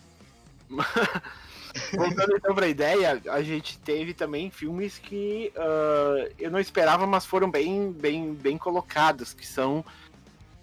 Voltando 1.93 2.35
então 2.35 2.53
pra 2.53 2.67
ideia, 2.67 3.21
a 3.29 3.41
gente 3.41 3.79
teve 3.79 4.13
também 4.13 4.49
filmes 4.51 4.99
que 4.99 5.51
uh, 5.55 6.31
eu 6.39 6.51
não 6.51 6.59
esperava, 6.59 7.07
mas 7.07 7.25
foram 7.25 7.49
bem, 7.49 7.91
bem, 7.91 8.33
bem 8.33 8.57
colocados, 8.57 9.33
que 9.33 9.45
são, 9.45 9.83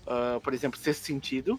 uh, 0.06 0.40
por 0.40 0.54
exemplo, 0.54 0.78
Sexto 0.78 1.04
Sentido 1.04 1.58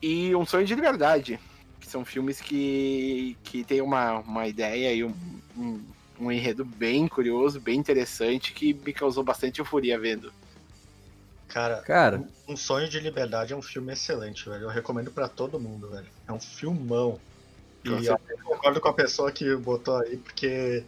e 0.00 0.34
Um 0.34 0.46
Sonho 0.46 0.66
de 0.66 0.74
Liberdade, 0.74 1.40
que 1.80 1.88
são 1.88 2.04
filmes 2.04 2.40
que, 2.40 3.36
que 3.42 3.64
tem 3.64 3.80
uma, 3.80 4.20
uma 4.20 4.46
ideia 4.46 4.94
e 4.94 5.02
um, 5.02 5.14
um, 5.56 5.82
um 6.20 6.32
enredo 6.32 6.64
bem 6.64 7.08
curioso, 7.08 7.60
bem 7.60 7.78
interessante, 7.78 8.52
que 8.52 8.72
me 8.72 8.92
causou 8.92 9.24
bastante 9.24 9.58
euforia 9.58 9.98
vendo. 9.98 10.32
Cara, 11.48 11.80
Cara, 11.80 12.22
Um 12.46 12.56
Sonho 12.56 12.88
de 12.88 13.00
Liberdade 13.00 13.52
é 13.54 13.56
um 13.56 13.62
filme 13.62 13.92
excelente, 13.92 14.48
velho. 14.48 14.64
Eu 14.64 14.68
recomendo 14.68 15.10
para 15.10 15.28
todo 15.28 15.58
mundo, 15.58 15.88
velho. 15.88 16.06
É 16.28 16.32
um 16.32 16.38
filmão. 16.38 17.18
E 17.96 18.06
eu 18.06 18.18
concordo 18.44 18.80
com 18.80 18.88
a 18.88 18.92
pessoa 18.92 19.32
que 19.32 19.54
botou 19.56 19.96
aí, 19.96 20.16
porque 20.16 20.84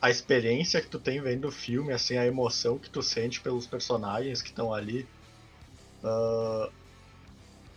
a 0.00 0.10
experiência 0.10 0.80
que 0.80 0.88
tu 0.88 0.98
tem 0.98 1.20
vendo 1.20 1.48
o 1.48 1.52
filme, 1.52 1.92
assim, 1.92 2.16
a 2.16 2.26
emoção 2.26 2.78
que 2.78 2.90
tu 2.90 3.02
sente 3.02 3.40
pelos 3.40 3.66
personagens 3.66 4.42
que 4.42 4.48
estão 4.48 4.74
ali, 4.74 5.06
uh, 6.02 6.70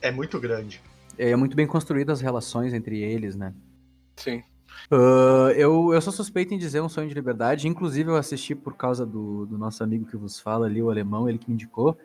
é 0.02 0.12
muito 0.12 0.40
grande. 0.40 0.82
É, 1.18 1.32
é 1.32 1.36
muito 1.36 1.56
bem 1.56 1.68
construídas 1.68 2.20
as 2.20 2.22
relações 2.22 2.74
entre 2.74 3.00
eles, 3.00 3.36
né? 3.36 3.54
Sim. 4.16 4.44
Uh, 4.92 5.50
eu, 5.56 5.94
eu 5.94 6.02
sou 6.02 6.12
suspeito 6.14 6.54
em 6.54 6.58
dizer 6.58 6.82
Um 6.82 6.90
Sonho 6.90 7.08
de 7.08 7.14
Liberdade. 7.14 7.68
Inclusive, 7.68 8.10
eu 8.10 8.16
assisti 8.16 8.54
por 8.54 8.76
causa 8.76 9.06
do, 9.06 9.46
do 9.46 9.58
nosso 9.58 9.84
amigo 9.84 10.06
que 10.06 10.18
vos 10.18 10.40
fala 10.40 10.66
ali, 10.66 10.82
o 10.82 10.90
alemão, 10.90 11.30
ele 11.30 11.38
que 11.38 11.48
me 11.48 11.54
indicou. 11.54 11.98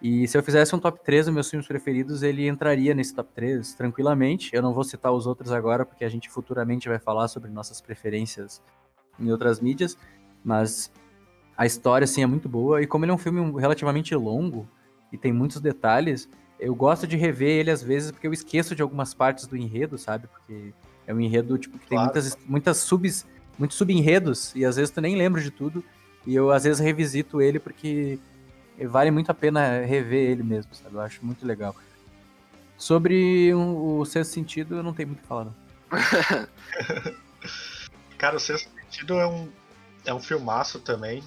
E 0.00 0.28
se 0.28 0.36
eu 0.36 0.42
fizesse 0.42 0.74
um 0.74 0.78
top 0.78 1.02
3 1.02 1.26
dos 1.26 1.34
meus 1.34 1.48
filmes 1.48 1.66
preferidos, 1.66 2.22
ele 2.22 2.46
entraria 2.46 2.94
nesse 2.94 3.14
top 3.14 3.30
3 3.34 3.74
tranquilamente. 3.74 4.54
Eu 4.54 4.60
não 4.60 4.74
vou 4.74 4.84
citar 4.84 5.12
os 5.12 5.26
outros 5.26 5.50
agora, 5.50 5.86
porque 5.86 6.04
a 6.04 6.08
gente 6.08 6.28
futuramente 6.28 6.88
vai 6.88 6.98
falar 6.98 7.28
sobre 7.28 7.50
nossas 7.50 7.80
preferências 7.80 8.62
em 9.18 9.30
outras 9.30 9.58
mídias. 9.60 9.96
Mas 10.44 10.92
a 11.56 11.64
história, 11.64 12.04
assim, 12.04 12.22
é 12.22 12.26
muito 12.26 12.48
boa. 12.48 12.82
E 12.82 12.86
como 12.86 13.04
ele 13.04 13.12
é 13.12 13.14
um 13.14 13.18
filme 13.18 13.58
relativamente 13.58 14.14
longo 14.14 14.68
e 15.10 15.16
tem 15.16 15.32
muitos 15.32 15.60
detalhes, 15.60 16.28
eu 16.60 16.74
gosto 16.74 17.06
de 17.06 17.16
rever 17.16 17.48
ele 17.48 17.70
às 17.70 17.82
vezes 17.82 18.10
porque 18.10 18.26
eu 18.26 18.32
esqueço 18.32 18.74
de 18.74 18.82
algumas 18.82 19.14
partes 19.14 19.46
do 19.46 19.56
enredo, 19.56 19.96
sabe? 19.96 20.26
Porque 20.26 20.74
é 21.06 21.14
um 21.14 21.20
enredo, 21.20 21.56
tipo, 21.56 21.78
que 21.78 21.86
tem 21.86 21.96
claro. 21.96 22.12
muitas, 22.12 22.38
muitas 22.46 22.76
subs, 22.78 23.26
muitos 23.58 23.76
subenredos, 23.76 24.54
e 24.54 24.64
às 24.64 24.76
vezes 24.76 24.90
tu 24.90 25.00
nem 25.00 25.16
lembra 25.16 25.40
de 25.40 25.50
tudo. 25.50 25.82
E 26.26 26.34
eu 26.34 26.50
às 26.50 26.64
vezes 26.64 26.80
revisito 26.80 27.40
ele 27.40 27.58
porque 27.58 28.18
vale 28.84 29.10
muito 29.10 29.30
a 29.30 29.34
pena 29.34 29.80
rever 29.80 30.30
ele 30.30 30.42
mesmo, 30.42 30.74
sabe? 30.74 30.94
Eu 30.94 31.00
acho 31.00 31.24
muito 31.24 31.46
legal. 31.46 31.74
Sobre 32.76 33.54
o 33.54 34.04
sexto 34.04 34.32
sentido, 34.32 34.76
eu 34.76 34.82
não 34.82 34.92
tenho 34.92 35.08
muito 35.08 35.20
o 35.20 35.22
que 35.22 35.28
falar, 35.28 35.46
não. 35.46 35.54
Cara, 38.18 38.36
o 38.36 38.40
sexto 38.40 38.70
sentido 38.82 39.14
é 39.14 39.26
um, 39.26 39.48
é 40.04 40.12
um 40.12 40.20
filmaço 40.20 40.80
também. 40.80 41.20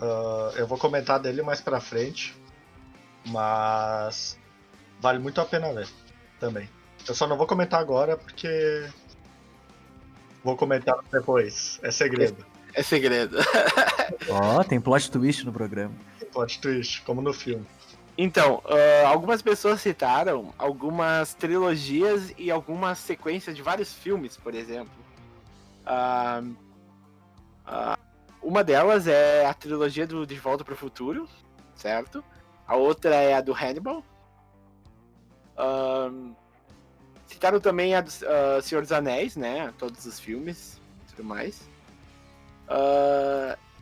Uh, 0.00 0.56
eu 0.56 0.66
vou 0.66 0.78
comentar 0.78 1.20
dele 1.20 1.42
mais 1.42 1.60
pra 1.60 1.80
frente. 1.80 2.34
Mas 3.26 4.38
vale 5.00 5.18
muito 5.18 5.40
a 5.40 5.44
pena 5.44 5.72
ver 5.72 5.88
também. 6.40 6.68
Eu 7.06 7.14
só 7.14 7.26
não 7.26 7.36
vou 7.36 7.46
comentar 7.46 7.80
agora 7.80 8.16
porque 8.16 8.88
vou 10.42 10.56
comentar 10.56 10.96
depois. 11.10 11.78
É 11.82 11.90
segredo. 11.90 12.44
É, 12.74 12.80
é 12.80 12.82
segredo. 12.82 13.38
Ó, 14.28 14.60
oh, 14.60 14.64
tem 14.64 14.80
plot 14.80 15.10
twist 15.10 15.44
no 15.44 15.52
programa. 15.52 15.94
Plot 16.38 16.60
twist, 16.60 17.02
como 17.02 17.20
no 17.20 17.32
filme. 17.32 17.66
Então, 18.16 18.62
uh, 18.64 19.06
algumas 19.06 19.42
pessoas 19.42 19.80
citaram 19.80 20.54
algumas 20.56 21.34
trilogias 21.34 22.32
e 22.38 22.48
algumas 22.48 22.98
sequências 22.98 23.56
de 23.56 23.62
vários 23.62 23.92
filmes, 23.92 24.36
por 24.36 24.54
exemplo. 24.54 24.92
Uh, 25.84 26.54
uh, 27.66 27.98
uma 28.40 28.62
delas 28.62 29.08
é 29.08 29.46
a 29.46 29.54
trilogia 29.54 30.06
do 30.06 30.24
De 30.24 30.38
Volta 30.38 30.64
para 30.64 30.74
o 30.74 30.76
Futuro, 30.76 31.28
certo? 31.74 32.22
A 32.66 32.76
outra 32.76 33.16
é 33.16 33.34
a 33.34 33.40
do 33.40 33.52
Hannibal. 33.52 34.04
citaram 37.26 37.58
também 37.58 37.96
a 37.96 38.00
do 38.00 38.10
Senhor 38.62 38.82
dos 38.82 38.92
Anéis, 38.92 39.34
né? 39.36 39.72
Todos 39.76 40.04
os 40.06 40.20
filmes 40.20 40.80
e 41.02 41.14
tudo 41.14 41.24
mais. 41.24 41.68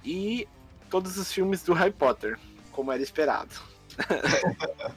E 0.04 0.48
todos 0.90 1.16
os 1.16 1.32
filmes 1.32 1.62
do 1.62 1.72
Harry 1.74 1.92
Potter, 1.92 2.38
como 2.72 2.92
era 2.92 3.02
esperado. 3.02 3.54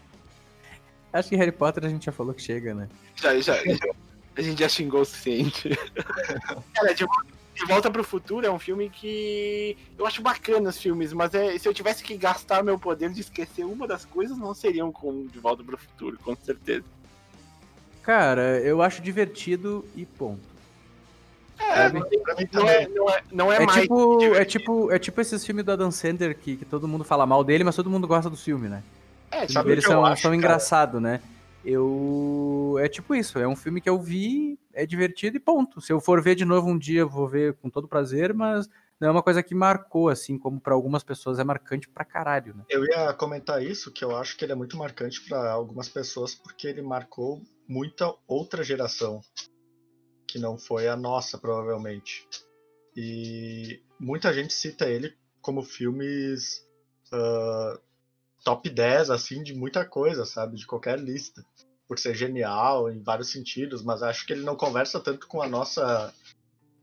Acho 1.12 1.30
que 1.30 1.36
Harry 1.36 1.52
Potter 1.52 1.86
a 1.86 1.90
gente 1.90 2.06
já 2.06 2.12
falou 2.12 2.34
que 2.34 2.42
chega, 2.42 2.74
né? 2.74 2.88
Já, 3.16 3.40
já. 3.40 3.56
já 3.56 3.76
a 4.36 4.42
gente 4.42 4.60
já 4.60 4.70
xingou 4.70 5.02
o 5.02 5.06
suficiente. 5.06 5.70
Cara, 6.74 6.94
de 6.94 7.06
de 7.60 7.66
Volta 7.66 7.92
para 7.92 8.00
o 8.00 8.06
Futuro 8.06 8.46
é 8.46 8.50
um 8.50 8.58
filme 8.58 8.90
que 8.90 9.76
eu 9.98 10.06
acho 10.08 10.22
bacana 10.22 10.70
os 10.70 10.78
filmes, 10.78 11.12
mas 11.12 11.34
é, 11.34 11.58
se 11.58 11.68
eu 11.68 11.74
tivesse 11.74 12.02
que 12.02 12.16
gastar 12.16 12.64
meu 12.64 12.80
poder 12.80 13.10
de 13.10 13.20
esquecer 13.20 13.66
uma 13.66 13.86
das 13.86 14.06
coisas, 14.06 14.38
não 14.38 14.54
seriam 14.54 14.94
com 14.94 15.28
De 15.28 15.40
Volta 15.40 15.62
para 15.62 15.76
o 15.76 15.78
Futuro, 15.78 16.18
com 16.24 16.34
certeza. 16.38 16.86
Cara, 18.02 18.60
eu 18.62 18.82
acho 18.82 19.02
divertido 19.02 19.86
e 19.94 20.06
ponto. 20.06 20.48
É, 21.60 21.91
não, 21.91 21.99
não, 21.99 22.70
é, 22.70 22.88
não, 22.88 23.10
é, 23.10 23.24
não 23.32 23.53
é, 23.53 23.57
é 23.57 23.66
mais 23.66 23.82
tipo, 23.82 24.24
é 24.24 24.45
tipo 24.45 24.91
É 24.91 24.97
tipo 24.97 25.20
esses 25.20 25.45
filmes 25.45 25.66
do 25.66 25.72
Adam 25.74 25.91
Sandler 25.91 26.36
que, 26.38 26.55
que 26.55 26.66
todo 26.66 26.88
mundo 26.88 27.03
fala 27.03 27.26
mal 27.26 27.43
dele, 27.43 27.64
mas 27.64 27.76
todo 27.76 27.89
mundo 27.89 28.07
gosta 28.07 28.30
do 28.30 28.38
filme, 28.38 28.70
né? 28.70 28.82
É, 29.30 29.47
sabe 29.47 29.72
eles 29.72 29.84
são, 29.84 30.16
são 30.16 30.34
engraçados, 30.34 31.01
né? 31.01 31.22
Eu. 31.64 32.78
É 32.80 32.88
tipo 32.88 33.14
isso, 33.14 33.38
é 33.38 33.47
um 33.47 33.55
filme 33.55 33.82
que 33.82 33.89
eu 33.89 33.99
vi, 33.99 34.57
é 34.74 34.86
divertido 34.86 35.38
e 35.38 35.39
ponto. 35.39 35.82
Se 35.82 35.91
eu 35.91 35.99
for 35.99 36.22
ver 36.22 36.36
de 36.36 36.45
novo 36.45 36.70
um 36.70 36.78
dia, 36.78 37.01
eu 37.01 37.10
vou 37.10 37.28
ver 37.28 37.53
com 37.55 37.70
todo 37.70 37.88
prazer, 37.88 38.34
mas 38.34 38.70
não 38.99 39.10
é 39.10 39.12
uma 39.12 39.24
coisa 39.24 39.43
que 39.43 39.53
marcou, 39.53 40.10
assim, 40.10 40.38
como 40.38 40.60
para 40.60 40.74
algumas 40.74 41.03
pessoas 41.03 41.39
é 41.39 41.43
marcante 41.43 41.88
pra 41.88 42.05
caralho, 42.05 42.55
né? 42.55 42.64
Eu 42.70 42.86
ia 42.86 43.14
comentar 43.14 43.62
isso, 43.64 43.91
que 43.91 44.03
eu 44.03 44.16
acho 44.16 44.38
que 44.38 44.45
ele 44.45 44.51
é 44.51 44.55
muito 44.55 44.78
marcante 44.78 45.22
para 45.28 45.51
algumas 45.51 45.88
pessoas, 45.88 46.34
porque 46.34 46.68
ele 46.68 46.82
marcou 46.82 47.41
muita 47.68 48.14
outra 48.28 48.64
geração, 48.64 49.22
que 50.32 50.40
não 50.40 50.58
foi 50.58 50.88
a 50.88 50.96
nossa, 50.96 51.38
provavelmente. 51.38 52.28
E 52.96 53.82
muita 54.00 54.34
gente 54.34 54.54
cita 54.54 54.90
ele 54.90 55.14
como 55.42 55.64
filmes 55.64 56.66
uh, 57.14 57.80
top 58.44 58.70
10, 58.70 59.10
assim, 59.10 59.44
de 59.44 59.54
muita 59.54 59.86
coisa, 59.86 60.26
sabe? 60.26 60.58
De 60.58 60.66
qualquer 60.66 61.00
lista. 61.00 61.44
Por 61.88 61.98
ser 61.98 62.14
genial 62.14 62.92
em 62.92 63.02
vários 63.02 63.32
sentidos, 63.32 63.82
mas 63.82 64.04
acho 64.04 64.26
que 64.26 64.34
ele 64.34 64.44
não 64.44 64.56
conversa 64.56 65.00
tanto 65.00 65.28
com 65.28 65.42
a 65.42 65.48
nossa 65.48 66.14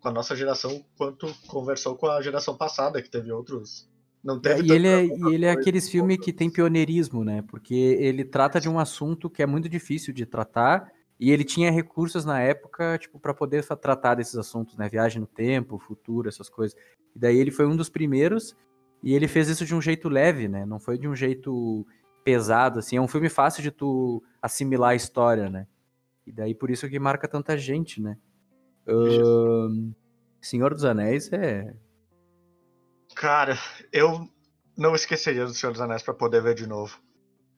com 0.01 0.09
a 0.09 0.13
nossa 0.13 0.37
geração 0.37 0.85
quanto 0.97 1.35
conversou 1.47 1.97
com 1.97 2.07
a 2.07 2.21
geração 2.21 2.57
passada, 2.57 3.01
que 3.01 3.11
teve 3.11 3.33
outros. 3.33 3.89
Não 4.23 4.41
teve 4.41 4.67
e 4.67 4.73
ele, 4.73 4.89
é, 4.89 5.05
e 5.05 5.35
ele 5.35 5.45
é 5.45 5.51
aqueles 5.51 5.89
filmes 5.89 6.19
que 6.19 6.33
tem 6.33 6.51
pioneirismo, 6.51 7.25
né? 7.25 7.43
Porque 7.43 7.75
ele 7.75 8.25
trata 8.25 8.61
de 8.61 8.69
um 8.69 8.79
assunto 8.79 9.31
que 9.31 9.43
é 9.43 9.47
muito 9.47 9.69
difícil 9.69 10.13
de 10.13 10.27
tratar 10.27 10.93
e 11.19 11.31
ele 11.31 11.45
tinha 11.45 11.71
recursos 11.71 12.25
na 12.25 12.41
época, 12.41 12.99
tipo, 12.99 13.19
para 13.19 13.33
poder 13.33 13.65
tratar 13.65 14.15
desses 14.15 14.37
assuntos, 14.37 14.77
né? 14.77 14.89
Viagem 14.89 15.21
no 15.21 15.27
tempo, 15.27 15.79
futuro, 15.79 16.29
essas 16.29 16.49
coisas. 16.49 16.77
E 17.15 17.19
daí 17.19 17.39
ele 17.39 17.51
foi 17.51 17.67
um 17.67 17.75
dos 17.77 17.89
primeiros 17.89 18.55
e 19.03 19.15
ele 19.15 19.27
fez 19.27 19.49
isso 19.49 19.65
de 19.65 19.75
um 19.75 19.81
jeito 19.81 20.09
leve, 20.09 20.47
né? 20.47 20.67
Não 20.67 20.79
foi 20.79 20.99
de 20.99 21.09
um 21.09 21.17
jeito 21.17 21.87
pesado, 22.23 22.81
assim. 22.81 22.97
É 22.97 23.01
um 23.01 23.09
filme 23.09 23.31
fácil 23.31 23.63
de 23.63 23.71
tu 23.71 24.23
assimilar 24.43 24.91
a 24.91 24.95
história, 24.95 25.49
né? 25.49 25.67
E 26.27 26.33
daí 26.33 26.55
por 26.55 26.71
isso 26.71 26.89
que 26.89 26.99
marca 26.99 27.27
tanta 27.27 27.57
gente, 27.57 28.03
né? 28.03 28.19
Uh, 28.87 29.95
Senhor 30.41 30.75
dos 30.75 30.85
Anéis 30.85 31.33
é. 31.33 31.75
Cara, 33.15 33.57
eu 33.91 34.29
não 34.77 34.95
esqueceria 34.95 35.47
do 35.47 35.55
Senhor 35.55 35.73
dos 35.73 35.81
Anéis 35.81 36.03
para 36.03 36.13
poder 36.13 36.43
ver 36.43 36.55
de 36.55 36.67
novo. 36.67 37.01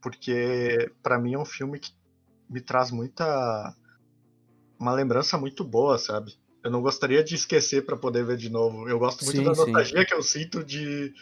Porque 0.01 0.93
para 1.03 1.19
mim 1.19 1.35
é 1.35 1.39
um 1.39 1.45
filme 1.45 1.81
que 1.81 1.98
me 2.49 2.61
traz 2.61 2.91
muita. 2.91 3.75
Uma 4.79 4.93
lembrança 4.93 5.37
muito 5.37 5.65
boa, 5.65 5.99
sabe? 5.99 6.37
Eu 6.63 6.71
não 6.71 6.81
gostaria 6.81 7.23
de 7.23 7.35
esquecer 7.35 7.85
para 7.85 7.97
poder 7.97 8.25
ver 8.25 8.37
de 8.37 8.49
novo. 8.49 8.89
Eu 8.89 8.99
gosto 8.99 9.25
muito 9.25 9.39
sim, 9.39 9.45
da 9.45 9.51
nostalgia 9.51 10.01
sim. 10.01 10.05
que 10.07 10.15
eu 10.15 10.23
sinto 10.23 10.63
de, 10.63 11.13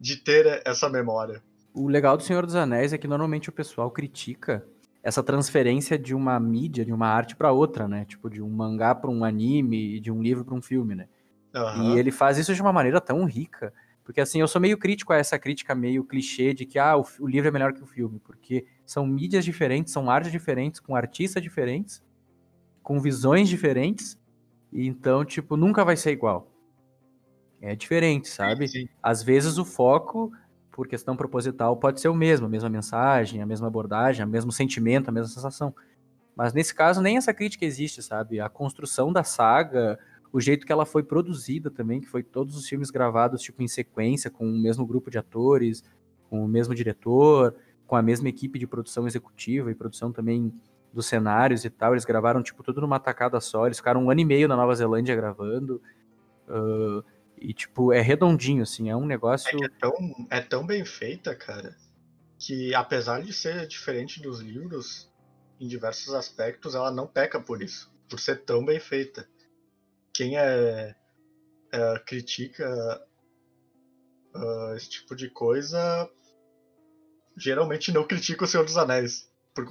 de 0.00 0.16
ter 0.16 0.62
essa 0.64 0.88
memória. 0.88 1.42
O 1.74 1.88
legal 1.88 2.16
do 2.16 2.22
Senhor 2.22 2.44
dos 2.44 2.54
Anéis 2.54 2.92
é 2.92 2.98
que 2.98 3.08
normalmente 3.08 3.48
o 3.48 3.52
pessoal 3.52 3.90
critica 3.90 4.66
essa 5.02 5.22
transferência 5.22 5.98
de 5.98 6.14
uma 6.14 6.38
mídia, 6.38 6.84
de 6.84 6.92
uma 6.92 7.08
arte 7.08 7.34
para 7.34 7.50
outra, 7.50 7.88
né? 7.88 8.04
Tipo, 8.04 8.30
de 8.30 8.40
um 8.40 8.48
mangá 8.48 8.94
para 8.94 9.10
um 9.10 9.24
anime, 9.24 9.98
de 9.98 10.10
um 10.12 10.22
livro 10.22 10.44
para 10.44 10.54
um 10.54 10.62
filme, 10.62 10.94
né? 10.94 11.08
Uhum. 11.54 11.94
E 11.94 11.98
ele 11.98 12.10
faz 12.10 12.38
isso 12.38 12.54
de 12.54 12.62
uma 12.62 12.72
maneira 12.72 13.00
tão 13.00 13.24
rica. 13.24 13.72
Porque 14.04 14.20
assim, 14.20 14.40
eu 14.40 14.48
sou 14.48 14.60
meio 14.60 14.76
crítico 14.76 15.12
a 15.12 15.16
essa 15.16 15.38
crítica 15.38 15.74
meio 15.74 16.04
clichê 16.04 16.52
de 16.52 16.66
que 16.66 16.78
ah, 16.78 16.96
o, 16.96 17.06
o 17.20 17.28
livro 17.28 17.48
é 17.48 17.50
melhor 17.50 17.72
que 17.72 17.82
o 17.82 17.86
filme, 17.86 18.18
porque 18.18 18.66
são 18.84 19.06
mídias 19.06 19.44
diferentes, 19.44 19.92
são 19.92 20.10
artes 20.10 20.32
diferentes, 20.32 20.80
com 20.80 20.96
artistas 20.96 21.42
diferentes, 21.42 22.02
com 22.82 23.00
visões 23.00 23.48
diferentes, 23.48 24.18
e 24.72 24.86
então, 24.86 25.24
tipo, 25.24 25.56
nunca 25.56 25.84
vai 25.84 25.96
ser 25.96 26.10
igual. 26.12 26.50
É 27.60 27.76
diferente, 27.76 28.28
sabe? 28.28 28.66
Sim, 28.66 28.80
sim. 28.80 28.88
Às 29.00 29.22
vezes 29.22 29.56
o 29.56 29.64
foco, 29.64 30.32
por 30.70 30.88
questão 30.88 31.16
proposital, 31.16 31.76
pode 31.76 32.00
ser 32.00 32.08
o 32.08 32.14
mesmo, 32.14 32.46
a 32.46 32.48
mesma 32.48 32.68
mensagem, 32.68 33.40
a 33.40 33.46
mesma 33.46 33.68
abordagem, 33.68 34.24
o 34.24 34.28
mesmo 34.28 34.50
sentimento, 34.50 35.08
a 35.08 35.12
mesma 35.12 35.28
sensação. 35.28 35.72
Mas 36.34 36.52
nesse 36.52 36.74
caso, 36.74 37.00
nem 37.00 37.16
essa 37.16 37.32
crítica 37.32 37.64
existe, 37.64 38.02
sabe? 38.02 38.40
A 38.40 38.48
construção 38.48 39.12
da 39.12 39.22
saga, 39.22 39.98
o 40.32 40.40
jeito 40.40 40.64
que 40.64 40.72
ela 40.72 40.86
foi 40.86 41.02
produzida 41.02 41.70
também, 41.70 42.00
que 42.00 42.08
foi 42.08 42.22
todos 42.22 42.56
os 42.56 42.66
filmes 42.66 42.90
gravados 42.90 43.42
tipo 43.42 43.62
em 43.62 43.68
sequência, 43.68 44.30
com 44.30 44.48
o 44.48 44.58
mesmo 44.58 44.86
grupo 44.86 45.10
de 45.10 45.18
atores, 45.18 45.84
com 46.30 46.42
o 46.42 46.48
mesmo 46.48 46.74
diretor, 46.74 47.54
com 47.86 47.94
a 47.94 48.02
mesma 48.02 48.30
equipe 48.30 48.58
de 48.58 48.66
produção 48.66 49.06
executiva 49.06 49.70
e 49.70 49.74
produção 49.74 50.10
também 50.10 50.50
dos 50.90 51.04
cenários 51.06 51.66
e 51.66 51.70
tal. 51.70 51.92
Eles 51.92 52.06
gravaram 52.06 52.42
tipo 52.42 52.62
tudo 52.62 52.80
numa 52.80 52.98
tacada 52.98 53.38
só. 53.40 53.66
Eles 53.66 53.76
ficaram 53.76 54.04
um 54.04 54.10
ano 54.10 54.20
e 54.20 54.24
meio 54.24 54.48
na 54.48 54.56
Nova 54.56 54.74
Zelândia 54.74 55.14
gravando. 55.14 55.82
Uh, 56.48 57.04
e 57.38 57.52
tipo, 57.52 57.92
é 57.92 58.00
redondinho, 58.00 58.62
assim, 58.62 58.88
é 58.88 58.96
um 58.96 59.04
negócio. 59.04 59.50
É, 59.62 59.66
é, 59.66 59.68
tão, 59.78 60.26
é 60.30 60.40
tão 60.40 60.66
bem 60.66 60.84
feita, 60.84 61.34
cara, 61.34 61.76
que 62.38 62.74
apesar 62.74 63.20
de 63.20 63.32
ser 63.34 63.66
diferente 63.66 64.22
dos 64.22 64.40
livros, 64.40 65.12
em 65.60 65.66
diversos 65.66 66.14
aspectos, 66.14 66.74
ela 66.74 66.90
não 66.90 67.06
peca 67.06 67.38
por 67.38 67.60
isso, 67.60 67.92
por 68.08 68.18
ser 68.18 68.42
tão 68.44 68.64
bem 68.64 68.80
feita 68.80 69.28
quem 70.14 70.36
é, 70.36 70.94
é 71.72 71.98
critica 72.06 73.00
uh, 74.34 74.74
esse 74.76 74.90
tipo 74.90 75.14
de 75.14 75.28
coisa 75.30 76.08
geralmente 77.36 77.92
não 77.92 78.06
critica 78.06 78.44
o 78.44 78.46
Senhor 78.46 78.64
dos 78.64 78.76
Anéis. 78.76 79.30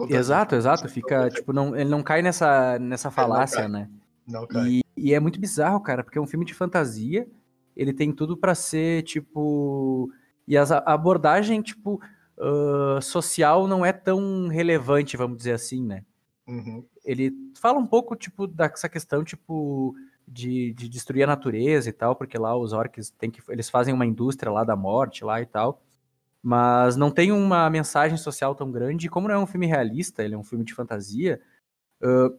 exato, 0.09 0.55
exato. 0.55 0.87
Fica, 0.89 1.29
tipo, 1.29 1.53
não, 1.53 1.75
ele 1.75 1.89
não 1.89 2.03
cai 2.03 2.21
nessa, 2.21 2.77
nessa 2.79 3.11
falácia, 3.11 3.67
não 3.67 3.79
né? 3.79 3.89
Não 4.27 4.47
cai. 4.47 4.67
E, 4.67 4.81
E 5.01 5.13
é 5.13 5.19
muito 5.19 5.39
bizarro, 5.39 5.81
cara, 5.81 6.03
porque 6.03 6.17
é 6.17 6.21
um 6.21 6.27
filme 6.27 6.45
de 6.45 6.53
fantasia, 6.53 7.27
ele 7.75 7.93
tem 7.93 8.11
tudo 8.11 8.37
para 8.37 8.53
ser, 8.53 9.03
tipo... 9.03 10.11
E 10.47 10.57
a 10.57 10.63
abordagem, 10.85 11.61
tipo, 11.61 12.01
uh, 12.37 13.01
social 13.01 13.67
não 13.67 13.85
é 13.85 13.93
tão 13.93 14.47
relevante, 14.47 15.17
vamos 15.17 15.37
dizer 15.37 15.53
assim, 15.53 15.83
né? 15.83 16.03
Uhum. 16.47 16.85
Ele 17.03 17.31
fala 17.55 17.79
um 17.79 17.87
pouco, 17.87 18.15
tipo, 18.15 18.45
dessa 18.45 18.89
questão, 18.89 19.23
tipo, 19.23 19.95
de, 20.31 20.73
de 20.73 20.87
destruir 20.87 21.23
a 21.23 21.27
natureza 21.27 21.89
e 21.89 21.93
tal, 21.93 22.15
porque 22.15 22.37
lá 22.37 22.55
os 22.55 22.71
orcs 22.71 23.09
tem 23.11 23.29
que, 23.29 23.41
eles 23.49 23.69
fazem 23.69 23.93
uma 23.93 24.05
indústria 24.05 24.51
lá 24.51 24.63
da 24.63 24.75
morte 24.75 25.25
lá 25.25 25.41
e 25.41 25.45
tal. 25.45 25.81
Mas 26.41 26.95
não 26.95 27.11
tem 27.11 27.31
uma 27.31 27.69
mensagem 27.69 28.17
social 28.17 28.55
tão 28.55 28.71
grande. 28.71 29.05
E 29.05 29.09
como 29.09 29.27
não 29.27 29.35
é 29.35 29.37
um 29.37 29.45
filme 29.45 29.67
realista, 29.67 30.23
ele 30.23 30.33
é 30.33 30.37
um 30.37 30.43
filme 30.43 30.65
de 30.65 30.73
fantasia, 30.73 31.39
uh, 32.01 32.35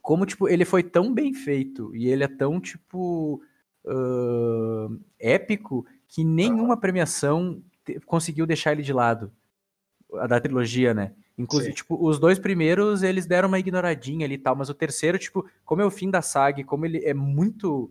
como, 0.00 0.26
tipo, 0.26 0.48
ele 0.48 0.64
foi 0.64 0.82
tão 0.82 1.12
bem 1.12 1.32
feito 1.32 1.94
e 1.96 2.08
ele 2.08 2.24
é 2.24 2.28
tão, 2.28 2.60
tipo, 2.60 3.42
uh, 3.84 5.00
épico 5.18 5.86
que 6.06 6.22
nenhuma 6.24 6.76
premiação 6.76 7.62
conseguiu 8.06 8.46
deixar 8.46 8.72
ele 8.72 8.82
de 8.82 8.92
lado. 8.92 9.32
A 10.14 10.26
da 10.26 10.40
trilogia, 10.40 10.92
né? 10.92 11.14
Inclusive, 11.42 11.72
Sim. 11.72 11.76
tipo, 11.76 11.98
os 12.00 12.18
dois 12.18 12.38
primeiros 12.38 13.02
eles 13.02 13.26
deram 13.26 13.48
uma 13.48 13.58
ignoradinha 13.58 14.24
ali 14.24 14.34
e 14.34 14.38
tal, 14.38 14.54
mas 14.54 14.68
o 14.68 14.74
terceiro, 14.74 15.18
tipo, 15.18 15.44
como 15.64 15.82
é 15.82 15.84
o 15.84 15.90
fim 15.90 16.10
da 16.10 16.22
saga, 16.22 16.62
como 16.64 16.86
ele 16.86 17.04
é 17.04 17.12
muito 17.12 17.90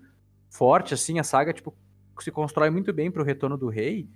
forte, 0.50 0.94
assim, 0.94 1.20
a 1.20 1.24
saga, 1.24 1.54
tipo, 1.54 1.74
se 2.20 2.32
constrói 2.32 2.70
muito 2.70 2.94
bem 2.94 3.12
pro 3.12 3.24
retorno 3.24 3.58
do 3.58 3.70
rei, 3.70 4.08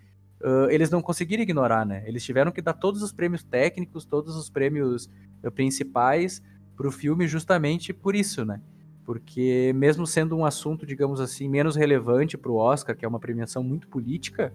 uh, 0.41 0.69
eles 0.69 0.89
não 0.89 1.01
conseguiram 1.01 1.43
ignorar, 1.43 1.85
né? 1.85 2.03
Eles 2.05 2.23
tiveram 2.23 2.51
que 2.51 2.61
dar 2.61 2.73
todos 2.73 3.01
os 3.01 3.11
prêmios 3.11 3.43
técnicos, 3.43 4.05
todos 4.05 4.35
os 4.35 4.49
prêmios 4.49 5.09
uh, 5.43 5.51
principais 5.51 6.41
pro 6.75 6.91
filme 6.91 7.27
justamente 7.27 7.93
por 7.93 8.15
isso, 8.15 8.45
né? 8.45 8.61
Porque 9.03 9.71
mesmo 9.75 10.05
sendo 10.05 10.35
um 10.35 10.45
assunto, 10.45 10.85
digamos 10.85 11.19
assim, 11.19 11.47
menos 11.47 11.75
relevante 11.75 12.37
pro 12.37 12.55
Oscar, 12.55 12.95
que 12.95 13.05
é 13.05 13.07
uma 13.07 13.19
premiação 13.19 13.63
muito 13.63 13.87
política, 13.87 14.53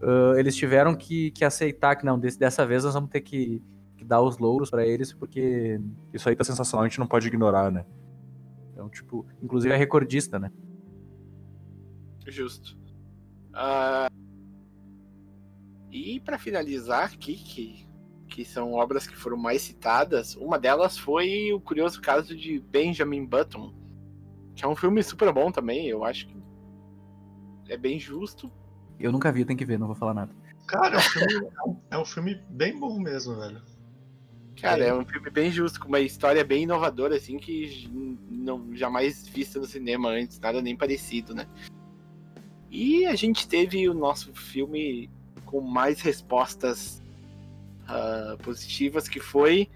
uh, 0.00 0.38
eles 0.38 0.56
tiveram 0.56 0.94
que, 0.94 1.30
que 1.32 1.44
aceitar 1.44 1.96
que 1.96 2.04
não, 2.04 2.18
desse, 2.18 2.38
dessa 2.38 2.66
vez 2.66 2.84
nós 2.84 2.94
vamos 2.94 3.10
ter 3.10 3.20
que 3.20 3.62
dar 4.10 4.20
os 4.20 4.38
louros 4.38 4.68
para 4.68 4.84
eles, 4.84 5.12
porque 5.12 5.80
isso 6.12 6.28
aí 6.28 6.34
tá 6.34 6.42
sensacional, 6.42 6.84
a 6.84 6.88
gente 6.88 6.98
não 6.98 7.06
pode 7.06 7.28
ignorar, 7.28 7.70
né? 7.70 7.86
Então, 8.72 8.88
tipo, 8.88 9.24
inclusive 9.40 9.72
é 9.72 9.76
recordista, 9.76 10.36
né? 10.36 10.50
Justo. 12.26 12.76
Uh, 13.50 14.10
e 15.92 16.18
para 16.18 16.40
finalizar 16.40 17.04
aqui, 17.04 17.36
que, 17.36 17.86
que 18.28 18.44
são 18.44 18.72
obras 18.72 19.06
que 19.06 19.16
foram 19.16 19.36
mais 19.36 19.62
citadas, 19.62 20.34
uma 20.34 20.58
delas 20.58 20.98
foi 20.98 21.52
o 21.52 21.60
curioso 21.60 22.00
caso 22.00 22.36
de 22.36 22.58
Benjamin 22.58 23.24
Button, 23.24 23.72
que 24.56 24.64
é 24.64 24.68
um 24.68 24.74
filme 24.74 25.04
super 25.04 25.32
bom 25.32 25.52
também, 25.52 25.86
eu 25.86 26.02
acho 26.02 26.26
que 26.26 26.36
é 27.68 27.76
bem 27.76 28.00
justo. 28.00 28.50
Eu 28.98 29.12
nunca 29.12 29.30
vi, 29.30 29.44
tem 29.44 29.56
que 29.56 29.64
ver, 29.64 29.78
não 29.78 29.86
vou 29.86 29.94
falar 29.94 30.14
nada. 30.14 30.34
Cara, 30.66 30.96
é 30.96 30.98
um 30.98 31.00
filme, 31.00 31.50
é 31.90 31.98
um 31.98 32.04
filme 32.04 32.34
bem 32.50 32.76
bom 32.76 32.98
mesmo, 32.98 33.36
velho. 33.36 33.69
Cara, 34.60 34.84
é 34.84 34.94
um 34.94 35.04
filme 35.04 35.30
bem 35.30 35.50
justo, 35.50 35.80
com 35.80 35.88
uma 35.88 36.00
história 36.00 36.44
bem 36.44 36.64
inovadora, 36.64 37.16
assim, 37.16 37.38
que 37.38 37.88
não 38.30 38.76
jamais 38.76 39.26
vista 39.26 39.58
no 39.58 39.66
cinema 39.66 40.10
antes, 40.10 40.38
nada 40.38 40.60
nem 40.60 40.76
parecido, 40.76 41.34
né? 41.34 41.46
E 42.70 43.06
a 43.06 43.14
gente 43.14 43.48
teve 43.48 43.88
o 43.88 43.94
nosso 43.94 44.32
filme 44.34 45.08
com 45.46 45.60
mais 45.60 46.00
respostas 46.00 47.02
uh, 47.84 48.36
positivas, 48.38 49.08
que 49.08 49.18
foi 49.18 49.68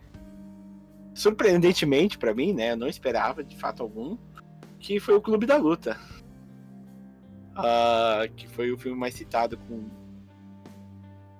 surpreendentemente 1.15 2.19
para 2.19 2.35
mim, 2.35 2.53
né? 2.53 2.73
Eu 2.73 2.77
não 2.77 2.89
esperava 2.89 3.43
de 3.43 3.57
fato 3.57 3.83
algum, 3.83 4.17
que 4.79 5.01
foi 5.01 5.15
o 5.15 5.21
Clube 5.21 5.47
da 5.47 5.57
Luta. 5.57 5.99
Uh, 7.57 8.33
que 8.37 8.47
foi 8.49 8.71
o 8.71 8.77
filme 8.77 8.99
mais 8.99 9.15
citado, 9.15 9.57
com, 9.57 9.89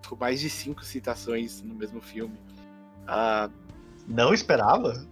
com 0.09 0.17
mais 0.17 0.41
de 0.41 0.49
cinco 0.49 0.85
citações 0.85 1.61
no 1.61 1.75
mesmo 1.75 2.01
filme. 2.01 2.39
Uh, 3.05 3.51
não 4.07 4.33
esperava? 4.33 5.05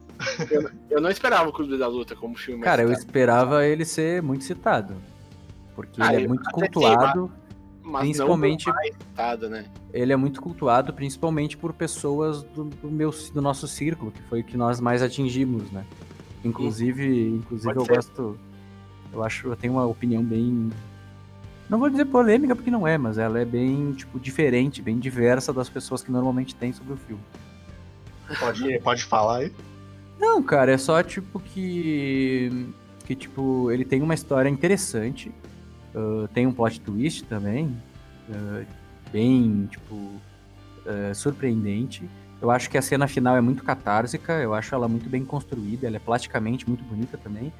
Eu, 0.51 0.70
eu, 0.90 1.01
não 1.01 1.11
esperava 1.11 1.49
o 1.49 1.53
Clube 1.53 1.76
da 1.78 1.88
Luta 1.88 2.14
como 2.14 2.36
filme. 2.36 2.62
Cara, 2.62 2.82
eu 2.82 2.93
esperava 2.93 3.66
ele 3.66 3.84
ser 3.84 4.22
muito 4.22 4.45
citado. 4.45 4.95
Porque 5.74 6.01
ah, 6.01 6.14
ele 6.14 6.24
é 6.24 6.28
muito 6.28 6.49
cultuado. 6.51 7.32
Mas 7.82 8.03
principalmente 8.03 8.70
citado, 8.93 9.51
né? 9.51 9.64
Ele 9.93 10.12
é 10.12 10.16
muito 10.16 10.40
cultuado, 10.40 10.93
principalmente 10.93 11.57
por 11.57 11.72
pessoas 11.72 12.43
do, 12.45 12.64
do, 12.64 12.88
meu, 12.88 13.11
do 13.34 13.43
nosso 13.43 13.66
círculo, 13.66 14.12
que 14.12 14.22
foi 14.22 14.40
o 14.40 14.45
que 14.45 14.57
nós 14.57 14.78
mais 14.78 15.03
atingimos, 15.03 15.68
né? 15.72 15.84
Inclusive, 16.45 17.28
inclusive 17.28 17.74
eu 17.74 17.84
ser. 17.84 17.95
gosto. 17.97 18.38
Eu 19.12 19.22
acho, 19.24 19.49
eu 19.49 19.57
tenho 19.57 19.74
uma 19.74 19.86
opinião 19.86 20.22
bem. 20.22 20.70
Não 21.68 21.78
vou 21.78 21.90
dizer 21.90 22.05
polêmica 22.05 22.55
porque 22.55 22.70
não 22.70 22.86
é, 22.86 22.97
mas 22.97 23.18
ela 23.18 23.40
é 23.40 23.45
bem, 23.45 23.93
tipo, 23.93 24.20
diferente, 24.20 24.80
bem 24.80 24.99
diversa 24.99 25.53
das 25.53 25.68
pessoas 25.68 26.03
que 26.03 26.12
normalmente 26.12 26.55
têm 26.55 26.72
sobre 26.72 26.93
o 26.93 26.97
filme. 26.97 27.22
Pode, 28.39 28.78
pode 28.80 29.05
falar 29.05 29.39
aí? 29.39 29.53
Não, 30.18 30.43
cara, 30.43 30.72
é 30.72 30.78
só 30.78 31.03
tipo 31.03 31.41
que. 31.41 32.68
Que, 33.05 33.16
tipo, 33.16 33.70
ele 33.70 33.85
tem 33.85 34.01
uma 34.01 34.14
história 34.14 34.49
interessante 34.49 35.33
Uh, 35.95 36.26
tem 36.28 36.47
um 36.47 36.53
plot 36.53 36.80
twist 36.80 37.24
também, 37.24 37.66
uh, 38.28 38.66
bem, 39.12 39.68
tipo, 39.70 39.95
uh, 39.95 41.14
surpreendente. 41.14 42.09
Eu 42.41 42.51
acho 42.51 42.70
que 42.70 42.78
a 42.78 42.83
cena 42.83 43.07
final 43.07 43.37
é 43.37 43.41
muito 43.41 43.62
catársica, 43.62 44.33
eu 44.41 44.55
acho 44.55 44.74
ela 44.74 44.89
muito 44.89 45.09
bem 45.09 45.24
construída, 45.24 45.87
ela 45.87 45.97
é 45.97 46.01
plasticamente 46.01 46.66
muito 46.66 46.83
bonita 46.85 47.18
também. 47.18 47.53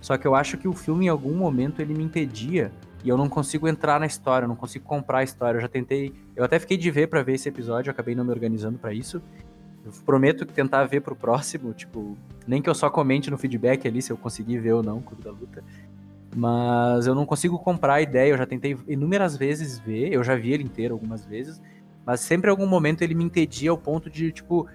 Só 0.00 0.16
que 0.16 0.26
eu 0.26 0.34
acho 0.34 0.56
que 0.56 0.66
o 0.66 0.72
filme, 0.72 1.06
em 1.06 1.08
algum 1.08 1.34
momento, 1.34 1.82
ele 1.82 1.92
me 1.92 2.04
impedia 2.04 2.72
e 3.04 3.08
eu 3.08 3.16
não 3.16 3.28
consigo 3.28 3.68
entrar 3.68 3.98
na 3.98 4.06
história, 4.06 4.44
eu 4.44 4.48
não 4.48 4.56
consigo 4.56 4.84
comprar 4.84 5.18
a 5.18 5.24
história. 5.24 5.58
Eu 5.58 5.62
já 5.62 5.68
tentei, 5.68 6.14
eu 6.36 6.44
até 6.44 6.58
fiquei 6.58 6.76
de 6.76 6.90
ver 6.90 7.08
para 7.08 7.22
ver 7.22 7.34
esse 7.34 7.48
episódio, 7.48 7.90
eu 7.90 7.92
acabei 7.92 8.14
não 8.14 8.24
me 8.24 8.30
organizando 8.30 8.78
para 8.78 8.94
isso. 8.94 9.20
Eu 9.84 9.92
prometo 10.04 10.46
tentar 10.46 10.84
ver 10.84 11.00
pro 11.00 11.16
próximo, 11.16 11.72
tipo, 11.72 12.16
nem 12.46 12.62
que 12.62 12.70
eu 12.70 12.74
só 12.74 12.88
comente 12.88 13.30
no 13.30 13.38
feedback 13.38 13.86
ali 13.86 14.00
se 14.00 14.12
eu 14.12 14.16
conseguir 14.16 14.58
ver 14.58 14.72
ou 14.72 14.82
não 14.82 14.98
o 14.98 15.02
Clube 15.02 15.22
da 15.22 15.30
Luta. 15.30 15.64
Mas 16.34 17.06
eu 17.06 17.14
não 17.14 17.26
consigo 17.26 17.58
comprar 17.58 17.94
a 17.94 18.02
ideia, 18.02 18.30
eu 18.30 18.38
já 18.38 18.46
tentei 18.46 18.76
inúmeras 18.88 19.36
vezes 19.36 19.78
ver, 19.78 20.12
eu 20.12 20.22
já 20.22 20.34
vi 20.34 20.52
ele 20.52 20.62
inteiro 20.62 20.94
algumas 20.94 21.26
vezes, 21.26 21.60
mas 22.06 22.20
sempre 22.20 22.48
em 22.48 22.52
algum 22.52 22.66
momento 22.66 23.02
ele 23.02 23.14
me 23.14 23.24
entedia 23.24 23.70
ao 23.70 23.76
ponto 23.76 24.08
de, 24.08 24.32
tipo, 24.32 24.68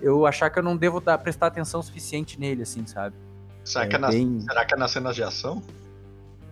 eu 0.00 0.26
achar 0.26 0.50
que 0.50 0.58
eu 0.58 0.62
não 0.62 0.76
devo 0.76 1.00
dar, 1.00 1.18
prestar 1.18 1.48
atenção 1.48 1.82
suficiente 1.82 2.40
nele, 2.40 2.62
assim, 2.62 2.86
sabe? 2.86 3.14
Será, 3.64 3.84
é, 3.84 3.88
que 3.88 3.96
é 3.96 4.08
bem... 4.08 4.40
será 4.40 4.64
que 4.64 4.74
é 4.74 4.76
nas 4.76 4.90
cenas 4.90 5.14
de 5.14 5.22
ação? 5.22 5.62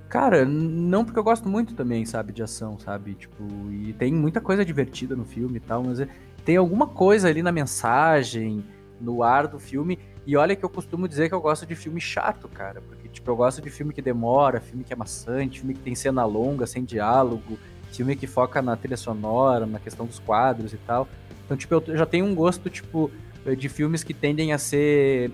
Cara, 0.08 0.44
não 0.44 1.04
porque 1.04 1.18
eu 1.18 1.24
gosto 1.24 1.48
muito 1.48 1.74
também, 1.74 2.04
sabe, 2.04 2.32
de 2.32 2.42
ação, 2.42 2.78
sabe? 2.78 3.14
Tipo, 3.14 3.42
e 3.70 3.94
tem 3.94 4.12
muita 4.12 4.40
coisa 4.40 4.64
divertida 4.64 5.16
no 5.16 5.24
filme 5.24 5.56
e 5.56 5.60
tal, 5.60 5.82
mas 5.82 6.00
é, 6.00 6.08
tem 6.45 6.57
alguma 6.57 6.86
coisa 6.86 7.28
ali 7.28 7.43
na 7.43 7.53
mensagem, 7.53 8.64
no 9.01 9.22
ar 9.22 9.47
do 9.47 9.59
filme. 9.59 9.99
E 10.26 10.36
olha 10.36 10.55
que 10.55 10.64
eu 10.64 10.70
costumo 10.70 11.09
dizer 11.09 11.28
que 11.28 11.34
eu 11.34 11.40
gosto 11.40 11.66
de 11.66 11.74
filme 11.74 12.01
chato, 12.01 12.49
cara, 12.49 12.80
porque 12.80 13.03
Tipo, 13.12 13.30
eu 13.30 13.36
gosto 13.36 13.61
de 13.61 13.70
filme 13.70 13.93
que 13.93 14.01
demora, 14.01 14.61
filme 14.61 14.82
que 14.82 14.93
é 14.93 14.97
maçante, 14.97 15.61
filme 15.61 15.74
que 15.74 15.80
tem 15.80 15.95
cena 15.95 16.24
longa, 16.24 16.66
sem 16.66 16.82
diálogo, 16.82 17.59
filme 17.93 18.16
que 18.16 18.26
foca 18.26 18.62
na 18.62 18.74
trilha 18.74 18.97
sonora, 18.97 19.66
na 19.66 19.78
questão 19.78 20.07
dos 20.07 20.18
quadros 20.18 20.72
e 20.72 20.78
tal. 20.78 21.07
Então, 21.45 21.57
tipo, 21.57 21.74
eu 21.74 21.97
já 21.97 22.07
tenho 22.07 22.24
um 22.24 22.34
gosto, 22.34 22.70
tipo, 22.70 23.11
de 23.57 23.68
filmes 23.68 24.03
que 24.03 24.14
tendem 24.14 24.53
a 24.53 24.59
ser 24.59 25.30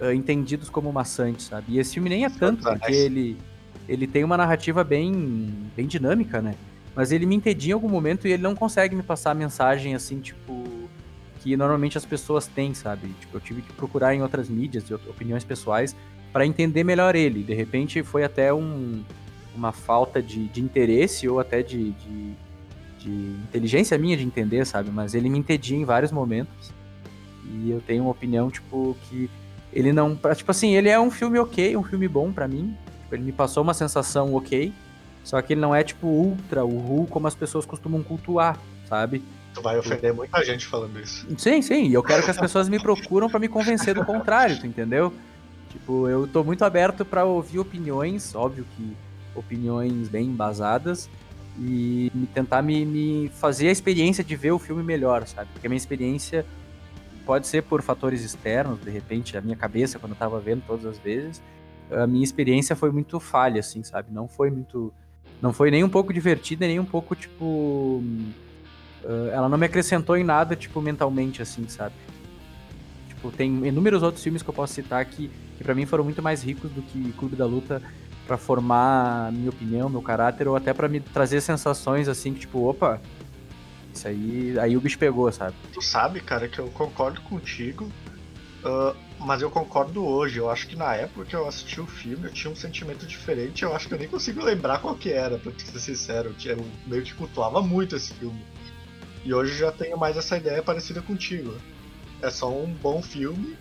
uh, 0.00 0.12
entendidos 0.12 0.68
como 0.68 0.92
maçantes, 0.92 1.46
sabe? 1.46 1.66
E 1.68 1.78
esse 1.78 1.94
filme 1.94 2.08
nem 2.08 2.24
é 2.24 2.30
tanto, 2.30 2.64
porque 2.64 2.92
ele, 2.92 3.38
ele 3.88 4.06
tem 4.08 4.24
uma 4.24 4.36
narrativa 4.36 4.82
bem, 4.82 5.54
bem 5.76 5.86
dinâmica, 5.86 6.42
né? 6.42 6.56
Mas 7.00 7.12
ele 7.12 7.24
me 7.24 7.34
entedia 7.34 7.70
em 7.70 7.72
algum 7.72 7.88
momento 7.88 8.28
e 8.28 8.32
ele 8.32 8.42
não 8.42 8.54
consegue 8.54 8.94
me 8.94 9.02
passar 9.02 9.30
a 9.30 9.34
mensagem, 9.34 9.94
assim, 9.94 10.20
tipo, 10.20 10.62
que 11.40 11.56
normalmente 11.56 11.96
as 11.96 12.04
pessoas 12.04 12.46
têm, 12.46 12.74
sabe? 12.74 13.08
Tipo, 13.18 13.38
eu 13.38 13.40
tive 13.40 13.62
que 13.62 13.72
procurar 13.72 14.14
em 14.14 14.20
outras 14.20 14.50
mídias, 14.50 14.84
opiniões 14.90 15.42
pessoais, 15.42 15.96
para 16.30 16.44
entender 16.44 16.84
melhor 16.84 17.16
ele. 17.16 17.42
De 17.42 17.54
repente 17.54 18.02
foi 18.02 18.22
até 18.22 18.52
um, 18.52 19.02
uma 19.56 19.72
falta 19.72 20.20
de, 20.20 20.46
de 20.48 20.60
interesse 20.60 21.26
ou 21.26 21.40
até 21.40 21.62
de, 21.62 21.92
de, 21.92 22.34
de, 22.98 23.10
inteligência 23.44 23.96
minha 23.96 24.14
de 24.14 24.22
entender, 24.22 24.66
sabe? 24.66 24.90
Mas 24.90 25.14
ele 25.14 25.30
me 25.30 25.38
entendia 25.38 25.78
em 25.78 25.86
vários 25.86 26.12
momentos. 26.12 26.70
E 27.46 27.70
eu 27.70 27.80
tenho 27.80 28.02
uma 28.02 28.10
opinião, 28.10 28.50
tipo, 28.50 28.94
que 29.08 29.30
ele 29.72 29.90
não. 29.90 30.14
Tipo 30.36 30.50
assim, 30.50 30.76
ele 30.76 30.90
é 30.90 31.00
um 31.00 31.10
filme 31.10 31.38
ok, 31.38 31.74
um 31.78 31.82
filme 31.82 32.06
bom 32.06 32.30
para 32.30 32.46
mim. 32.46 32.76
Tipo, 33.04 33.14
ele 33.14 33.22
me 33.22 33.32
passou 33.32 33.62
uma 33.62 33.72
sensação 33.72 34.34
ok. 34.34 34.70
Só 35.24 35.40
que 35.42 35.52
ele 35.52 35.60
não 35.60 35.74
é, 35.74 35.82
tipo, 35.82 36.06
ultra, 36.06 36.64
o 36.64 37.06
como 37.10 37.26
as 37.26 37.34
pessoas 37.34 37.66
costumam 37.66 38.02
cultuar, 38.02 38.58
sabe? 38.88 39.22
Tu 39.54 39.60
vai 39.60 39.78
ofender 39.78 40.14
muita 40.14 40.42
gente 40.44 40.66
falando 40.66 40.98
isso. 40.98 41.26
Sim, 41.36 41.60
sim. 41.60 41.88
E 41.88 41.94
eu 41.94 42.02
quero 42.02 42.22
que 42.22 42.30
as 42.30 42.38
pessoas 42.40 42.68
me 42.68 42.80
procuram 42.80 43.28
para 43.28 43.38
me 43.38 43.48
convencer 43.48 43.94
do 43.94 44.04
contrário, 44.04 44.58
tu 44.58 44.66
entendeu? 44.66 45.12
Tipo, 45.70 46.08
eu 46.08 46.26
tô 46.26 46.42
muito 46.42 46.64
aberto 46.64 47.04
para 47.04 47.24
ouvir 47.24 47.58
opiniões, 47.58 48.34
óbvio 48.34 48.66
que 48.76 48.96
opiniões 49.34 50.08
bem 50.08 50.26
embasadas, 50.26 51.08
e 51.58 52.10
tentar 52.32 52.62
me, 52.62 52.84
me, 52.84 53.28
fazer 53.34 53.68
a 53.68 53.72
experiência 53.72 54.24
de 54.24 54.34
ver 54.34 54.52
o 54.52 54.58
filme 54.58 54.82
melhor, 54.82 55.26
sabe? 55.26 55.48
Porque 55.52 55.66
a 55.66 55.70
minha 55.70 55.76
experiência 55.76 56.44
pode 57.26 57.46
ser 57.46 57.62
por 57.62 57.82
fatores 57.82 58.24
externos, 58.24 58.80
de 58.80 58.90
repente, 58.90 59.36
a 59.36 59.40
minha 59.40 59.56
cabeça 59.56 59.98
quando 59.98 60.12
eu 60.12 60.18
tava 60.18 60.40
vendo 60.40 60.62
todas 60.66 60.86
as 60.86 60.98
vezes, 60.98 61.42
a 61.90 62.06
minha 62.06 62.24
experiência 62.24 62.74
foi 62.74 62.90
muito 62.90 63.18
falha, 63.20 63.60
assim, 63.60 63.82
sabe? 63.82 64.12
Não 64.12 64.28
foi 64.28 64.50
muito. 64.50 64.92
Não 65.40 65.52
foi 65.52 65.70
nem 65.70 65.82
um 65.82 65.88
pouco 65.88 66.12
divertida, 66.12 66.66
nem 66.66 66.78
um 66.78 66.84
pouco, 66.84 67.14
tipo. 67.14 68.02
Uh, 69.02 69.28
ela 69.32 69.48
não 69.48 69.56
me 69.56 69.66
acrescentou 69.66 70.16
em 70.16 70.24
nada, 70.24 70.54
tipo, 70.54 70.80
mentalmente, 70.80 71.40
assim, 71.40 71.66
sabe? 71.68 71.94
Tipo, 73.08 73.30
tem 73.30 73.66
inúmeros 73.66 74.02
outros 74.02 74.22
filmes 74.22 74.42
que 74.42 74.50
eu 74.50 74.54
posso 74.54 74.74
citar 74.74 75.04
que, 75.06 75.30
que 75.56 75.64
para 75.64 75.74
mim 75.74 75.86
foram 75.86 76.04
muito 76.04 76.22
mais 76.22 76.42
ricos 76.42 76.70
do 76.70 76.82
que 76.82 77.12
Clube 77.12 77.34
da 77.34 77.46
Luta 77.46 77.82
para 78.26 78.36
formar 78.36 79.32
minha 79.32 79.48
opinião, 79.50 79.88
meu 79.88 80.02
caráter, 80.02 80.46
ou 80.46 80.54
até 80.54 80.74
para 80.74 80.88
me 80.88 81.00
trazer 81.00 81.40
sensações 81.40 82.08
assim 82.08 82.34
que, 82.34 82.40
tipo, 82.40 82.68
opa, 82.68 83.00
isso 83.92 84.06
aí, 84.06 84.58
aí 84.58 84.76
o 84.76 84.80
bicho 84.80 84.98
pegou, 84.98 85.30
sabe? 85.32 85.54
Tu 85.72 85.82
sabe, 85.82 86.20
cara, 86.20 86.48
que 86.48 86.58
eu 86.58 86.68
concordo 86.68 87.20
contigo, 87.22 87.90
uh, 88.64 88.94
mas 89.20 89.42
eu 89.42 89.50
concordo 89.50 90.04
hoje. 90.04 90.38
Eu 90.38 90.50
acho 90.50 90.66
que 90.66 90.76
na 90.76 90.94
época 90.94 91.24
que 91.26 91.36
eu 91.36 91.46
assisti 91.46 91.80
o 91.80 91.86
filme 91.86 92.26
eu 92.26 92.32
tinha 92.32 92.50
um 92.50 92.56
sentimento 92.56 93.06
diferente. 93.06 93.62
Eu 93.62 93.74
acho 93.74 93.86
que 93.86 93.94
eu 93.94 93.98
nem 93.98 94.08
consigo 94.08 94.42
lembrar 94.42 94.78
qual 94.78 94.94
que 94.94 95.12
era, 95.12 95.38
pra 95.38 95.52
ser 95.56 95.78
sincero. 95.78 96.34
Eu 96.44 96.64
meio 96.86 97.02
que 97.02 97.14
cultuava 97.14 97.62
muito 97.62 97.96
esse 97.96 98.12
filme. 98.14 98.44
E 99.24 99.34
hoje 99.34 99.56
já 99.56 99.70
tenho 99.70 99.98
mais 99.98 100.16
essa 100.16 100.36
ideia 100.36 100.62
parecida 100.62 101.02
contigo. 101.02 101.54
É 102.22 102.30
só 102.30 102.50
um 102.50 102.72
bom 102.72 103.02
filme 103.02 103.56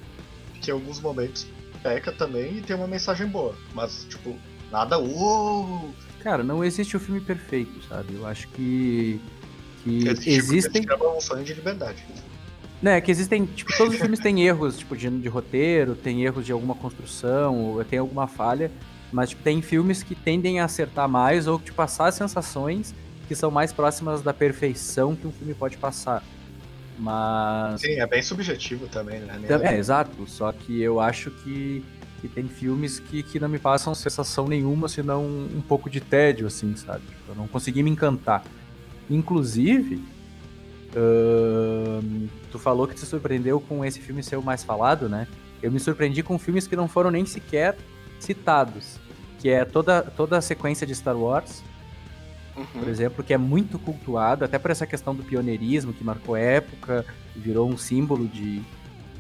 que 0.62 0.72
em 0.72 0.74
alguns 0.74 1.00
momentos 1.00 1.48
peca 1.84 2.12
também 2.12 2.58
e 2.58 2.62
tem 2.62 2.76
uma 2.76 2.88
mensagem 2.88 3.28
boa. 3.28 3.56
Mas, 3.74 4.06
tipo, 4.10 4.38
nada. 4.72 4.98
Uou! 4.98 5.94
Cara, 6.22 6.44
não 6.44 6.64
existe 6.64 6.96
o 6.96 7.00
filme 7.00 7.22
perfeito, 7.22 7.82
sabe? 7.88 8.16
Eu 8.16 8.26
acho 8.26 8.48
que. 8.50 9.20
que 9.84 10.08
existem. 10.30 10.86
um 11.16 11.22
sonho 11.22 11.44
de 11.44 11.54
liberdade. 11.54 12.06
Né, 12.82 13.02
que 13.02 13.12
existem, 13.12 13.46
tipo, 13.46 13.76
todos 13.78 13.96
os 13.96 14.00
filmes 14.00 14.20
têm 14.20 14.46
erros, 14.46 14.78
tipo, 14.78 14.96
de, 14.96 15.10
de 15.10 15.28
roteiro, 15.28 15.96
tem 15.96 16.24
erros 16.24 16.46
de 16.46 16.54
alguma 16.54 16.74
construção, 16.76 17.58
ou 17.58 17.84
tem 17.84 18.00
alguma 18.00 18.26
falha, 18.26 18.72
mas, 19.12 19.30
tipo, 19.30 19.44
tem 19.44 19.62
filmes 19.62 20.02
que 20.02 20.16
tendem 20.16 20.62
a 20.62 20.66
acertar 20.66 21.10
mais 21.10 21.46
ou, 21.46 21.60
tipo, 21.60 21.76
passar 21.76 22.12
sensações 22.12 22.96
que 23.28 23.36
são 23.36 23.52
mais 23.52 23.74
próximas 23.74 24.22
da 24.22 24.34
perfeição 24.34 25.16
que 25.16 25.28
um 25.28 25.32
filme 25.32 25.54
pode 25.54 25.78
passar. 25.78 26.24
Mas. 26.98 27.82
Sim, 27.82 28.00
é 28.00 28.06
bem 28.06 28.22
subjetivo 28.22 28.88
também, 28.88 29.20
né? 29.22 29.40
É, 29.64 29.78
exato. 29.78 30.28
Só 30.28 30.52
que 30.52 30.82
eu 30.82 31.00
acho 31.00 31.32
que, 31.32 31.84
que 32.20 32.28
tem 32.28 32.48
filmes 32.48 33.00
que, 33.00 33.24
que 33.24 33.40
não 33.40 33.48
me 33.48 33.58
passam 33.58 33.96
sensação 33.96 34.48
nenhuma, 34.48 34.90
senão 34.90 35.24
um, 35.24 35.58
um 35.58 35.62
pouco 35.62 35.90
de 35.90 36.02
tédio, 36.02 36.48
assim, 36.48 36.76
sabe? 36.76 37.02
Tipo, 37.08 37.32
eu 37.32 37.36
não 37.36 37.48
consegui 37.48 37.82
me 37.84 37.90
encantar. 37.90 38.44
Inclusive, 39.10 40.04
uh, 40.96 42.30
tu 42.52 42.60
falou 42.60 42.88
que 42.88 42.96
te 42.96 43.06
surpreendeu 43.06 43.60
com 43.60 43.84
esse 43.84 44.00
filme 44.00 44.24
ser 44.24 44.38
o 44.38 44.42
mais 44.42 44.64
falado, 44.64 45.10
né? 45.10 45.28
Eu 45.62 45.72
me 45.72 45.80
surpreendi 45.80 46.24
com 46.24 46.40
filmes 46.40 46.68
que 46.68 46.76
não 46.76 46.88
foram 46.88 47.12
nem 47.12 47.26
sequer 47.26 47.78
citados. 48.20 48.98
Que 49.40 49.50
é 49.50 49.64
toda, 49.64 50.02
toda 50.02 50.38
a 50.38 50.42
sequência 50.42 50.86
de 50.86 50.94
Star 50.94 51.18
Wars, 51.18 51.64
uhum. 52.56 52.66
por 52.66 52.88
exemplo, 52.88 53.24
que 53.24 53.34
é 53.34 53.38
muito 53.38 53.80
cultuado, 53.80 54.44
até 54.44 54.60
por 54.60 54.72
essa 54.72 54.86
questão 54.86 55.16
do 55.16 55.24
pioneirismo 55.24 55.94
que 55.94 56.04
marcou 56.04 56.36
época, 56.36 57.06
virou 57.36 57.70
um 57.70 57.78
símbolo 57.78 58.28
de, 58.28 58.62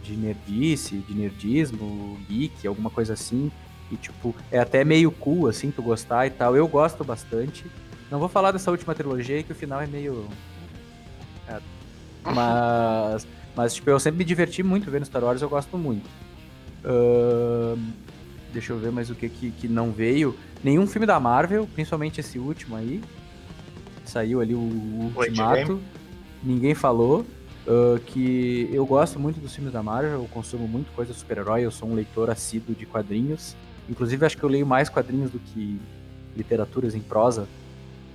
de 0.03 0.17
nerdice, 0.17 0.97
de 0.97 1.13
nerdismo, 1.13 2.17
geek, 2.27 2.67
alguma 2.67 2.89
coisa 2.89 3.13
assim. 3.13 3.51
E, 3.91 3.95
tipo, 3.95 4.35
é 4.51 4.59
até 4.59 4.83
meio 4.83 5.09
cool, 5.09 5.47
assim, 5.47 5.71
tu 5.71 5.81
gostar 5.81 6.27
e 6.27 6.29
tal. 6.29 6.55
Eu 6.55 6.67
gosto 6.67 7.03
bastante. 7.03 7.65
Não 8.11 8.19
vou 8.19 8.29
falar 8.29 8.51
dessa 8.51 8.71
última 8.71 8.93
trilogia, 8.93 9.41
que 9.41 9.51
o 9.51 9.55
final 9.55 9.81
é 9.81 9.87
meio. 9.87 10.27
Mas, 12.35 13.27
mas, 13.55 13.73
tipo, 13.73 13.89
eu 13.89 13.99
sempre 13.99 14.19
me 14.19 14.25
diverti 14.25 14.61
muito 14.61 14.89
vendo 14.91 15.05
Star 15.05 15.23
Wars, 15.23 15.41
eu 15.41 15.49
gosto 15.49 15.77
muito. 15.77 16.05
Uh, 16.83 17.77
deixa 18.53 18.73
eu 18.73 18.79
ver 18.79 18.91
mais 18.91 19.09
o 19.09 19.15
que, 19.15 19.29
que, 19.29 19.51
que 19.51 19.67
não 19.67 19.91
veio. 19.91 20.35
Nenhum 20.63 20.85
filme 20.85 21.05
da 21.05 21.19
Marvel, 21.19 21.67
principalmente 21.73 22.19
esse 22.19 22.37
último 22.37 22.75
aí 22.75 23.01
saiu 24.05 24.41
ali 24.41 24.55
o, 24.55 24.59
o 24.59 25.13
Ultimato, 25.15 25.79
ninguém 26.43 26.73
falou. 26.73 27.25
Uh, 27.67 27.99
que 27.99 28.67
eu 28.73 28.83
gosto 28.83 29.19
muito 29.19 29.39
dos 29.39 29.53
filmes 29.53 29.71
da 29.71 29.83
Marvel, 29.83 30.13
eu 30.13 30.27
consumo 30.31 30.67
muito 30.67 30.91
coisa 30.93 31.13
super-herói, 31.13 31.61
eu 31.61 31.69
sou 31.69 31.87
um 31.87 31.93
leitor 31.93 32.29
assíduo 32.29 32.73
de 32.73 32.85
quadrinhos. 32.85 33.55
Inclusive, 33.87 34.25
acho 34.25 34.37
que 34.37 34.43
eu 34.43 34.49
leio 34.49 34.65
mais 34.65 34.89
quadrinhos 34.89 35.29
do 35.29 35.37
que 35.37 35.79
literaturas 36.35 36.95
em 36.95 37.01
prosa, 37.01 37.47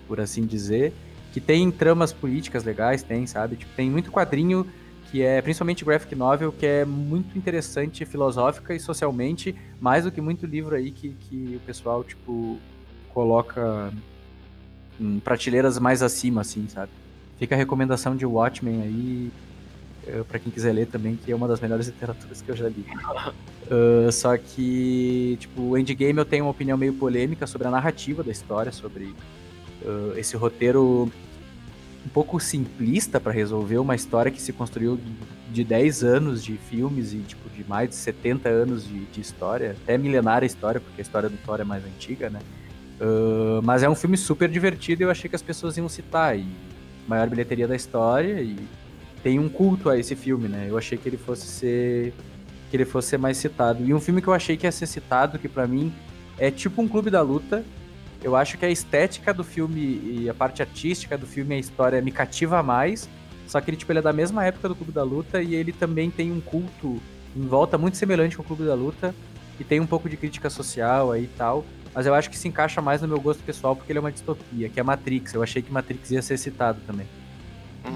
por 0.08 0.20
assim 0.20 0.44
dizer. 0.44 0.92
Que 1.34 1.40
tem 1.40 1.68
tramas 1.70 2.12
políticas 2.12 2.62
legais, 2.62 3.02
tem, 3.02 3.26
sabe? 3.26 3.56
Tipo, 3.56 3.74
tem 3.74 3.90
muito 3.90 4.10
quadrinho 4.10 4.64
que 5.10 5.22
é, 5.22 5.40
principalmente 5.42 5.84
graphic 5.84 6.14
novel, 6.14 6.50
que 6.50 6.64
é 6.64 6.84
muito 6.84 7.36
interessante 7.36 8.04
filosófica 8.04 8.74
e 8.74 8.80
socialmente, 8.80 9.54
mais 9.80 10.04
do 10.04 10.10
que 10.10 10.20
muito 10.20 10.46
livro 10.46 10.74
aí 10.74 10.90
que, 10.90 11.10
que 11.10 11.54
o 11.54 11.60
pessoal, 11.60 12.02
tipo, 12.02 12.58
coloca 13.12 13.92
em 15.00 15.20
prateleiras 15.20 15.78
mais 15.78 16.02
acima, 16.02 16.40
assim, 16.40 16.66
sabe? 16.68 16.90
Fica 17.38 17.54
a 17.54 17.58
recomendação 17.58 18.16
de 18.16 18.26
Watchmen 18.26 18.82
aí, 18.82 19.32
uh, 20.08 20.24
para 20.24 20.38
quem 20.38 20.50
quiser 20.50 20.72
ler 20.72 20.86
também, 20.86 21.16
que 21.16 21.30
é 21.30 21.36
uma 21.36 21.46
das 21.46 21.60
melhores 21.60 21.86
literaturas 21.86 22.42
que 22.42 22.50
eu 22.50 22.56
já 22.56 22.68
li. 22.68 22.84
Uh, 23.70 24.10
só 24.12 24.36
que, 24.36 25.36
tipo, 25.38 25.62
o 25.62 25.78
Endgame 25.78 26.18
eu 26.18 26.24
tenho 26.24 26.44
uma 26.44 26.50
opinião 26.50 26.76
meio 26.76 26.94
polêmica 26.94 27.46
sobre 27.46 27.68
a 27.68 27.70
narrativa 27.70 28.22
da 28.22 28.32
história, 28.32 28.72
sobre 28.72 29.14
uh, 29.82 30.16
esse 30.16 30.36
roteiro 30.36 31.08
um 32.04 32.08
pouco 32.08 32.38
simplista 32.38 33.20
para 33.20 33.32
resolver 33.32 33.78
uma 33.78 33.94
história 33.94 34.30
que 34.30 34.40
se 34.40 34.52
construiu 34.52 34.98
de 35.50 35.64
10 35.64 36.04
anos 36.04 36.44
de 36.44 36.56
filmes 36.56 37.12
e 37.12 37.18
tipo 37.18 37.48
de 37.48 37.64
mais 37.68 37.88
de 37.88 37.94
70 37.94 38.48
anos 38.48 38.86
de, 38.86 39.04
de 39.06 39.20
história, 39.20 39.76
até 39.82 39.96
milenária 39.96 40.44
história, 40.44 40.80
porque 40.80 41.00
a 41.00 41.02
história 41.02 41.28
do 41.28 41.36
Thor 41.38 41.60
é 41.60 41.64
mais 41.64 41.84
antiga, 41.84 42.28
né? 42.28 42.40
Uh, 43.00 43.62
mas 43.62 43.82
é 43.82 43.88
um 43.88 43.94
filme 43.94 44.16
super 44.16 44.48
divertido 44.48 45.02
e 45.02 45.04
eu 45.04 45.10
achei 45.10 45.28
que 45.28 45.36
as 45.36 45.42
pessoas 45.42 45.76
iam 45.76 45.88
citar. 45.88 46.38
E 46.38 46.46
maior 47.06 47.28
bilheteria 47.28 47.68
da 47.68 47.76
história 47.76 48.40
e 48.40 48.56
tem 49.22 49.38
um 49.38 49.48
culto 49.48 49.88
a 49.88 49.98
esse 49.98 50.14
filme, 50.14 50.48
né? 50.48 50.66
Eu 50.68 50.76
achei 50.76 50.98
que 50.98 51.08
ele 51.08 51.16
fosse 51.16 51.46
ser 51.46 52.12
que 52.70 52.76
ele 52.76 52.84
fosse 52.84 53.10
ser 53.10 53.18
mais 53.18 53.36
citado. 53.36 53.84
E 53.84 53.94
um 53.94 54.00
filme 54.00 54.20
que 54.20 54.28
eu 54.28 54.34
achei 54.34 54.56
que 54.56 54.66
ia 54.66 54.72
ser 54.72 54.86
citado, 54.86 55.38
que 55.38 55.48
para 55.48 55.66
mim 55.66 55.92
é 56.36 56.50
tipo 56.50 56.82
um 56.82 56.88
clube 56.88 57.10
da 57.10 57.22
luta. 57.22 57.64
Eu 58.24 58.34
acho 58.34 58.58
que 58.58 58.64
a 58.64 58.70
estética 58.70 59.32
do 59.32 59.44
filme 59.44 60.00
e 60.02 60.28
a 60.28 60.34
parte 60.34 60.62
artística 60.62 61.16
do 61.16 61.26
filme, 61.26 61.54
a 61.54 61.58
história 61.58 62.02
me 62.02 62.10
cativa 62.10 62.60
mais. 62.62 63.08
Só 63.46 63.60
que 63.60 63.70
ele, 63.70 63.76
tipo, 63.76 63.92
ele 63.92 64.00
é 64.00 64.02
da 64.02 64.12
mesma 64.12 64.44
época 64.44 64.68
do 64.68 64.74
Clube 64.74 64.90
da 64.90 65.04
Luta 65.04 65.40
e 65.40 65.54
ele 65.54 65.72
também 65.72 66.10
tem 66.10 66.32
um 66.32 66.40
culto 66.40 67.00
em 67.36 67.46
volta 67.46 67.78
muito 67.78 67.96
semelhante 67.96 68.36
com 68.36 68.42
o 68.42 68.46
Clube 68.46 68.64
da 68.64 68.74
Luta 68.74 69.14
e 69.60 69.62
tem 69.62 69.78
um 69.78 69.86
pouco 69.86 70.08
de 70.08 70.16
crítica 70.16 70.50
social 70.50 71.12
aí 71.12 71.24
e 71.24 71.28
tal 71.28 71.64
mas 71.94 72.06
eu 72.06 72.14
acho 72.14 72.28
que 72.28 72.36
se 72.36 72.48
encaixa 72.48 72.82
mais 72.82 73.00
no 73.00 73.08
meu 73.08 73.20
gosto 73.20 73.42
pessoal 73.44 73.76
porque 73.76 73.92
ele 73.92 73.98
é 73.98 74.00
uma 74.00 74.10
distopia, 74.10 74.68
que 74.68 74.80
é 74.80 74.82
Matrix. 74.82 75.32
Eu 75.32 75.42
achei 75.42 75.62
que 75.62 75.72
Matrix 75.72 76.10
ia 76.10 76.20
ser 76.20 76.36
citado 76.36 76.80
também. 76.86 77.06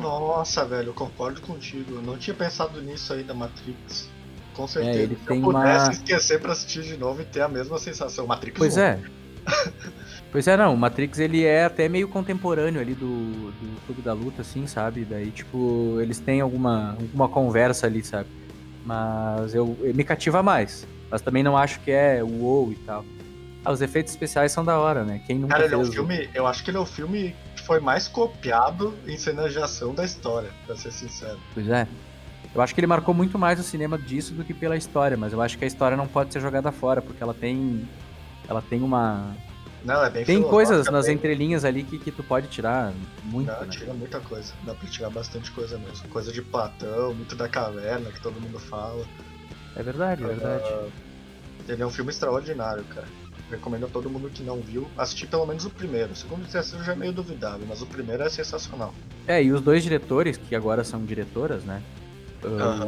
Nossa, 0.01 0.65
velho, 0.65 0.91
eu 0.91 0.95
concordo 0.95 1.41
contigo. 1.41 1.97
Eu 1.97 2.03
não 2.03 2.17
tinha 2.17 2.35
pensado 2.35 2.81
nisso 2.81 3.13
aí 3.13 3.25
da 3.25 3.35
Matrix. 3.35 4.09
Com 4.55 4.65
é, 4.65 4.69
certeza. 4.69 4.99
É, 4.99 5.03
ele 5.03 5.17
tem 5.17 5.39
eu 5.39 5.43
pudesse 5.43 5.87
uma... 5.87 5.93
esquecer 5.93 6.41
pra 6.41 6.53
assistir 6.53 6.83
de 6.85 6.97
novo 6.97 7.23
e 7.23 7.25
ter 7.25 7.41
a 7.41 7.49
mesma 7.49 7.77
sensação. 7.79 8.27
Matrix 8.27 8.57
Pois 8.57 8.77
é. 8.77 9.01
pois 10.31 10.47
é, 10.47 10.57
não. 10.57 10.75
O 10.75 10.77
Matrix 10.77 11.19
ele 11.19 11.45
é 11.45 11.65
até 11.65 11.89
meio 11.89 12.09
contemporâneo 12.09 12.81
ali 12.81 12.95
do, 12.95 13.51
do 13.51 13.81
Clube 13.87 14.03
da 14.03 14.13
Luta, 14.13 14.43
assim, 14.43 14.67
sabe? 14.67 15.05
Daí, 15.05 15.31
tipo, 15.31 15.99
eles 16.01 16.19
têm 16.19 16.41
alguma, 16.41 16.97
alguma 17.01 17.29
conversa 17.29 17.87
ali, 17.87 18.03
sabe? 18.03 18.29
Mas 18.85 19.55
eu, 19.55 19.77
me 19.95 20.05
cativa 20.05 20.43
mais. 20.43 20.87
Mas 21.11 21.21
também 21.21 21.43
não 21.43 21.57
acho 21.57 21.81
que 21.81 21.91
é 21.91 22.23
o 22.23 22.43
WoW 22.43 22.73
e 22.73 22.77
tal. 22.77 23.05
Ah, 23.65 23.73
os 23.73 23.81
efeitos 23.81 24.13
especiais 24.13 24.53
são 24.53 24.65
da 24.65 24.79
hora, 24.79 25.05
né? 25.05 25.21
Quem 25.27 25.39
nunca 25.39 25.55
Cara, 25.55 25.67
ele 25.67 25.75
é 25.75 25.79
um 25.79 25.85
filme, 25.85 26.29
eu 26.35 26.47
acho 26.47 26.63
que 26.63 26.71
ele 26.71 26.79
é 26.79 26.81
o 26.81 26.87
filme 26.87 27.35
que 27.57 27.63
foi 27.63 27.81
mais 27.81 28.09
copiado 28.09 28.95
em 29.07 29.17
cenas 29.17 29.53
de 29.53 29.59
ação 29.59 29.95
da 29.95 30.05
história, 30.05 30.51
pra 30.67 30.77
ser 30.77 30.93
sincero. 30.93 31.39
Pois 31.53 31.69
é. 31.69 31.87
Eu 32.55 32.63
acho 32.63 32.75
que 32.75 32.81
ele 32.81 32.87
marcou 32.87 33.15
muito 33.15 33.39
mais 33.39 33.61
o 33.61 33.63
cinema 33.63 33.99
disso 33.99 34.33
do 34.33 34.45
que 34.45 34.55
pela 34.55 34.77
história, 34.77 35.17
mas 35.17 35.33
eu 35.33 35.43
acho 35.43 35.59
que 35.59 35.65
a 35.65 35.67
história 35.67 35.97
não 35.97 36.07
pode 36.07 36.33
ser 36.33 36.41
jogada 36.41 36.73
fora, 36.73 37.03
porque 37.03 37.23
ela 37.23 37.35
tem. 37.35 37.87
Ela 38.49 38.63
tem 38.63 38.81
uma. 38.81 39.37
Não, 39.85 40.05
é 40.05 40.11
bem 40.11 40.25
Tem 40.25 40.43
coisas 40.43 40.91
nas 40.91 41.07
bem... 41.07 41.15
entrelinhas 41.15 41.65
ali 41.65 41.85
que, 41.85 41.99
que 41.99 42.11
tu 42.11 42.23
pode 42.23 42.49
tirar 42.49 42.93
muito. 43.25 43.47
Não, 43.47 43.61
né? 43.61 43.67
tira 43.71 43.95
muita 43.95 44.21
coisa. 44.21 44.53
Dá 44.65 44.75
pra 44.75 44.89
tirar 44.89 45.11
bastante 45.11 45.51
coisa 45.53 45.79
mesmo. 45.79 46.09
Coisa 46.09 46.33
de 46.33 46.43
Platão, 46.43 47.15
muito 47.15 47.37
da 47.37 47.49
caverna 47.49 48.11
que 48.11 48.21
todo 48.21 48.41
mundo 48.41 48.59
fala. 48.59 49.05
É 49.77 49.83
verdade, 49.83 50.25
é 50.25 50.27
verdade. 50.27 50.65
Uh, 50.65 50.93
ele 51.69 51.83
é 51.83 51.87
um 51.87 51.91
filme 51.91 52.11
extraordinário, 52.11 52.83
cara 52.85 53.07
recomendo 53.51 53.87
a 53.87 53.89
todo 53.89 54.11
mundo 54.11 54.31
que 54.31 54.43
não 54.43 54.61
viu 54.61 54.89
assistir 54.97 55.27
pelo 55.27 55.47
menos 55.47 55.65
o 55.65 55.71
primeiro. 55.71 56.13
O 56.13 56.17
segundo 56.17 56.45
e 56.45 56.49
terceiro 56.49 56.85
já 56.85 56.93
é 56.93 56.97
meio 56.97 57.13
duvidável, 57.13 57.67
mas 57.69 57.83
o 57.83 57.87
primeiro 57.87 58.23
é 58.23 58.29
sensacional. 58.29 58.95
É, 59.27 59.43
e 59.43 59.53
os 59.53 59.61
dois 59.61 59.83
diretores, 59.83 60.37
que 60.37 60.55
agora 60.55 60.85
são 60.85 61.05
diretoras, 61.05 61.65
né? 61.65 61.83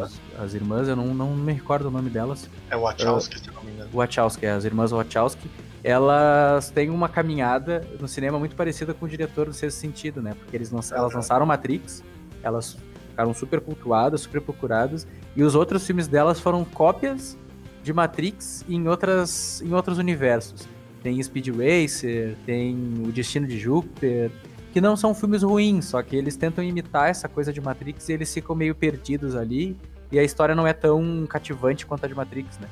As, 0.00 0.20
as 0.38 0.54
irmãs, 0.54 0.86
eu 0.86 0.94
não, 0.94 1.12
não 1.12 1.34
me 1.34 1.52
recordo 1.52 1.86
o 1.86 1.90
nome 1.90 2.08
delas. 2.08 2.48
É 2.70 2.76
o 2.76 2.82
Wachowski, 2.82 3.36
uh, 3.36 3.38
se 3.40 3.50
não 3.50 3.62
me 3.64 3.72
engano. 3.72 3.90
Wachowski, 3.92 4.46
é, 4.46 4.50
as 4.50 4.64
irmãs 4.64 4.92
Wachowski. 4.92 5.50
Elas 5.82 6.70
têm 6.70 6.90
uma 6.90 7.08
caminhada 7.08 7.86
no 7.98 8.06
cinema 8.06 8.38
muito 8.38 8.54
parecida 8.54 8.92
com 8.92 9.06
o 9.06 9.08
diretor 9.08 9.46
do 9.46 9.52
Sexto 9.52 9.78
Sentido, 9.78 10.20
né? 10.20 10.34
Porque 10.34 10.54
eles 10.56 10.70
lançaram, 10.70 11.02
elas 11.02 11.14
lançaram 11.14 11.46
Matrix, 11.46 12.02
elas 12.42 12.76
ficaram 13.08 13.32
super 13.32 13.60
cultuadas, 13.60 14.20
super 14.20 14.40
procuradas, 14.40 15.06
e 15.34 15.42
os 15.42 15.54
outros 15.54 15.86
filmes 15.86 16.06
delas 16.06 16.38
foram 16.38 16.64
cópias 16.64 17.36
de 17.82 17.92
Matrix 17.92 18.64
em, 18.68 18.88
outras, 18.88 19.62
em 19.62 19.72
outros 19.72 19.98
universos. 19.98 20.68
Tem 21.02 21.22
Speed 21.22 21.48
Racer, 21.48 22.36
tem 22.44 22.74
O 23.06 23.10
Destino 23.10 23.46
de 23.46 23.58
Júpiter, 23.58 24.30
que 24.72 24.80
não 24.80 24.96
são 24.96 25.14
filmes 25.14 25.42
ruins, 25.42 25.86
só 25.86 26.02
que 26.02 26.14
eles 26.14 26.36
tentam 26.36 26.62
imitar 26.62 27.08
essa 27.08 27.28
coisa 27.28 27.52
de 27.52 27.60
Matrix 27.60 28.08
e 28.08 28.12
eles 28.12 28.32
ficam 28.32 28.54
meio 28.54 28.74
perdidos 28.74 29.34
ali, 29.34 29.76
e 30.12 30.18
a 30.18 30.22
história 30.22 30.54
não 30.54 30.66
é 30.66 30.72
tão 30.72 31.26
cativante 31.26 31.86
quanto 31.86 32.04
a 32.04 32.08
de 32.08 32.14
Matrix, 32.14 32.58
né? 32.58 32.68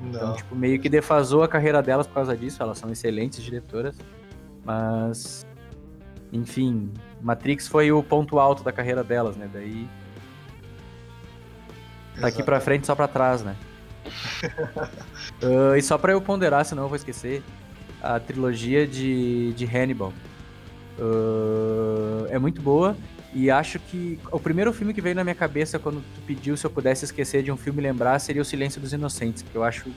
Então, 0.00 0.12
não. 0.12 0.18
Então, 0.18 0.36
tipo, 0.36 0.54
meio 0.56 0.80
que 0.80 0.88
defasou 0.88 1.42
a 1.42 1.48
carreira 1.48 1.82
delas 1.82 2.06
por 2.06 2.14
causa 2.14 2.36
disso, 2.36 2.62
elas 2.62 2.78
são 2.78 2.90
excelentes 2.90 3.42
diretoras, 3.42 3.96
mas 4.64 5.46
enfim, 6.32 6.92
Matrix 7.20 7.66
foi 7.66 7.90
o 7.90 8.02
ponto 8.02 8.38
alto 8.38 8.62
da 8.62 8.72
carreira 8.72 9.02
delas, 9.02 9.36
né? 9.36 9.50
Daí 9.52 9.88
Tá 12.20 12.26
aqui 12.26 12.42
pra 12.42 12.60
frente 12.60 12.86
só 12.86 12.94
pra 12.94 13.08
trás, 13.08 13.42
né? 13.42 13.56
uh, 15.42 15.74
e 15.76 15.82
só 15.82 15.96
pra 15.96 16.12
eu 16.12 16.20
ponderar, 16.20 16.64
senão 16.64 16.84
eu 16.84 16.88
vou 16.88 16.96
esquecer, 16.96 17.42
a 18.02 18.20
trilogia 18.20 18.86
de, 18.86 19.52
de 19.54 19.64
Hannibal. 19.64 20.12
Uh, 20.98 22.26
é 22.28 22.38
muito 22.38 22.60
boa 22.60 22.94
e 23.32 23.50
acho 23.50 23.78
que 23.78 24.18
o 24.32 24.40
primeiro 24.40 24.72
filme 24.72 24.92
que 24.92 25.00
veio 25.00 25.14
na 25.14 25.22
minha 25.22 25.34
cabeça 25.34 25.78
quando 25.78 26.02
tu 26.14 26.20
pediu 26.26 26.56
se 26.56 26.66
eu 26.66 26.70
pudesse 26.70 27.04
esquecer 27.04 27.42
de 27.42 27.52
um 27.52 27.56
filme 27.56 27.80
lembrar 27.80 28.18
seria 28.18 28.42
O 28.42 28.44
Silêncio 28.44 28.80
dos 28.80 28.92
Inocentes, 28.92 29.42
porque 29.42 29.56
eu 29.56 29.62
acho 29.62 29.90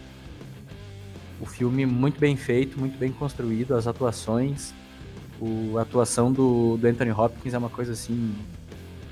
o 1.41 1.45
filme 1.45 1.85
muito 1.85 2.19
bem 2.19 2.37
feito, 2.37 2.79
muito 2.79 2.97
bem 2.97 3.11
construído, 3.11 3.75
as 3.75 3.87
atuações, 3.87 4.73
o, 5.41 5.77
a 5.77 5.81
atuação 5.81 6.31
do, 6.31 6.77
do 6.77 6.87
Anthony 6.87 7.11
Hopkins 7.11 7.53
é 7.53 7.57
uma 7.57 7.69
coisa 7.69 7.93
assim 7.93 8.35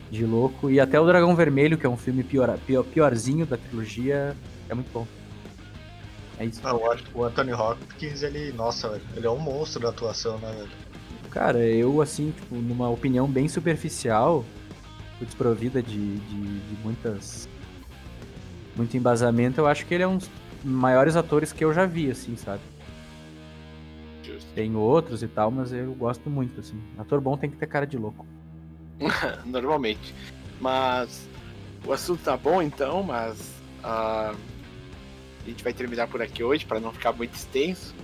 de 0.09 0.25
louco. 0.25 0.69
E 0.69 0.79
até 0.79 0.99
o 0.99 1.05
Dragão 1.05 1.35
Vermelho, 1.35 1.77
que 1.77 1.85
é 1.85 1.89
um 1.89 1.97
filme 1.97 2.23
pior, 2.23 2.57
pior, 2.59 2.83
piorzinho 2.83 3.45
da 3.45 3.57
trilogia, 3.57 4.35
é 4.69 4.73
muito 4.73 4.91
bom. 4.93 5.07
É 6.37 6.45
isso. 6.45 6.61
Ah, 6.63 6.75
o 7.13 7.23
Anthony 7.23 7.53
Hopkins, 7.53 8.23
ele, 8.23 8.51
nossa, 8.53 9.01
ele 9.15 9.25
é 9.25 9.29
um 9.29 9.39
monstro 9.39 9.81
da 9.81 9.89
atuação, 9.89 10.37
né, 10.39 10.51
velho? 10.57 10.90
Cara, 11.31 11.59
eu, 11.59 12.01
assim, 12.01 12.31
tipo, 12.31 12.55
numa 12.55 12.89
opinião 12.89 13.27
bem 13.27 13.47
superficial, 13.47 14.43
desprovida 15.19 15.81
de, 15.81 16.17
de, 16.17 16.59
de 16.59 16.83
muitas. 16.83 17.47
muito 18.75 18.95
embasamento, 18.97 19.61
eu 19.61 19.67
acho 19.67 19.85
que 19.85 19.93
ele 19.93 20.03
é 20.03 20.07
um 20.07 20.17
dos 20.17 20.29
maiores 20.63 21.15
atores 21.15 21.53
que 21.53 21.63
eu 21.63 21.73
já 21.73 21.85
vi, 21.85 22.11
assim, 22.11 22.35
sabe? 22.35 22.61
Tem 24.53 24.75
outros 24.75 25.23
e 25.23 25.27
tal, 25.27 25.49
mas 25.49 25.71
eu 25.71 25.93
gosto 25.93 26.29
muito, 26.29 26.59
assim. 26.59 26.77
Ator 26.97 27.21
bom 27.21 27.37
tem 27.37 27.49
que 27.49 27.55
ter 27.55 27.67
cara 27.67 27.87
de 27.87 27.97
louco. 27.97 28.25
Normalmente. 29.45 30.13
Mas 30.59 31.25
o 31.85 31.93
assunto 31.93 32.21
tá 32.21 32.35
bom 32.35 32.61
então, 32.61 33.01
mas 33.01 33.39
uh, 33.79 34.35
a 34.35 35.47
gente 35.47 35.63
vai 35.63 35.73
terminar 35.73 36.07
por 36.07 36.21
aqui 36.21 36.43
hoje 36.43 36.65
para 36.65 36.81
não 36.81 36.91
ficar 36.91 37.13
muito 37.13 37.33
extenso. 37.33 37.95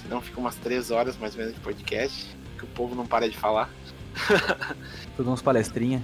Senão 0.00 0.20
fica 0.20 0.38
umas 0.38 0.54
três 0.56 0.92
horas 0.92 1.16
mais 1.16 1.34
ou 1.34 1.40
menos 1.40 1.54
de 1.54 1.60
podcast, 1.60 2.26
que 2.62 2.64
o 2.64 2.74
povo 2.74 2.94
não 2.94 3.06
para 3.06 3.28
de 3.28 3.36
falar. 3.36 3.70
Tudo 5.16 5.30
uns 5.30 5.42
palestrinha. 5.42 6.02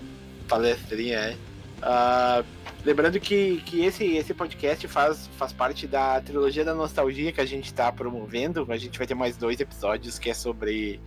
Palestrinha, 0.49 1.19
é. 1.19 1.37
Uh, 1.79 2.45
lembrando 2.85 3.21
que, 3.21 3.61
que 3.65 3.85
esse, 3.85 4.05
esse 4.17 4.35
podcast 4.35 4.89
faz, 4.89 5.29
faz 5.37 5.53
parte 5.53 5.87
da 5.87 6.21
trilogia 6.21 6.65
da 6.65 6.75
nostalgia 6.75 7.33
que 7.33 7.41
a 7.41 7.47
gente 7.47 7.67
está 7.67 7.93
promovendo. 7.93 8.67
A 8.71 8.77
gente 8.77 8.99
vai 8.99 9.07
ter 9.07 9.15
mais 9.15 9.37
dois 9.37 9.61
episódios 9.61 10.19
que 10.19 10.31
é 10.31 10.35
sobre, 10.35 11.01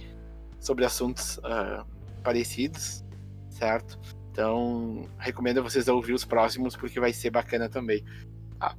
sobre 0.59 0.85
assuntos 0.85 1.37
uh, 1.39 1.85
parecidos 2.23 3.03
certo? 3.61 3.99
Então, 4.31 5.07
recomendo 5.19 5.61
vocês 5.61 5.87
ouvir 5.87 6.13
os 6.13 6.25
próximos 6.25 6.75
porque 6.75 6.99
vai 6.99 7.13
ser 7.13 7.29
bacana 7.29 7.69
também. 7.69 8.03
Ah, 8.61 8.75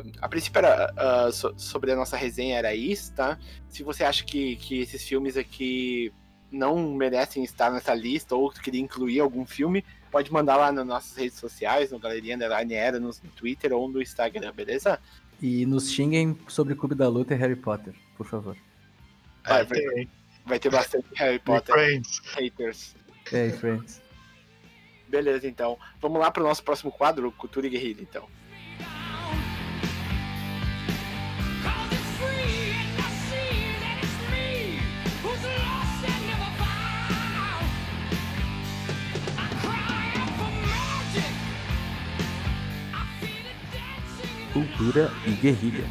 uh, 0.00 0.12
a 0.20 0.28
princípio 0.28 0.60
era, 0.60 0.94
uh, 0.94 1.32
so, 1.32 1.52
sobre 1.56 1.90
a 1.90 1.96
nossa 1.96 2.16
resenha 2.16 2.56
era 2.56 2.72
isso, 2.72 3.12
tá? 3.14 3.36
Se 3.68 3.82
você 3.82 4.04
acha 4.04 4.24
que, 4.24 4.54
que 4.56 4.80
esses 4.80 5.02
filmes 5.02 5.36
aqui 5.36 6.12
não 6.52 6.94
merecem 6.94 7.42
estar 7.42 7.72
nessa 7.72 7.92
lista 7.92 8.36
ou 8.36 8.48
queria 8.50 8.80
incluir 8.80 9.18
algum 9.18 9.44
filme, 9.44 9.84
pode 10.08 10.32
mandar 10.32 10.56
lá 10.56 10.70
nas 10.70 10.86
nossas 10.86 11.16
redes 11.16 11.36
sociais, 11.36 11.90
no 11.90 11.98
Galeria 11.98 12.36
Underline 12.36 12.74
Era, 12.74 13.00
no 13.00 13.12
Twitter 13.34 13.72
ou 13.72 13.88
no 13.88 14.00
Instagram, 14.00 14.52
beleza? 14.52 15.00
E 15.42 15.66
nos 15.66 15.90
xinguem 15.90 16.38
sobre 16.46 16.74
o 16.74 16.76
Clube 16.76 16.94
da 16.94 17.08
Luta 17.08 17.34
e 17.34 17.36
Harry 17.36 17.56
Potter, 17.56 17.92
por 18.16 18.24
favor. 18.24 18.56
Vai, 19.44 19.64
vai, 19.64 20.08
vai 20.44 20.58
ter 20.60 20.70
bastante 20.70 21.06
Harry 21.16 21.40
Potter 21.44 22.00
haters. 22.36 22.94
Hey, 23.32 23.50
friends. 23.50 24.00
Beleza, 25.08 25.46
então. 25.46 25.78
Vamos 26.00 26.20
lá 26.20 26.30
para 26.30 26.42
o 26.42 26.46
nosso 26.46 26.62
próximo 26.62 26.90
quadro, 26.90 27.30
Cultura 27.32 27.66
e 27.66 27.70
Guerrilha, 27.70 28.02
então. 28.02 28.28
Cultura 44.76 45.10
e 45.26 45.30
Guerrilha. 45.30 45.84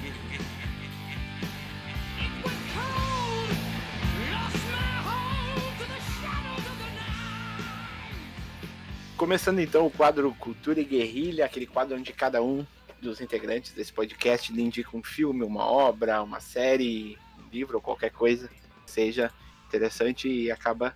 Começando 9.18 9.60
então 9.60 9.88
o 9.88 9.90
quadro 9.90 10.32
Cultura 10.36 10.80
e 10.80 10.86
Guerrilha, 10.86 11.46
aquele 11.46 11.66
quadro 11.66 11.98
onde 11.98 12.14
cada 12.14 12.44
um 12.44 12.64
dos 13.02 13.20
integrantes 13.22 13.72
desse 13.72 13.92
podcast 13.92 14.54
lhe 14.54 14.62
indica 14.62 14.96
um 14.96 15.02
filme, 15.02 15.44
uma 15.44 15.66
obra, 15.66 16.22
uma 16.22 16.40
série, 16.40 17.18
um 17.40 17.50
livro 17.52 17.78
ou 17.78 17.82
qualquer 17.82 18.12
coisa 18.12 18.48
que 18.48 18.92
seja 18.92 19.32
interessante 19.68 20.30
e 20.30 20.52
acaba 20.52 20.96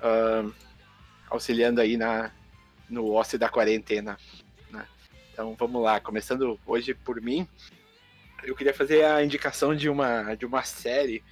uh, 0.00 0.50
auxiliando 1.28 1.78
aí 1.78 1.98
na, 1.98 2.30
no 2.88 3.12
ócio 3.12 3.38
da 3.38 3.50
quarentena. 3.50 4.16
Então 5.32 5.56
vamos 5.58 5.82
lá, 5.82 5.98
começando 5.98 6.60
hoje 6.66 6.92
por 6.92 7.20
mim, 7.20 7.48
eu 8.44 8.54
queria 8.54 8.74
fazer 8.74 9.04
a 9.04 9.24
indicação 9.24 9.74
de 9.74 9.88
uma, 9.88 10.34
de 10.34 10.44
uma 10.44 10.62
série. 10.62 11.24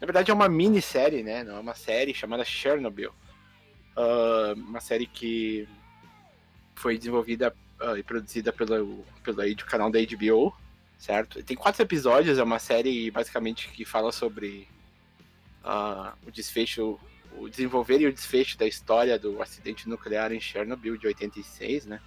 Na 0.00 0.06
verdade 0.06 0.30
é 0.30 0.34
uma 0.34 0.48
minissérie, 0.48 1.22
né? 1.22 1.44
Não 1.44 1.56
é 1.56 1.60
uma 1.60 1.74
série 1.74 2.12
chamada 2.12 2.44
Chernobyl. 2.44 3.12
Uh, 3.96 4.54
uma 4.54 4.80
série 4.80 5.06
que 5.06 5.68
foi 6.74 6.98
desenvolvida 6.98 7.54
uh, 7.80 7.96
e 7.96 8.02
produzida 8.02 8.52
pelo, 8.52 9.04
pelo 9.22 9.56
canal 9.66 9.90
da 9.90 9.98
HBO, 10.00 10.54
certo? 10.98 11.42
Tem 11.42 11.56
quatro 11.56 11.82
episódios, 11.82 12.38
é 12.38 12.42
uma 12.42 12.58
série 12.58 13.10
basicamente 13.10 13.68
que 13.70 13.84
fala 13.84 14.10
sobre 14.12 14.68
uh, 15.64 16.12
o 16.26 16.30
desfecho, 16.30 16.98
o 17.36 17.48
desenvolver 17.48 18.00
e 18.00 18.06
o 18.06 18.12
desfecho 18.12 18.56
da 18.56 18.66
história 18.66 19.18
do 19.18 19.42
acidente 19.42 19.88
nuclear 19.88 20.32
em 20.32 20.40
Chernobyl 20.40 20.96
de 20.96 21.06
86, 21.06 21.86
né? 21.86 22.00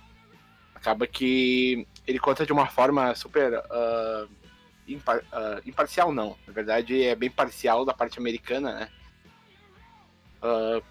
Acaba 0.82 1.06
que 1.06 1.88
ele 2.08 2.18
conta 2.18 2.44
de 2.44 2.52
uma 2.52 2.66
forma 2.66 3.14
super 3.14 3.54
uh, 3.54 4.28
impar, 4.88 5.20
uh, 5.20 5.62
imparcial, 5.64 6.12
não. 6.12 6.36
Na 6.48 6.52
verdade, 6.52 7.04
é 7.04 7.16
bem 7.16 7.30
parcial 7.30 7.86
da 7.86 7.94
parte 7.94 8.18
americana, 8.18 8.74
né? 8.74 8.90
Uh, 10.42 10.84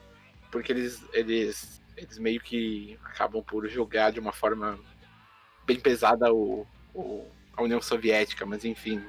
porque 0.49 0.71
eles, 0.71 1.05
eles, 1.13 1.83
eles 1.97 2.19
meio 2.19 2.41
que 2.41 2.97
acabam 3.05 3.43
por 3.43 3.69
jogar 3.69 4.13
de 4.13 4.21
uma 4.21 4.33
forma 4.33 4.79
bem 5.67 5.79
pesada 5.79 6.33
o, 6.33 6.65
o 6.95 7.27
a 7.57 7.63
União 7.63 7.83
Soviética, 7.83 8.47
mas 8.47 8.65
enfim. 8.65 9.03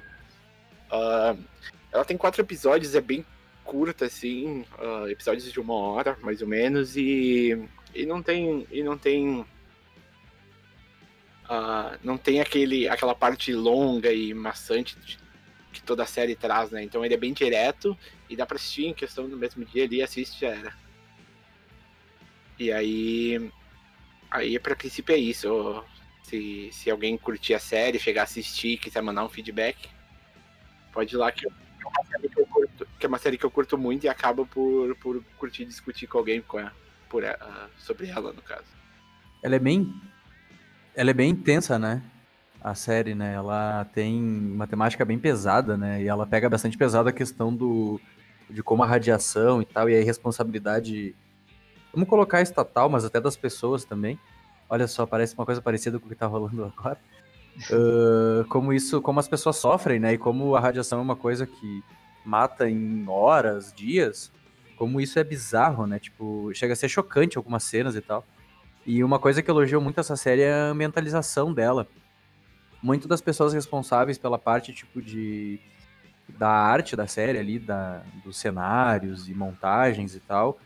Ela 1.91 2.03
tem 2.05 2.17
quatro 2.17 2.41
episódios, 2.41 2.95
é 2.95 3.01
bem 3.01 3.25
curta, 3.63 4.05
assim, 4.05 4.65
episódios 5.09 5.49
de 5.51 5.59
uma 5.59 5.73
hora, 5.73 6.17
mais 6.21 6.41
ou 6.41 6.47
menos, 6.47 6.97
e, 6.97 7.57
e 7.93 8.05
não 8.05 8.21
tem. 8.21 8.67
E 8.71 8.83
não 8.83 8.97
tem. 8.97 9.45
Não 12.03 12.17
tem 12.17 12.39
aquele, 12.39 12.87
aquela 12.87 13.13
parte 13.13 13.53
longa 13.53 14.11
e 14.11 14.33
maçante 14.33 14.97
de, 14.99 15.17
que 15.71 15.81
toda 15.81 16.03
a 16.03 16.07
série 16.07 16.35
traz, 16.35 16.71
né? 16.71 16.83
Então 16.83 17.03
ele 17.03 17.13
é 17.13 17.17
bem 17.17 17.33
direto 17.33 17.97
e 18.29 18.35
dá 18.35 18.45
pra 18.45 18.55
assistir 18.55 18.85
em 18.85 18.93
questão 18.93 19.29
do 19.29 19.37
mesmo 19.37 19.65
dia 19.65 19.83
ali, 19.83 20.01
assiste 20.01 20.39
já 20.39 20.49
era. 20.49 20.73
E 22.57 22.71
aí. 22.71 23.51
Aí, 24.29 24.57
para 24.59 24.75
princípio, 24.75 25.13
é 25.13 25.17
isso. 25.17 25.83
Se, 26.23 26.69
se 26.71 26.89
alguém 26.89 27.17
curtir 27.17 27.53
a 27.53 27.59
série, 27.59 27.99
chegar 27.99 28.21
a 28.21 28.23
assistir, 28.23 28.77
quiser 28.77 29.01
mandar 29.01 29.25
um 29.25 29.29
feedback, 29.29 29.89
pode 30.93 31.15
ir 31.15 31.17
lá 31.17 31.31
que, 31.31 31.45
é 31.45 31.49
uma 31.85 32.05
série 32.05 32.29
que 32.29 32.39
eu 32.39 32.45
curto, 32.45 32.87
que 32.99 33.05
é 33.05 33.09
uma 33.09 33.17
série 33.17 33.37
que 33.37 33.45
eu 33.45 33.51
curto 33.51 33.77
muito 33.77 34.05
e 34.05 34.09
acabo 34.09 34.45
por, 34.45 34.95
por 34.97 35.21
curtir 35.37 35.65
discutir 35.65 36.07
com 36.07 36.19
alguém 36.19 36.41
com 36.41 36.59
a, 36.59 36.71
por, 37.09 37.23
sobre 37.77 38.07
ela, 38.07 38.31
no 38.31 38.41
caso. 38.41 38.67
Ela 39.43 39.55
é 39.55 39.59
bem. 39.59 39.93
Ela 40.95 41.11
é 41.11 41.13
bem 41.13 41.31
intensa, 41.31 41.79
né? 41.79 42.01
A 42.61 42.75
série, 42.75 43.15
né? 43.15 43.33
Ela 43.33 43.85
tem 43.93 44.21
uma 44.21 44.67
temática 44.67 45.03
bem 45.05 45.17
pesada, 45.17 45.77
né? 45.77 46.01
E 46.01 46.07
ela 46.07 46.27
pega 46.27 46.49
bastante 46.49 46.77
pesada 46.77 47.09
a 47.09 47.13
questão 47.13 47.53
do, 47.55 47.99
de 48.49 48.61
como 48.61 48.83
a 48.83 48.85
radiação 48.85 49.61
e 49.61 49.65
tal, 49.65 49.89
e 49.89 49.95
a 49.95 49.99
irresponsabilidade 49.99 51.15
vamos 51.93 52.07
colocar 52.07 52.41
estatal, 52.41 52.89
mas 52.89 53.03
até 53.03 53.19
das 53.19 53.35
pessoas 53.35 53.83
também, 53.83 54.19
olha 54.69 54.87
só, 54.87 55.05
parece 55.05 55.33
uma 55.35 55.45
coisa 55.45 55.61
parecida 55.61 55.99
com 55.99 56.05
o 56.05 56.09
que 56.09 56.15
tá 56.15 56.27
rolando 56.27 56.63
agora. 56.65 56.99
Uh, 57.69 58.45
como 58.49 58.71
isso, 58.71 59.01
como 59.01 59.19
as 59.19 59.27
pessoas 59.27 59.57
sofrem, 59.57 59.99
né? 59.99 60.13
E 60.13 60.17
como 60.17 60.55
a 60.55 60.59
radiação 60.59 60.99
é 60.99 61.01
uma 61.01 61.15
coisa 61.15 61.45
que 61.45 61.83
mata 62.25 62.69
em 62.69 63.05
horas, 63.07 63.73
dias. 63.73 64.31
Como 64.77 64.99
isso 64.99 65.19
é 65.19 65.23
bizarro, 65.23 65.85
né? 65.85 65.99
Tipo, 65.99 66.51
chega 66.53 66.73
a 66.73 66.75
ser 66.75 66.89
chocante 66.89 67.37
algumas 67.37 67.63
cenas 67.63 67.95
e 67.95 68.01
tal. 68.01 68.25
E 68.85 69.03
uma 69.03 69.19
coisa 69.19 69.41
que 69.41 69.49
elogiou 69.49 69.81
muito 69.81 69.99
essa 69.99 70.15
série 70.15 70.41
é 70.41 70.53
a 70.53 70.69
ambientalização 70.69 71.53
dela. 71.53 71.87
Muito 72.81 73.07
das 73.07 73.21
pessoas 73.21 73.53
responsáveis 73.53 74.17
pela 74.17 74.39
parte, 74.39 74.73
tipo, 74.73 75.01
de 75.01 75.59
da 76.37 76.49
arte 76.49 76.95
da 76.95 77.07
série 77.07 77.37
ali, 77.37 77.59
da, 77.59 78.03
dos 78.23 78.37
cenários 78.37 79.27
e 79.27 79.33
montagens 79.33 80.15
e 80.15 80.19
tal, 80.19 80.57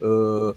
uh, 0.00 0.56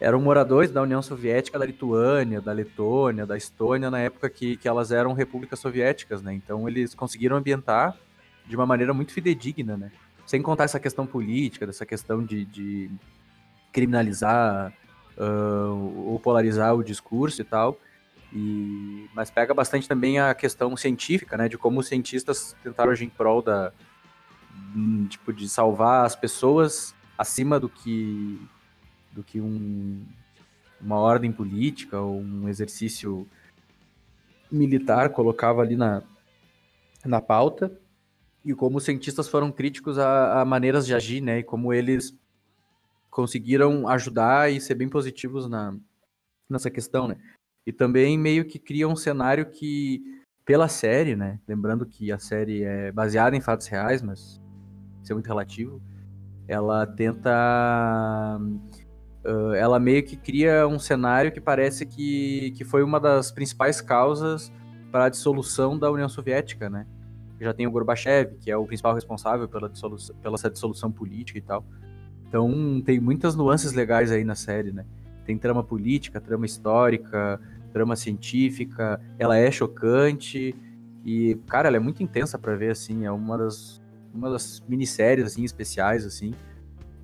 eram 0.00 0.20
moradores 0.20 0.70
da 0.70 0.80
União 0.80 1.02
Soviética, 1.02 1.58
da 1.58 1.66
Lituânia, 1.66 2.40
da 2.40 2.52
Letônia, 2.52 3.26
da 3.26 3.36
Estônia, 3.36 3.90
na 3.90 3.98
época 3.98 4.30
que, 4.30 4.56
que 4.56 4.66
elas 4.66 4.90
eram 4.90 5.12
repúblicas 5.12 5.58
soviéticas, 5.58 6.22
né? 6.22 6.32
Então 6.32 6.66
eles 6.68 6.94
conseguiram 6.94 7.36
ambientar 7.36 7.94
de 8.46 8.56
uma 8.56 8.64
maneira 8.64 8.94
muito 8.94 9.12
fidedigna, 9.12 9.76
né? 9.76 9.92
Sem 10.26 10.40
contar 10.40 10.64
essa 10.64 10.80
questão 10.80 11.06
política, 11.06 11.66
dessa 11.66 11.84
questão 11.84 12.24
de, 12.24 12.46
de 12.46 12.90
criminalizar 13.72 14.72
uh, 15.20 16.08
ou 16.08 16.18
polarizar 16.18 16.74
o 16.74 16.82
discurso 16.82 17.42
e 17.42 17.44
tal. 17.44 17.78
E, 18.32 19.08
mas 19.14 19.30
pega 19.30 19.52
bastante 19.52 19.86
também 19.86 20.18
a 20.18 20.34
questão 20.34 20.76
científica, 20.76 21.36
né? 21.36 21.48
De 21.48 21.58
como 21.58 21.80
os 21.80 21.88
cientistas 21.88 22.56
tentaram 22.62 22.92
agir 22.92 23.04
em 23.04 23.10
prol 23.10 23.42
da, 23.42 23.72
tipo, 25.08 25.32
de 25.32 25.48
salvar 25.48 26.06
as 26.06 26.16
pessoas 26.16 26.94
acima 27.18 27.60
do 27.60 27.68
que 27.68 28.40
do 29.12 29.24
que 29.24 29.40
um, 29.40 30.04
uma 30.80 30.96
ordem 30.96 31.32
política 31.32 32.00
ou 32.00 32.20
um 32.20 32.48
exercício 32.48 33.26
militar 34.50 35.10
colocava 35.10 35.60
ali 35.62 35.76
na, 35.76 36.02
na 37.04 37.20
pauta 37.20 37.72
e 38.44 38.54
como 38.54 38.78
os 38.78 38.84
cientistas 38.84 39.28
foram 39.28 39.50
críticos 39.50 39.98
a, 39.98 40.40
a, 40.40 40.44
maneiras 40.44 40.86
de 40.86 40.94
agir, 40.94 41.20
né, 41.20 41.40
e 41.40 41.42
como 41.42 41.72
eles 41.72 42.16
conseguiram 43.20 43.86
ajudar 43.88 44.50
e 44.50 44.60
ser 44.60 44.74
bem 44.74 44.88
positivos 44.88 45.48
na, 45.48 45.76
nessa 46.48 46.70
questão, 46.70 47.06
né. 47.06 47.16
E 47.66 47.72
também 47.72 48.18
meio 48.18 48.44
que 48.44 48.58
cria 48.58 48.88
um 48.88 48.96
cenário 48.96 49.46
que, 49.46 50.02
pela 50.44 50.68
série, 50.68 51.14
né, 51.14 51.38
lembrando 51.46 51.84
que 51.84 52.10
a 52.10 52.18
série 52.18 52.62
é 52.62 52.90
baseada 52.90 53.36
em 53.36 53.40
fatos 53.40 53.66
reais, 53.66 54.00
mas 54.02 54.40
isso 55.02 55.12
é 55.12 55.14
muito 55.14 55.26
relativo, 55.26 55.82
ela 56.48 56.86
tenta 56.86 58.38
Uh, 59.22 59.52
ela 59.52 59.78
meio 59.78 60.02
que 60.02 60.16
cria 60.16 60.66
um 60.66 60.78
cenário 60.78 61.30
que 61.30 61.42
parece 61.42 61.84
que, 61.84 62.52
que 62.52 62.64
foi 62.64 62.82
uma 62.82 62.98
das 62.98 63.30
principais 63.30 63.78
causas 63.78 64.50
para 64.90 65.04
a 65.04 65.08
dissolução 65.10 65.78
da 65.78 65.90
União 65.90 66.08
Soviética, 66.08 66.70
né? 66.70 66.86
Já 67.38 67.52
tem 67.52 67.66
o 67.66 67.70
Gorbachev, 67.70 68.38
que 68.38 68.50
é 68.50 68.56
o 68.56 68.64
principal 68.64 68.94
responsável 68.94 69.46
pela, 69.46 69.68
dissolução, 69.68 70.16
pela 70.16 70.36
essa 70.36 70.50
dissolução 70.50 70.90
política 70.90 71.38
e 71.38 71.42
tal. 71.42 71.62
Então 72.30 72.80
tem 72.80 73.00
muitas 73.00 73.34
nuances 73.34 73.72
legais 73.72 74.12
aí 74.12 74.22
na 74.22 74.36
série, 74.36 74.70
né? 74.70 74.84
Tem 75.26 75.36
trama 75.36 75.64
política, 75.64 76.20
trama 76.20 76.46
histórica, 76.46 77.40
trama 77.72 77.96
científica, 77.96 79.00
ela 79.18 79.36
é 79.36 79.50
chocante 79.50 80.54
e, 81.04 81.34
cara, 81.48 81.66
ela 81.66 81.76
é 81.76 81.80
muito 81.80 82.04
intensa 82.04 82.38
para 82.38 82.54
ver, 82.54 82.70
assim, 82.70 83.04
é 83.04 83.10
uma 83.10 83.36
das, 83.36 83.82
uma 84.14 84.30
das 84.30 84.62
minisséries, 84.68 85.24
assim, 85.24 85.42
especiais, 85.42 86.06
assim, 86.06 86.32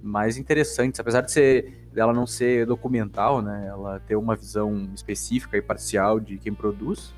mais 0.01 0.37
interessantes, 0.37 1.01
apesar 1.01 1.23
de 1.23 1.33
ser 1.33 1.89
dela 1.93 2.13
não 2.13 2.27
ser 2.27 2.65
documental, 2.65 3.43
né? 3.43 3.67
Ela 3.69 3.99
ter 3.99 4.15
uma 4.15 4.37
visão 4.37 4.89
específica 4.95 5.57
e 5.57 5.63
parcial 5.63 6.21
de 6.21 6.39
quem 6.39 6.55
produz. 6.55 7.13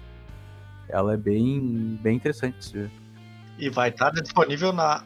Ela 0.89 1.13
é 1.13 1.17
bem, 1.19 1.99
bem 2.01 2.17
interessante 2.17 2.57
de 2.57 2.65
se 2.65 2.73
ver. 2.73 2.91
E 3.59 3.69
vai 3.69 3.91
estar 3.91 4.13
disponível 4.13 4.73
na 4.73 5.05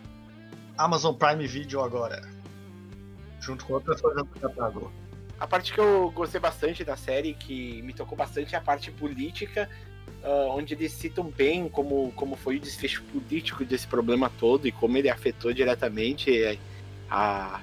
Amazon 0.79 1.17
Prime 1.17 1.47
Video 1.49 1.81
agora. 1.81 2.32
Junto 3.43 3.67
com 3.67 3.75
outras 3.75 4.01
coisas 4.01 4.23
do 4.23 4.41
catálogo. 4.41 4.93
A 5.39 5.47
parte 5.49 5.73
que 5.73 5.81
eu 5.81 6.13
gostei 6.13 6.41
bastante 6.41 6.85
da 6.85 6.97
série, 6.97 7.35
que 7.35 7.83
me 7.83 7.93
tocou 7.93 8.17
bastante, 8.17 8.55
é 8.55 8.59
a 8.59 8.61
parte 8.61 8.93
política, 8.93 9.69
uh, 10.23 10.51
onde 10.51 10.75
eles 10.75 10.93
citam 10.93 11.25
bem 11.25 11.69
como, 11.69 12.13
como 12.13 12.37
foi 12.37 12.59
o 12.59 12.61
desfecho 12.61 13.03
político 13.13 13.65
desse 13.65 13.89
problema 13.89 14.31
todo 14.39 14.69
e 14.69 14.73
como 14.73 14.97
ele 14.97 15.11
afetou 15.11 15.53
diretamente 15.53 16.57
a, 17.11 17.61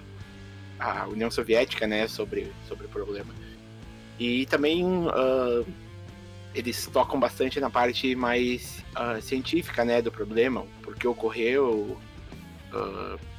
a 0.77 1.07
União 1.07 1.32
Soviética, 1.32 1.88
né, 1.88 2.09
sobre, 2.09 2.51
sobre 2.67 2.86
o 2.86 2.89
problema. 2.89 3.34
E 4.19 4.45
também 4.47 4.86
uh, 4.86 5.65
eles 6.53 6.86
tocam 6.88 7.17
bastante 7.17 7.61
na 7.61 7.69
parte 7.69 8.13
mais 8.13 8.84
uh, 8.97 9.21
científica, 9.21 9.86
né, 9.86 10.01
do 10.01 10.11
problema, 10.11 10.65
por 10.84 10.97
que 10.97 11.07
ocorreu, 11.07 11.97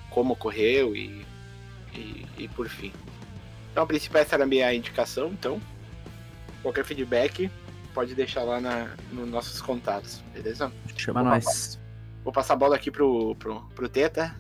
como 0.08 0.32
ocorreu 0.32 0.96
e, 0.96 1.24
e, 2.40 2.48
por 2.48 2.68
fim. 2.68 2.92
Então, 3.70 3.84
a 3.84 3.86
princípio, 3.86 4.18
essa 4.18 4.34
era 4.34 4.44
a 4.44 4.46
minha 4.46 4.72
indicação, 4.74 5.28
então, 5.28 5.60
qualquer 6.62 6.84
feedback 6.84 7.50
pode 7.94 8.14
deixar 8.14 8.42
lá 8.42 8.60
na, 8.60 8.90
nos 9.12 9.28
nossos 9.28 9.60
contatos, 9.60 10.22
beleza? 10.32 10.72
Chama 10.96 11.22
vou 11.22 11.30
nós. 11.30 11.44
Passar, 11.44 11.80
vou 12.24 12.32
passar 12.32 12.54
a 12.54 12.56
bola 12.56 12.76
aqui 12.76 12.90
pro, 12.90 13.34
pro, 13.36 13.60
pro 13.74 13.88
Teta. 13.88 14.34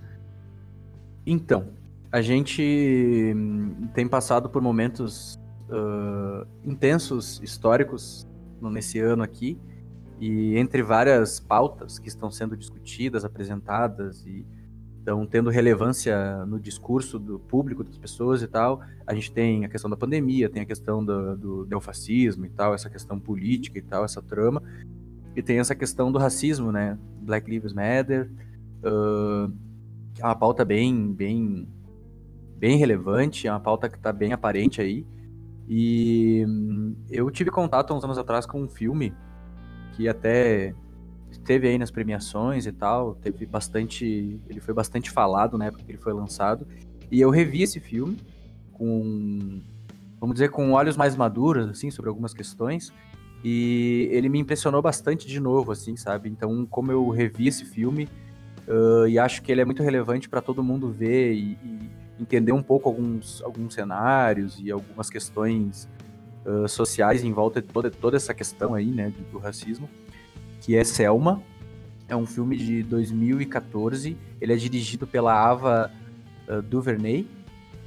Então, 1.26 1.72
a 2.10 2.20
gente 2.20 3.32
hum, 3.34 3.88
tem 3.94 4.08
passado 4.08 4.48
por 4.48 4.60
momentos 4.60 5.38
uh, 5.68 6.46
intensos 6.64 7.40
históricos 7.42 8.26
nesse 8.60 8.98
ano 8.98 9.22
aqui 9.22 9.58
e 10.18 10.56
entre 10.58 10.82
várias 10.82 11.40
pautas 11.40 11.98
que 11.98 12.08
estão 12.08 12.30
sendo 12.30 12.56
discutidas, 12.56 13.24
apresentadas 13.24 14.24
e 14.26 14.44
estão 15.00 15.26
tendo 15.26 15.50
relevância 15.50 16.44
no 16.46 16.60
discurso 16.60 17.18
do 17.18 17.38
público 17.38 17.82
das 17.82 17.98
pessoas 17.98 18.42
e 18.42 18.46
tal, 18.46 18.80
a 19.06 19.14
gente 19.14 19.32
tem 19.32 19.64
a 19.64 19.68
questão 19.68 19.90
da 19.90 19.96
pandemia, 19.96 20.48
tem 20.48 20.62
a 20.62 20.66
questão 20.66 21.04
do, 21.04 21.36
do 21.36 21.66
neofascismo 21.66 22.46
e 22.46 22.50
tal, 22.50 22.74
essa 22.74 22.88
questão 22.88 23.18
política 23.18 23.78
e 23.78 23.82
tal, 23.82 24.04
essa 24.04 24.22
trama, 24.22 24.62
e 25.34 25.42
tem 25.42 25.58
essa 25.58 25.74
questão 25.74 26.12
do 26.12 26.18
racismo, 26.18 26.70
né, 26.70 26.98
Black 27.22 27.50
Lives 27.50 27.72
Matter, 27.72 28.30
uh, 28.84 29.52
é 30.18 30.24
uma 30.24 30.36
pauta 30.36 30.64
bem, 30.64 31.12
bem 31.12 31.66
bem 32.60 32.76
relevante, 32.76 33.48
é 33.48 33.50
uma 33.50 33.58
pauta 33.58 33.88
que 33.88 33.96
está 33.96 34.12
bem 34.12 34.34
aparente 34.34 34.82
aí. 34.82 35.06
E 35.66 36.44
hum, 36.46 36.94
eu 37.08 37.30
tive 37.30 37.50
contato 37.50 37.94
uns 37.94 38.04
anos 38.04 38.18
atrás 38.18 38.44
com 38.44 38.60
um 38.60 38.68
filme 38.68 39.14
que 39.92 40.06
até 40.06 40.74
esteve 41.30 41.68
aí 41.68 41.78
nas 41.78 41.90
premiações 41.90 42.66
e 42.66 42.72
tal, 42.72 43.14
teve 43.14 43.46
bastante, 43.46 44.40
ele 44.48 44.60
foi 44.60 44.74
bastante 44.74 45.10
falado 45.10 45.56
na 45.56 45.66
época 45.66 45.84
que 45.84 45.92
ele 45.92 45.98
foi 45.98 46.12
lançado. 46.12 46.66
E 47.10 47.20
eu 47.20 47.30
revi 47.30 47.62
esse 47.62 47.80
filme 47.80 48.18
com, 48.72 49.60
vamos 50.20 50.34
dizer, 50.34 50.50
com 50.50 50.72
olhos 50.72 50.96
mais 50.96 51.16
maduros 51.16 51.68
assim 51.68 51.90
sobre 51.90 52.08
algumas 52.08 52.32
questões. 52.32 52.92
E 53.42 54.08
ele 54.12 54.28
me 54.28 54.38
impressionou 54.38 54.82
bastante 54.82 55.26
de 55.26 55.40
novo, 55.40 55.72
assim, 55.72 55.96
sabe? 55.96 56.28
Então, 56.28 56.66
como 56.66 56.92
eu 56.92 57.08
revi 57.08 57.48
esse 57.48 57.64
filme, 57.64 58.06
uh, 58.68 59.08
e 59.08 59.18
acho 59.18 59.42
que 59.42 59.50
ele 59.50 59.62
é 59.62 59.64
muito 59.64 59.82
relevante 59.82 60.28
para 60.28 60.42
todo 60.42 60.62
mundo 60.62 60.90
ver 60.90 61.32
e, 61.32 61.58
e 61.64 61.90
entender 62.20 62.52
um 62.52 62.62
pouco 62.62 62.88
alguns, 62.88 63.42
alguns 63.42 63.74
cenários 63.74 64.60
e 64.62 64.70
algumas 64.70 65.08
questões 65.08 65.88
uh, 66.44 66.68
sociais 66.68 67.24
em 67.24 67.32
volta 67.32 67.62
de 67.62 67.68
toda, 67.68 67.90
toda 67.90 68.16
essa 68.16 68.34
questão 68.34 68.74
aí, 68.74 68.90
né, 68.90 69.10
do, 69.10 69.32
do 69.32 69.38
racismo, 69.38 69.88
que 70.60 70.76
é 70.76 70.84
Selma. 70.84 71.42
É 72.08 72.16
um 72.16 72.26
filme 72.26 72.56
de 72.56 72.82
2014. 72.82 74.16
Ele 74.40 74.52
é 74.52 74.56
dirigido 74.56 75.06
pela 75.06 75.32
Ava 75.32 75.90
uh, 76.48 76.62
DuVernay. 76.62 77.26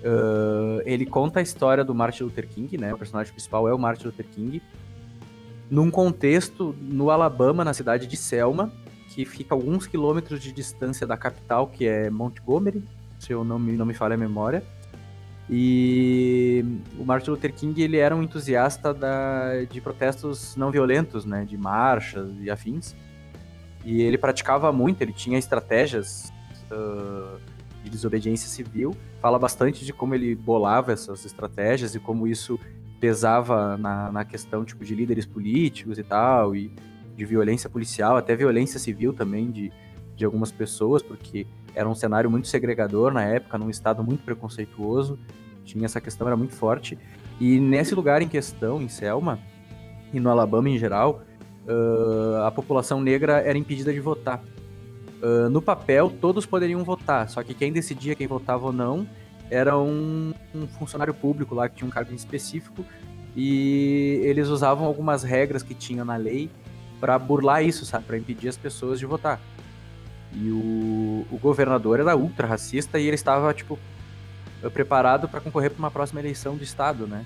Uh, 0.03 0.81
ele 0.85 1.05
conta 1.05 1.39
a 1.39 1.41
história 1.41 1.83
do 1.83 1.95
Martin 1.95 2.23
Luther 2.23 2.47
King, 2.47 2.77
né? 2.77 2.93
O 2.93 2.97
personagem 2.97 3.31
principal 3.31 3.67
é 3.67 3.73
o 3.73 3.77
Martin 3.77 4.07
Luther 4.07 4.25
King. 4.25 4.61
Num 5.69 5.89
contexto 5.89 6.75
no 6.81 7.09
Alabama, 7.09 7.63
na 7.63 7.73
cidade 7.73 8.05
de 8.05 8.17
Selma, 8.17 8.71
que 9.09 9.25
fica 9.25 9.55
alguns 9.55 9.87
quilômetros 9.87 10.41
de 10.41 10.51
distância 10.51 11.07
da 11.07 11.15
capital, 11.15 11.67
que 11.67 11.85
é 11.85 12.09
Montgomery, 12.09 12.83
se 13.19 13.31
eu 13.31 13.43
não 13.43 13.57
me, 13.57 13.73
não 13.73 13.85
me 13.85 13.93
falha 13.93 14.15
a 14.15 14.17
memória. 14.17 14.63
E 15.49 16.63
o 16.97 17.03
Martin 17.03 17.31
Luther 17.31 17.53
King 17.53 17.81
ele 17.81 17.97
era 17.97 18.15
um 18.15 18.23
entusiasta 18.23 18.93
da, 18.93 19.63
de 19.69 19.81
protestos 19.81 20.55
não 20.55 20.71
violentos, 20.71 21.25
né, 21.25 21.43
de 21.43 21.57
marchas 21.57 22.31
e 22.39 22.49
afins. 22.49 22.95
E 23.83 24.01
ele 24.01 24.17
praticava 24.17 24.71
muito, 24.71 25.01
ele 25.01 25.11
tinha 25.11 25.37
estratégias 25.37 26.31
uh, 26.71 27.37
de 27.83 27.89
desobediência 27.89 28.47
civil. 28.47 28.95
Fala 29.19 29.37
bastante 29.37 29.83
de 29.83 29.91
como 29.91 30.15
ele 30.15 30.33
bolava 30.33 30.93
essas 30.93 31.25
estratégias 31.25 31.93
e 31.93 31.99
como 31.99 32.25
isso 32.25 32.57
pesava 33.01 33.77
na, 33.77 34.11
na 34.11 34.23
questão 34.23 34.63
tipo 34.63 34.85
de 34.85 34.95
líderes 34.95 35.25
políticos 35.25 35.99
e 35.99 36.03
tal, 36.03 36.55
e 36.55 36.71
de 37.17 37.25
violência 37.25 37.69
policial, 37.69 38.15
até 38.15 38.33
violência 38.33 38.79
civil 38.79 39.11
também 39.11 39.51
de, 39.51 39.71
de 40.15 40.23
algumas 40.23 40.53
pessoas, 40.53 41.01
porque 41.01 41.45
era 41.75 41.87
um 41.87 41.95
cenário 41.95 42.29
muito 42.29 42.47
segregador 42.47 43.11
na 43.11 43.23
época, 43.23 43.57
num 43.57 43.69
estado 43.69 44.03
muito 44.03 44.23
preconceituoso, 44.23 45.17
tinha 45.63 45.85
essa 45.85 46.01
questão, 46.01 46.27
era 46.27 46.37
muito 46.37 46.53
forte. 46.53 46.97
E 47.39 47.59
nesse 47.59 47.95
lugar 47.95 48.21
em 48.21 48.27
questão, 48.27 48.81
em 48.81 48.87
Selma, 48.87 49.39
e 50.13 50.19
no 50.19 50.29
Alabama 50.29 50.69
em 50.69 50.77
geral, 50.77 51.23
uh, 51.67 52.43
a 52.43 52.51
população 52.51 53.01
negra 53.01 53.41
era 53.41 53.57
impedida 53.57 53.91
de 53.91 53.99
votar. 53.99 54.41
Uh, 55.21 55.49
no 55.49 55.61
papel, 55.61 56.09
todos 56.09 56.45
poderiam 56.45 56.83
votar, 56.83 57.29
só 57.29 57.41
que 57.41 57.53
quem 57.53 57.71
decidia 57.71 58.13
quem 58.13 58.27
votava 58.27 58.65
ou 58.65 58.73
não 58.73 59.07
era 59.49 59.77
um, 59.77 60.33
um 60.53 60.67
funcionário 60.67 61.13
público 61.13 61.53
lá 61.53 61.69
que 61.69 61.75
tinha 61.75 61.87
um 61.87 61.91
cargo 61.91 62.13
específico 62.13 62.83
e 63.35 64.19
eles 64.23 64.47
usavam 64.47 64.85
algumas 64.85 65.23
regras 65.23 65.63
que 65.63 65.73
tinham 65.73 66.05
na 66.05 66.15
lei 66.15 66.49
para 66.99 67.17
burlar 67.19 67.63
isso, 67.63 67.85
sabe, 67.85 68.05
para 68.05 68.17
impedir 68.17 68.47
as 68.47 68.57
pessoas 68.57 68.99
de 68.99 69.05
votar. 69.05 69.39
E 70.35 70.49
o, 70.49 71.25
o 71.31 71.37
governador 71.39 71.99
era 71.99 72.15
ultra 72.15 72.47
racista 72.47 72.99
e 72.99 73.05
ele 73.05 73.15
estava 73.15 73.53
tipo 73.53 73.77
preparado 74.73 75.27
para 75.27 75.41
concorrer 75.41 75.69
para 75.69 75.79
uma 75.79 75.91
próxima 75.91 76.19
eleição 76.19 76.55
de 76.55 76.63
estado, 76.63 77.05
né? 77.05 77.25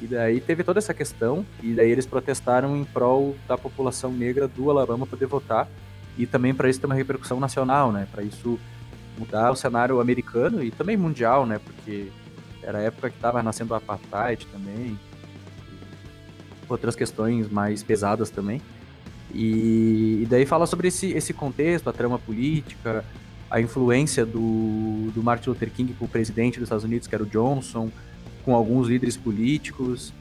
E 0.00 0.06
daí 0.06 0.40
teve 0.40 0.62
toda 0.62 0.78
essa 0.78 0.92
questão, 0.92 1.44
e 1.62 1.72
daí 1.72 1.90
eles 1.90 2.06
protestaram 2.06 2.76
em 2.76 2.84
prol 2.84 3.34
da 3.48 3.56
população 3.56 4.12
negra 4.12 4.46
do 4.46 4.70
Alabama 4.70 5.06
poder 5.06 5.26
votar, 5.26 5.68
e 6.18 6.26
também 6.26 6.54
para 6.54 6.68
isso 6.68 6.80
ter 6.80 6.86
uma 6.86 6.94
repercussão 6.94 7.40
nacional, 7.40 7.90
né? 7.90 8.06
Para 8.12 8.22
isso 8.22 8.58
mudar 9.18 9.50
o 9.50 9.56
cenário 9.56 10.00
americano 10.00 10.62
e 10.62 10.70
também 10.70 10.96
mundial, 10.96 11.46
né? 11.46 11.58
Porque 11.58 12.10
era 12.62 12.78
a 12.78 12.82
época 12.82 13.08
que 13.10 13.16
estava 13.16 13.42
nascendo 13.42 13.72
o 13.72 13.76
apartheid 13.76 14.46
também, 14.46 14.98
outras 16.68 16.94
questões 16.94 17.48
mais 17.48 17.82
pesadas 17.82 18.28
também. 18.28 18.60
E, 19.36 20.22
e, 20.22 20.26
daí 20.30 20.46
fala 20.46 20.66
sobre 20.66 20.88
esse, 20.88 21.12
esse 21.12 21.34
contexto, 21.34 21.90
a 21.90 21.92
trama 21.92 22.18
política, 22.18 23.04
a 23.50 23.60
influência 23.60 24.24
do, 24.24 25.10
do 25.14 25.22
Martin 25.22 25.50
Luther 25.50 25.70
King 25.70 25.92
com 25.92 26.06
o 26.06 26.08
presidente 26.08 26.58
dos 26.58 26.64
Estados 26.64 26.84
Unidos, 26.84 27.06
que 27.06 27.14
era 27.14 27.22
o 27.22 27.26
Johnson, 27.26 27.90
com 28.44 28.54
alguns 28.54 28.88
líderes 28.88 29.16
políticos, 29.16 30.12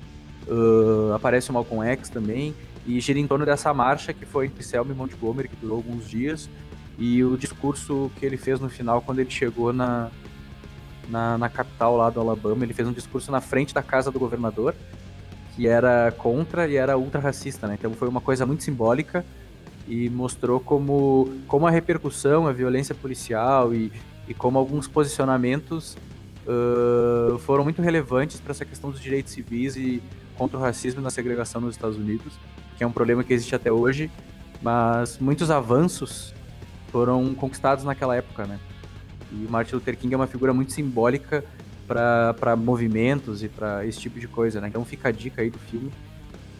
uh, 0.47 1.13
aparece 1.13 1.49
o 1.49 1.53
Malcolm 1.53 1.87
X 1.87 2.09
também, 2.09 2.53
e 2.85 2.99
gira 2.99 3.17
em 3.17 3.25
torno 3.25 3.45
dessa 3.45 3.73
marcha 3.73 4.13
que 4.13 4.25
foi 4.25 4.47
entre 4.47 4.63
Selma 4.63 4.91
e 4.91 4.95
Montgomery, 4.95 5.47
que 5.47 5.55
durou 5.55 5.77
alguns 5.77 6.09
dias, 6.09 6.49
e 6.99 7.23
o 7.23 7.37
discurso 7.37 8.11
que 8.19 8.25
ele 8.25 8.37
fez 8.37 8.59
no 8.59 8.69
final 8.69 9.01
quando 9.01 9.19
ele 9.19 9.31
chegou 9.31 9.71
na, 9.71 10.11
na, 11.09 11.37
na 11.37 11.49
capital 11.49 11.95
lá 11.95 12.09
do 12.09 12.19
Alabama, 12.19 12.65
ele 12.65 12.73
fez 12.73 12.85
um 12.85 12.93
discurso 12.93 13.31
na 13.31 13.39
frente 13.39 13.73
da 13.73 13.81
casa 13.81 14.11
do 14.11 14.19
governador, 14.19 14.75
que 15.55 15.67
era 15.67 16.11
contra 16.17 16.67
e 16.67 16.75
era 16.75 16.97
ultra 16.97 17.21
racista, 17.21 17.67
né? 17.67 17.75
Então 17.79 17.93
foi 17.93 18.07
uma 18.07 18.21
coisa 18.21 18.45
muito 18.45 18.63
simbólica 18.63 19.25
e 19.87 20.09
mostrou 20.09 20.59
como, 20.59 21.31
como 21.47 21.65
a 21.65 21.71
repercussão, 21.71 22.47
a 22.47 22.51
violência 22.51 22.93
policial 22.93 23.73
e, 23.73 23.91
e 24.27 24.33
como 24.33 24.57
alguns 24.57 24.87
posicionamentos 24.87 25.95
uh, 26.45 27.37
foram 27.39 27.63
muito 27.63 27.81
relevantes 27.81 28.39
para 28.39 28.51
essa 28.51 28.65
questão 28.65 28.91
dos 28.91 28.99
direitos 28.99 29.31
civis 29.31 29.77
e 29.77 30.01
contra 30.37 30.57
o 30.57 30.61
racismo 30.61 31.01
na 31.01 31.09
segregação 31.09 31.61
nos 31.61 31.75
Estados 31.75 31.97
Unidos, 31.97 32.33
que 32.77 32.83
é 32.83 32.87
um 32.87 32.91
problema 32.91 33.23
que 33.23 33.33
existe 33.33 33.55
até 33.55 33.71
hoje, 33.71 34.11
mas 34.61 35.17
muitos 35.19 35.49
avanços 35.49 36.33
foram 36.91 37.33
conquistados 37.33 37.85
naquela 37.85 38.15
época, 38.15 38.45
né? 38.45 38.59
E 39.31 39.45
o 39.45 39.49
Martin 39.49 39.75
Luther 39.75 39.97
King 39.97 40.13
é 40.13 40.17
uma 40.17 40.27
figura 40.27 40.53
muito 40.53 40.73
simbólica 40.73 41.43
para 41.87 42.55
movimentos 42.55 43.43
e 43.43 43.49
para 43.49 43.85
esse 43.85 43.99
tipo 43.99 44.19
de 44.19 44.27
coisa, 44.27 44.59
né? 44.59 44.67
Então 44.67 44.83
fica 44.83 45.09
a 45.09 45.11
dica 45.11 45.41
aí 45.41 45.49
do 45.49 45.59
filme. 45.59 45.91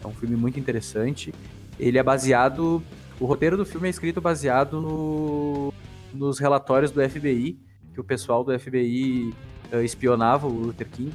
É 0.02 0.06
um 0.06 0.12
filme 0.12 0.36
muito 0.36 0.58
interessante. 0.58 1.34
Ele 1.78 1.98
é 1.98 2.02
baseado. 2.02 2.82
O 3.18 3.26
roteiro 3.26 3.56
do 3.56 3.64
filme 3.64 3.88
é 3.88 3.90
escrito 3.90 4.20
baseado 4.20 4.80
no, 4.80 5.72
nos 6.12 6.38
relatórios 6.38 6.90
do 6.90 7.06
FBI, 7.08 7.58
que 7.94 8.00
o 8.00 8.04
pessoal 8.04 8.44
do 8.44 8.58
FBI 8.58 9.32
uh, 9.72 9.82
espionava 9.82 10.46
o 10.46 10.50
Luther 10.50 10.88
King. 10.88 11.12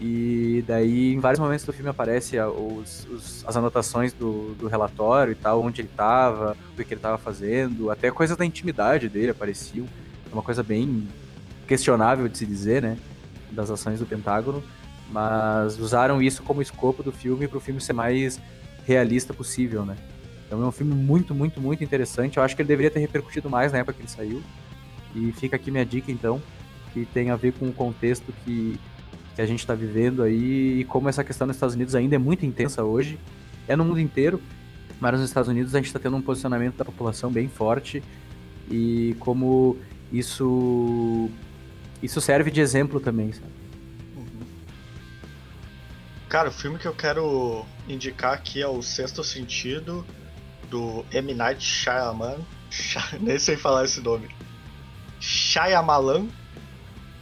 E 0.00 0.64
daí, 0.66 1.14
em 1.14 1.20
vários 1.20 1.38
momentos 1.38 1.64
do 1.64 1.72
filme, 1.72 1.88
aparece 1.88 2.36
os, 2.40 3.06
os, 3.08 3.44
as 3.46 3.56
anotações 3.56 4.12
do, 4.12 4.52
do, 4.54 4.66
relatório 4.66 5.30
e 5.30 5.36
tal, 5.36 5.62
onde 5.62 5.80
ele 5.80 5.88
estava, 5.88 6.56
o 6.72 6.74
que 6.74 6.82
ele 6.82 6.94
estava 6.94 7.16
fazendo, 7.16 7.88
até 7.88 8.10
coisas 8.10 8.36
da 8.36 8.44
intimidade 8.44 9.08
dele 9.08 9.30
apareciam. 9.30 9.86
É 10.28 10.34
uma 10.34 10.42
coisa 10.42 10.60
bem 10.60 11.06
questionável 11.68 12.26
de 12.26 12.36
se 12.36 12.44
dizer, 12.44 12.82
né? 12.82 12.98
Das 13.52 13.70
ações 13.70 14.00
do 14.00 14.06
Pentágono. 14.06 14.62
Mas 15.10 15.78
usaram 15.78 16.22
isso 16.22 16.42
como 16.42 16.62
escopo 16.62 17.02
do 17.02 17.12
filme 17.12 17.46
para 17.46 17.58
o 17.58 17.60
filme 17.60 17.80
ser 17.80 17.92
mais 17.92 18.40
realista 18.86 19.34
possível, 19.34 19.84
né? 19.84 19.96
Então 20.46 20.62
é 20.62 20.66
um 20.66 20.72
filme 20.72 20.94
muito, 20.94 21.34
muito, 21.34 21.60
muito 21.60 21.84
interessante. 21.84 22.36
Eu 22.38 22.42
acho 22.42 22.56
que 22.56 22.62
ele 22.62 22.68
deveria 22.68 22.90
ter 22.90 23.00
repercutido 23.00 23.48
mais 23.48 23.72
na 23.72 23.78
época 23.78 23.94
que 23.94 24.00
ele 24.00 24.08
saiu. 24.08 24.42
E 25.14 25.32
fica 25.32 25.56
aqui 25.56 25.70
minha 25.70 25.84
dica, 25.84 26.10
então 26.10 26.40
que 26.92 27.06
tem 27.06 27.30
a 27.30 27.36
ver 27.36 27.52
com 27.52 27.68
o 27.68 27.72
contexto 27.72 28.32
que, 28.44 28.78
que 29.34 29.42
a 29.42 29.46
gente 29.46 29.60
está 29.60 29.74
vivendo 29.74 30.22
aí 30.22 30.80
e 30.80 30.84
como 30.84 31.08
essa 31.08 31.24
questão 31.24 31.46
nos 31.46 31.56
Estados 31.56 31.74
Unidos 31.74 31.94
ainda 31.94 32.16
é 32.16 32.18
muito 32.18 32.44
intensa 32.44 32.84
hoje. 32.84 33.18
É 33.66 33.74
no 33.74 33.84
mundo 33.84 34.00
inteiro, 34.00 34.40
mas 35.00 35.12
nos 35.12 35.22
Estados 35.22 35.48
Unidos 35.48 35.74
a 35.74 35.78
gente 35.78 35.86
está 35.86 35.98
tendo 35.98 36.16
um 36.16 36.22
posicionamento 36.22 36.76
da 36.76 36.84
população 36.84 37.30
bem 37.30 37.48
forte 37.48 38.02
e 38.70 39.16
como 39.18 39.76
isso 40.12 41.30
isso 42.02 42.20
serve 42.20 42.50
de 42.50 42.60
exemplo 42.60 43.00
também, 43.00 43.32
sabe? 43.32 43.52
Cara, 46.28 46.48
o 46.48 46.52
filme 46.52 46.78
que 46.78 46.88
eu 46.88 46.94
quero 46.94 47.64
indicar 47.86 48.32
aqui 48.32 48.62
é 48.62 48.66
o 48.66 48.82
Sexto 48.82 49.22
Sentido 49.22 50.04
do 50.70 51.04
M 51.12 51.34
Night 51.34 51.62
Shyamalan, 51.62 52.38
nem 53.20 53.38
sei 53.38 53.56
falar 53.56 53.84
esse 53.84 54.00
nome. 54.00 54.28
Shyamalan, 55.20 56.26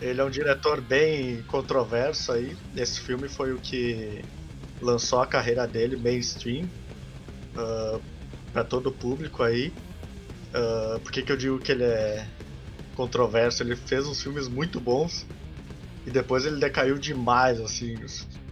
ele 0.00 0.20
é 0.20 0.24
um 0.24 0.30
diretor 0.30 0.80
bem 0.80 1.42
controverso 1.42 2.30
aí. 2.30 2.56
Esse 2.76 3.00
filme 3.00 3.28
foi 3.28 3.52
o 3.52 3.58
que 3.58 4.24
lançou 4.80 5.20
a 5.20 5.26
carreira 5.26 5.66
dele 5.66 5.96
mainstream 5.96 6.64
uh, 7.56 7.96
ah, 7.96 8.00
para 8.52 8.64
todo 8.64 8.90
o 8.90 8.92
público 8.92 9.42
aí. 9.42 9.72
Uh, 10.54 11.00
por 11.00 11.10
que, 11.10 11.22
que 11.22 11.32
eu 11.32 11.36
digo 11.36 11.58
que 11.58 11.72
ele 11.72 11.82
é 11.82 12.26
controverso? 13.00 13.62
Ele 13.62 13.74
fez 13.74 14.06
uns 14.06 14.22
filmes 14.22 14.46
muito 14.46 14.78
bons 14.78 15.26
e 16.06 16.10
depois 16.10 16.44
ele 16.44 16.60
decaiu 16.60 16.98
demais, 16.98 17.58
assim. 17.58 17.94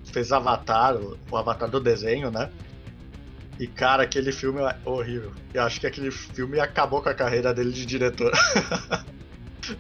Fez 0.06 0.32
Avatar, 0.32 0.96
o 1.30 1.36
Avatar 1.36 1.68
do 1.70 1.78
desenho, 1.78 2.30
né? 2.30 2.50
E 3.58 3.66
cara, 3.66 4.04
aquele 4.04 4.32
filme 4.32 4.60
é 4.62 4.78
horrível. 4.88 5.34
Eu 5.52 5.64
acho 5.64 5.78
que 5.78 5.86
aquele 5.86 6.10
filme 6.10 6.58
acabou 6.58 7.02
com 7.02 7.10
a 7.10 7.14
carreira 7.14 7.52
dele 7.52 7.72
de 7.72 7.84
diretor. 7.84 8.32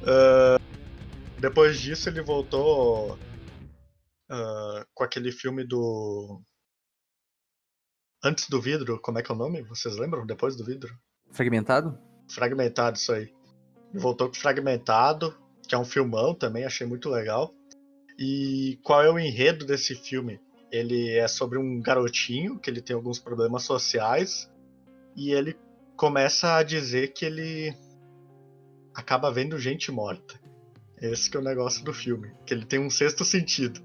uh, 0.02 0.58
Depois 1.40 1.80
disso, 1.80 2.10
ele 2.10 2.20
voltou 2.20 3.14
uh, 3.14 4.84
com 4.92 5.04
aquele 5.04 5.32
filme 5.32 5.64
do. 5.64 6.42
Antes 8.22 8.48
do 8.50 8.60
vidro, 8.60 9.00
como 9.00 9.18
é 9.18 9.22
que 9.22 9.30
é 9.30 9.34
o 9.34 9.38
nome? 9.38 9.62
Vocês 9.62 9.96
lembram? 9.96 10.26
Depois 10.26 10.56
do 10.56 10.64
vidro? 10.64 10.92
Fragmentado? 11.30 11.96
Fragmentado, 12.28 12.96
isso 12.98 13.12
aí. 13.12 13.32
Voltou 13.92 14.28
com 14.28 14.34
Fragmentado, 14.34 15.34
que 15.66 15.74
é 15.74 15.78
um 15.78 15.84
filmão 15.84 16.34
também, 16.34 16.64
achei 16.64 16.86
muito 16.86 17.08
legal. 17.08 17.54
E 18.18 18.78
qual 18.82 19.02
é 19.02 19.10
o 19.10 19.18
enredo 19.18 19.64
desse 19.64 19.94
filme? 19.94 20.40
Ele 20.70 21.10
é 21.10 21.28
sobre 21.28 21.58
um 21.58 21.80
garotinho 21.80 22.58
que 22.58 22.68
ele 22.68 22.82
tem 22.82 22.94
alguns 22.94 23.18
problemas 23.18 23.62
sociais 23.62 24.50
e 25.16 25.32
ele 25.32 25.56
começa 25.96 26.56
a 26.56 26.62
dizer 26.62 27.12
que 27.12 27.24
ele 27.24 27.74
acaba 28.94 29.30
vendo 29.30 29.58
gente 29.58 29.90
morta. 29.90 30.38
Esse 31.00 31.30
que 31.30 31.36
é 31.36 31.40
o 31.40 31.44
negócio 31.44 31.84
do 31.84 31.94
filme, 31.94 32.32
que 32.44 32.52
ele 32.52 32.64
tem 32.64 32.80
um 32.80 32.90
sexto 32.90 33.24
sentido. 33.24 33.80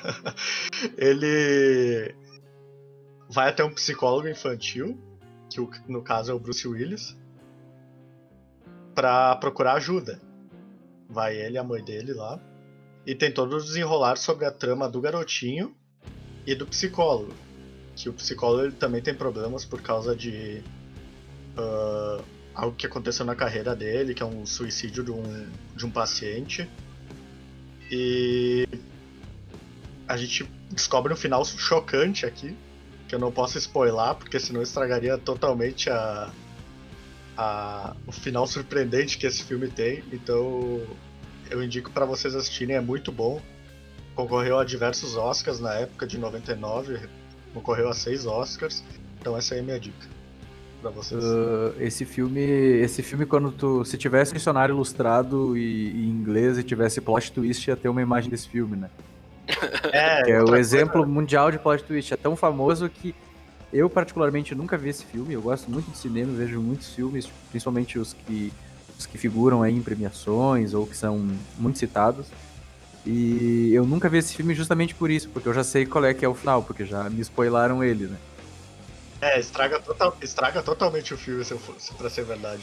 ele 0.98 2.14
vai 3.30 3.48
até 3.48 3.64
um 3.64 3.72
psicólogo 3.72 4.28
infantil, 4.28 4.98
que 5.48 5.60
no 5.88 6.02
caso 6.02 6.30
é 6.30 6.34
o 6.34 6.38
Bruce 6.38 6.68
Willis, 6.68 7.16
para 8.94 9.36
procurar 9.36 9.74
ajuda. 9.74 10.20
Vai 11.08 11.36
ele 11.36 11.58
a 11.58 11.64
mãe 11.64 11.82
dele 11.82 12.12
lá, 12.12 12.40
e 13.06 13.14
tem 13.14 13.32
todo 13.32 13.56
o 13.56 13.62
desenrolar 13.62 14.16
sobre 14.16 14.44
a 14.44 14.50
trama 14.50 14.88
do 14.88 15.00
garotinho 15.00 15.74
e 16.46 16.54
do 16.54 16.66
psicólogo. 16.66 17.32
Que 17.96 18.08
o 18.08 18.12
psicólogo 18.12 18.64
ele 18.64 18.72
também 18.72 19.02
tem 19.02 19.14
problemas 19.14 19.64
por 19.64 19.82
causa 19.82 20.14
de 20.14 20.62
uh, 21.58 22.22
algo 22.54 22.76
que 22.76 22.86
aconteceu 22.86 23.24
na 23.26 23.34
carreira 23.34 23.74
dele, 23.74 24.14
que 24.14 24.22
é 24.22 24.26
um 24.26 24.46
suicídio 24.46 25.04
de 25.04 25.10
um, 25.10 25.48
de 25.74 25.86
um 25.86 25.90
paciente. 25.90 26.68
E 27.90 28.68
a 30.06 30.16
gente 30.16 30.48
descobre 30.70 31.12
um 31.12 31.16
final 31.16 31.44
chocante 31.44 32.24
aqui, 32.24 32.56
que 33.08 33.14
eu 33.14 33.18
não 33.18 33.32
posso 33.32 33.58
spoiler, 33.58 34.14
porque 34.14 34.38
senão 34.38 34.62
estragaria 34.62 35.18
totalmente 35.18 35.90
a, 35.90 36.30
a, 37.40 37.96
o 38.06 38.12
final 38.12 38.46
surpreendente 38.46 39.16
que 39.16 39.26
esse 39.26 39.42
filme 39.42 39.68
tem. 39.68 40.04
Então 40.12 40.82
eu 41.50 41.62
indico 41.62 41.90
para 41.90 42.04
vocês 42.04 42.34
assistirem, 42.34 42.76
é 42.76 42.80
muito 42.80 43.10
bom. 43.10 43.40
Concorreu 44.14 44.58
a 44.58 44.64
diversos 44.64 45.16
Oscars 45.16 45.58
na 45.58 45.72
época 45.74 46.06
de 46.06 46.18
99, 46.18 47.00
concorreu 47.54 47.88
a 47.88 47.94
seis 47.94 48.26
Oscars. 48.26 48.84
Então 49.18 49.36
essa 49.36 49.54
aí 49.54 49.60
é 49.60 49.62
a 49.62 49.64
minha 49.64 49.80
dica 49.80 50.06
para 50.82 50.90
vocês? 50.90 51.22
Uh, 51.22 51.74
esse 51.78 52.04
filme, 52.04 52.40
esse 52.40 53.02
filme 53.02 53.24
quando 53.24 53.50
tu, 53.52 53.84
se 53.84 53.96
tivesse 53.96 54.32
dicionário 54.32 54.74
ilustrado 54.74 55.56
e, 55.56 55.90
em 55.90 56.08
inglês 56.08 56.58
e 56.58 56.62
tivesse 56.62 57.00
plot 57.00 57.32
twist, 57.32 57.68
ia 57.68 57.76
ter 57.76 57.88
uma 57.88 58.02
imagem 58.02 58.30
desse 58.30 58.48
filme, 58.48 58.76
né? 58.76 58.90
É, 59.92 60.30
é 60.30 60.42
o 60.42 60.54
exemplo 60.54 60.92
coisa- 60.92 61.08
mundial 61.08 61.50
de 61.50 61.58
plot 61.58 61.84
twist. 61.84 62.12
É 62.12 62.16
tão 62.16 62.36
famoso 62.36 62.88
que 62.88 63.14
eu, 63.72 63.88
particularmente, 63.88 64.54
nunca 64.54 64.76
vi 64.76 64.88
esse 64.90 65.04
filme. 65.04 65.34
Eu 65.34 65.42
gosto 65.42 65.70
muito 65.70 65.90
de 65.90 65.96
cinema, 65.96 66.32
vejo 66.32 66.60
muitos 66.60 66.88
filmes, 66.94 67.28
principalmente 67.50 67.98
os 67.98 68.12
que, 68.12 68.52
os 68.98 69.06
que 69.06 69.16
figuram 69.18 69.62
aí 69.62 69.74
em 69.74 69.82
premiações 69.82 70.74
ou 70.74 70.86
que 70.86 70.96
são 70.96 71.28
muito 71.58 71.78
citados. 71.78 72.26
E 73.06 73.70
eu 73.72 73.86
nunca 73.86 74.08
vi 74.08 74.18
esse 74.18 74.34
filme 74.34 74.54
justamente 74.54 74.94
por 74.94 75.10
isso, 75.10 75.28
porque 75.30 75.48
eu 75.48 75.54
já 75.54 75.64
sei 75.64 75.86
qual 75.86 76.04
é 76.04 76.12
que 76.12 76.24
é 76.24 76.28
o 76.28 76.34
final, 76.34 76.62
porque 76.62 76.84
já 76.84 77.08
me 77.08 77.20
spoilaram 77.20 77.82
ele, 77.82 78.06
né? 78.06 78.16
É, 79.22 79.38
estraga, 79.38 79.78
total, 79.80 80.16
estraga 80.22 80.62
totalmente 80.62 81.12
o 81.12 81.16
filme 81.16 81.44
se, 81.44 81.52
eu 81.52 81.58
for- 81.58 81.74
se 81.78 81.92
pra 81.94 82.08
ser 82.08 82.24
verdade. 82.24 82.62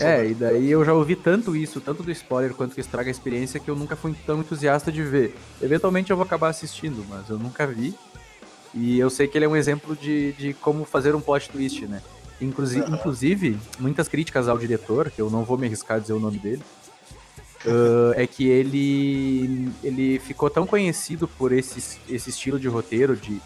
É, 0.00 0.28
e 0.28 0.34
daí 0.34 0.70
eu 0.70 0.82
já 0.82 0.94
ouvi 0.94 1.14
tanto 1.14 1.54
isso, 1.54 1.78
tanto 1.80 2.02
do 2.02 2.10
spoiler 2.10 2.54
quanto 2.54 2.74
que 2.74 2.80
estraga 2.80 3.08
a 3.08 3.10
experiência, 3.10 3.60
que 3.60 3.70
eu 3.70 3.76
nunca 3.76 3.94
fui 3.96 4.14
tão 4.26 4.40
entusiasta 4.40 4.90
de 4.90 5.02
ver. 5.02 5.34
Eventualmente 5.60 6.10
eu 6.10 6.16
vou 6.16 6.24
acabar 6.24 6.48
assistindo, 6.48 7.04
mas 7.08 7.28
eu 7.28 7.38
nunca 7.38 7.66
vi. 7.66 7.94
E 8.74 8.98
eu 8.98 9.10
sei 9.10 9.26
que 9.26 9.36
ele 9.36 9.44
é 9.44 9.48
um 9.48 9.56
exemplo 9.56 9.96
de, 9.96 10.32
de 10.32 10.54
como 10.54 10.84
fazer 10.84 11.14
um 11.14 11.20
plot 11.20 11.48
twist, 11.50 11.86
né? 11.86 12.02
Inclusive, 12.40 12.82
Aham. 12.82 12.94
inclusive, 12.94 13.58
muitas 13.78 14.08
críticas 14.08 14.48
ao 14.48 14.56
diretor, 14.56 15.10
que 15.10 15.20
eu 15.20 15.28
não 15.28 15.44
vou 15.44 15.58
me 15.58 15.66
arriscar 15.66 15.96
a 15.96 16.00
dizer 16.00 16.12
o 16.12 16.20
nome 16.20 16.38
dele, 16.38 16.62
ah, 17.66 18.12
é 18.16 18.26
que 18.26 18.48
ele, 18.48 19.72
ele 19.82 20.18
ficou 20.18 20.48
tão 20.48 20.66
conhecido 20.66 21.28
por 21.28 21.52
esse, 21.52 22.00
esse 22.08 22.30
estilo 22.30 22.58
de 22.58 22.68
roteiro, 22.68 23.16
de, 23.16 23.40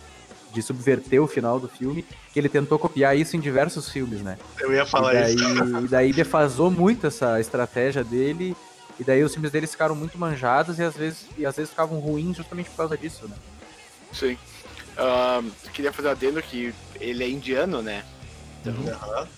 de 0.52 0.62
subverter 0.62 1.20
o 1.20 1.26
final 1.26 1.58
do 1.58 1.68
filme, 1.68 2.04
que 2.32 2.38
ele 2.38 2.48
tentou 2.48 2.78
copiar 2.78 3.16
isso 3.16 3.36
em 3.36 3.40
diversos 3.40 3.88
filmes, 3.88 4.20
né? 4.20 4.38
Eu 4.60 4.72
ia 4.72 4.86
falar 4.86 5.14
e 5.14 5.16
daí, 5.16 5.34
isso. 5.34 5.84
e 5.84 5.88
daí 5.88 6.12
defasou 6.12 6.70
muito 6.70 7.06
essa 7.06 7.40
estratégia 7.40 8.04
dele. 8.04 8.56
E 8.98 9.02
daí 9.02 9.24
os 9.24 9.32
filmes 9.32 9.50
deles 9.50 9.72
ficaram 9.72 9.96
muito 9.96 10.16
manjados 10.16 10.78
e 10.78 10.82
às 10.84 10.96
vezes, 10.96 11.26
e 11.36 11.44
às 11.44 11.56
vezes 11.56 11.70
ficavam 11.70 11.98
ruins 11.98 12.36
justamente 12.36 12.70
por 12.70 12.76
causa 12.76 12.96
disso, 12.96 13.26
né? 13.26 13.34
Sim. 14.12 14.38
Ahn, 14.96 15.50
queria 15.72 15.92
fazer 15.92 16.08
um 16.08 16.10
adendo 16.12 16.42
que 16.42 16.72
ele 17.00 17.24
é 17.24 17.28
indiano, 17.28 17.82
né? 17.82 18.04
Aham. 18.66 19.28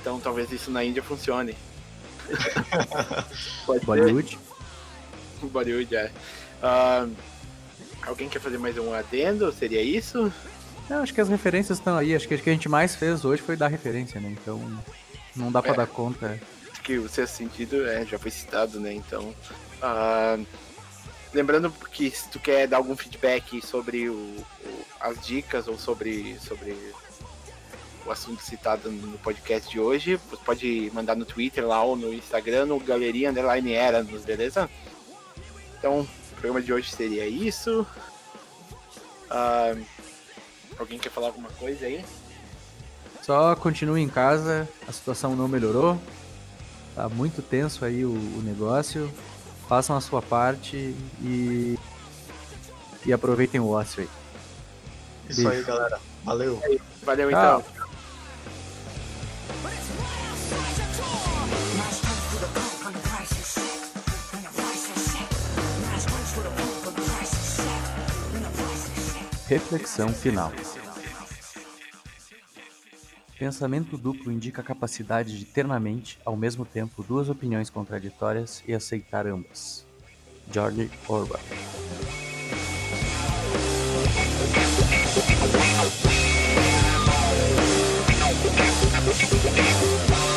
Então 0.00 0.18
talvez 0.20 0.50
isso 0.50 0.70
na 0.70 0.82
Índia 0.84 1.02
funcione. 1.02 1.54
Bollywood. 3.84 4.38
Bollywood, 5.42 5.94
é. 5.96 6.10
Ahn, 6.62 7.10
alguém 8.06 8.28
quer 8.28 8.40
fazer 8.40 8.58
mais 8.58 8.76
um 8.78 8.92
adendo? 8.94 9.52
Seria 9.52 9.82
isso? 9.82 10.32
Não, 10.88 11.02
acho 11.02 11.14
que 11.14 11.20
as 11.20 11.28
referências 11.28 11.78
estão 11.78 11.96
aí. 11.96 12.14
Acho 12.14 12.26
que 12.28 12.34
o 12.34 12.38
que 12.38 12.50
a 12.50 12.52
gente 12.52 12.68
mais 12.68 12.94
fez 12.94 13.24
hoje 13.24 13.42
foi 13.42 13.56
dar 13.56 13.68
referência, 13.68 14.20
né? 14.20 14.28
Então 14.40 14.60
não 15.34 15.50
dá 15.50 15.62
pra 15.62 15.72
É. 15.72 15.76
dar 15.76 15.86
conta. 15.86 16.38
Acho 16.70 16.82
que 16.82 16.98
o 16.98 17.08
sexto 17.08 17.34
sentido 17.36 17.86
é, 17.86 18.04
já 18.04 18.18
foi 18.18 18.30
citado, 18.30 18.80
né? 18.80 18.92
Então. 18.92 19.34
ahn, 19.80 20.44
lembrando 21.34 21.70
que 21.92 22.10
se 22.10 22.28
tu 22.28 22.38
quer 22.38 22.66
dar 22.68 22.76
algum 22.78 22.96
feedback 22.96 23.64
sobre 23.64 24.08
o, 24.08 24.14
o- 24.14 24.81
as 25.02 25.20
dicas 25.20 25.66
ou 25.66 25.76
sobre, 25.76 26.38
sobre 26.38 26.76
o 28.06 28.10
assunto 28.10 28.42
citado 28.42 28.90
no 28.90 29.18
podcast 29.18 29.68
de 29.68 29.80
hoje, 29.80 30.16
você 30.16 30.44
pode 30.44 30.90
mandar 30.94 31.16
no 31.16 31.24
Twitter 31.24 31.66
lá 31.66 31.82
ou 31.82 31.96
no 31.96 32.14
Instagram, 32.14 32.66
no 32.66 32.78
Galeria 32.78 33.30
Underline 33.30 33.72
Eranos, 33.72 34.24
beleza? 34.24 34.70
Então, 35.78 36.00
o 36.00 36.34
programa 36.34 36.62
de 36.62 36.72
hoje 36.72 36.90
seria 36.90 37.26
isso. 37.26 37.84
Ah, 39.28 39.74
alguém 40.78 40.98
quer 40.98 41.10
falar 41.10 41.28
alguma 41.28 41.50
coisa 41.50 41.86
aí? 41.86 42.04
Só 43.22 43.54
continue 43.56 44.00
em 44.00 44.08
casa, 44.08 44.68
a 44.86 44.92
situação 44.92 45.34
não 45.34 45.48
melhorou. 45.48 46.00
Tá 46.94 47.08
muito 47.08 47.42
tenso 47.42 47.84
aí 47.84 48.04
o, 48.04 48.12
o 48.12 48.42
negócio. 48.44 49.10
Façam 49.68 49.96
a 49.96 50.00
sua 50.00 50.20
parte 50.20 50.94
e. 51.20 51.78
E 53.04 53.12
aproveitem 53.12 53.60
o 53.60 53.68
ócio 53.70 54.02
aí. 54.02 54.21
Isso 55.32 55.48
aí, 55.48 55.62
galera. 55.62 55.98
Valeu. 56.24 56.62
Valeu 57.02 57.30
Tchau. 57.30 57.60
então. 57.60 57.82
Reflexão 69.48 70.08
final. 70.10 70.52
Pensamento 73.38 73.98
duplo 73.98 74.30
indica 74.30 74.60
a 74.60 74.64
capacidade 74.64 75.38
de 75.38 75.44
ter 75.44 75.66
na 75.66 75.80
mente, 75.80 76.18
ao 76.24 76.36
mesmo 76.36 76.64
tempo, 76.64 77.02
duas 77.02 77.28
opiniões 77.28 77.68
contraditórias 77.68 78.62
e 78.66 78.72
aceitar 78.72 79.26
ambas. 79.26 79.84
George 80.50 80.90
Orwell. 81.08 81.40
Música 89.04 90.31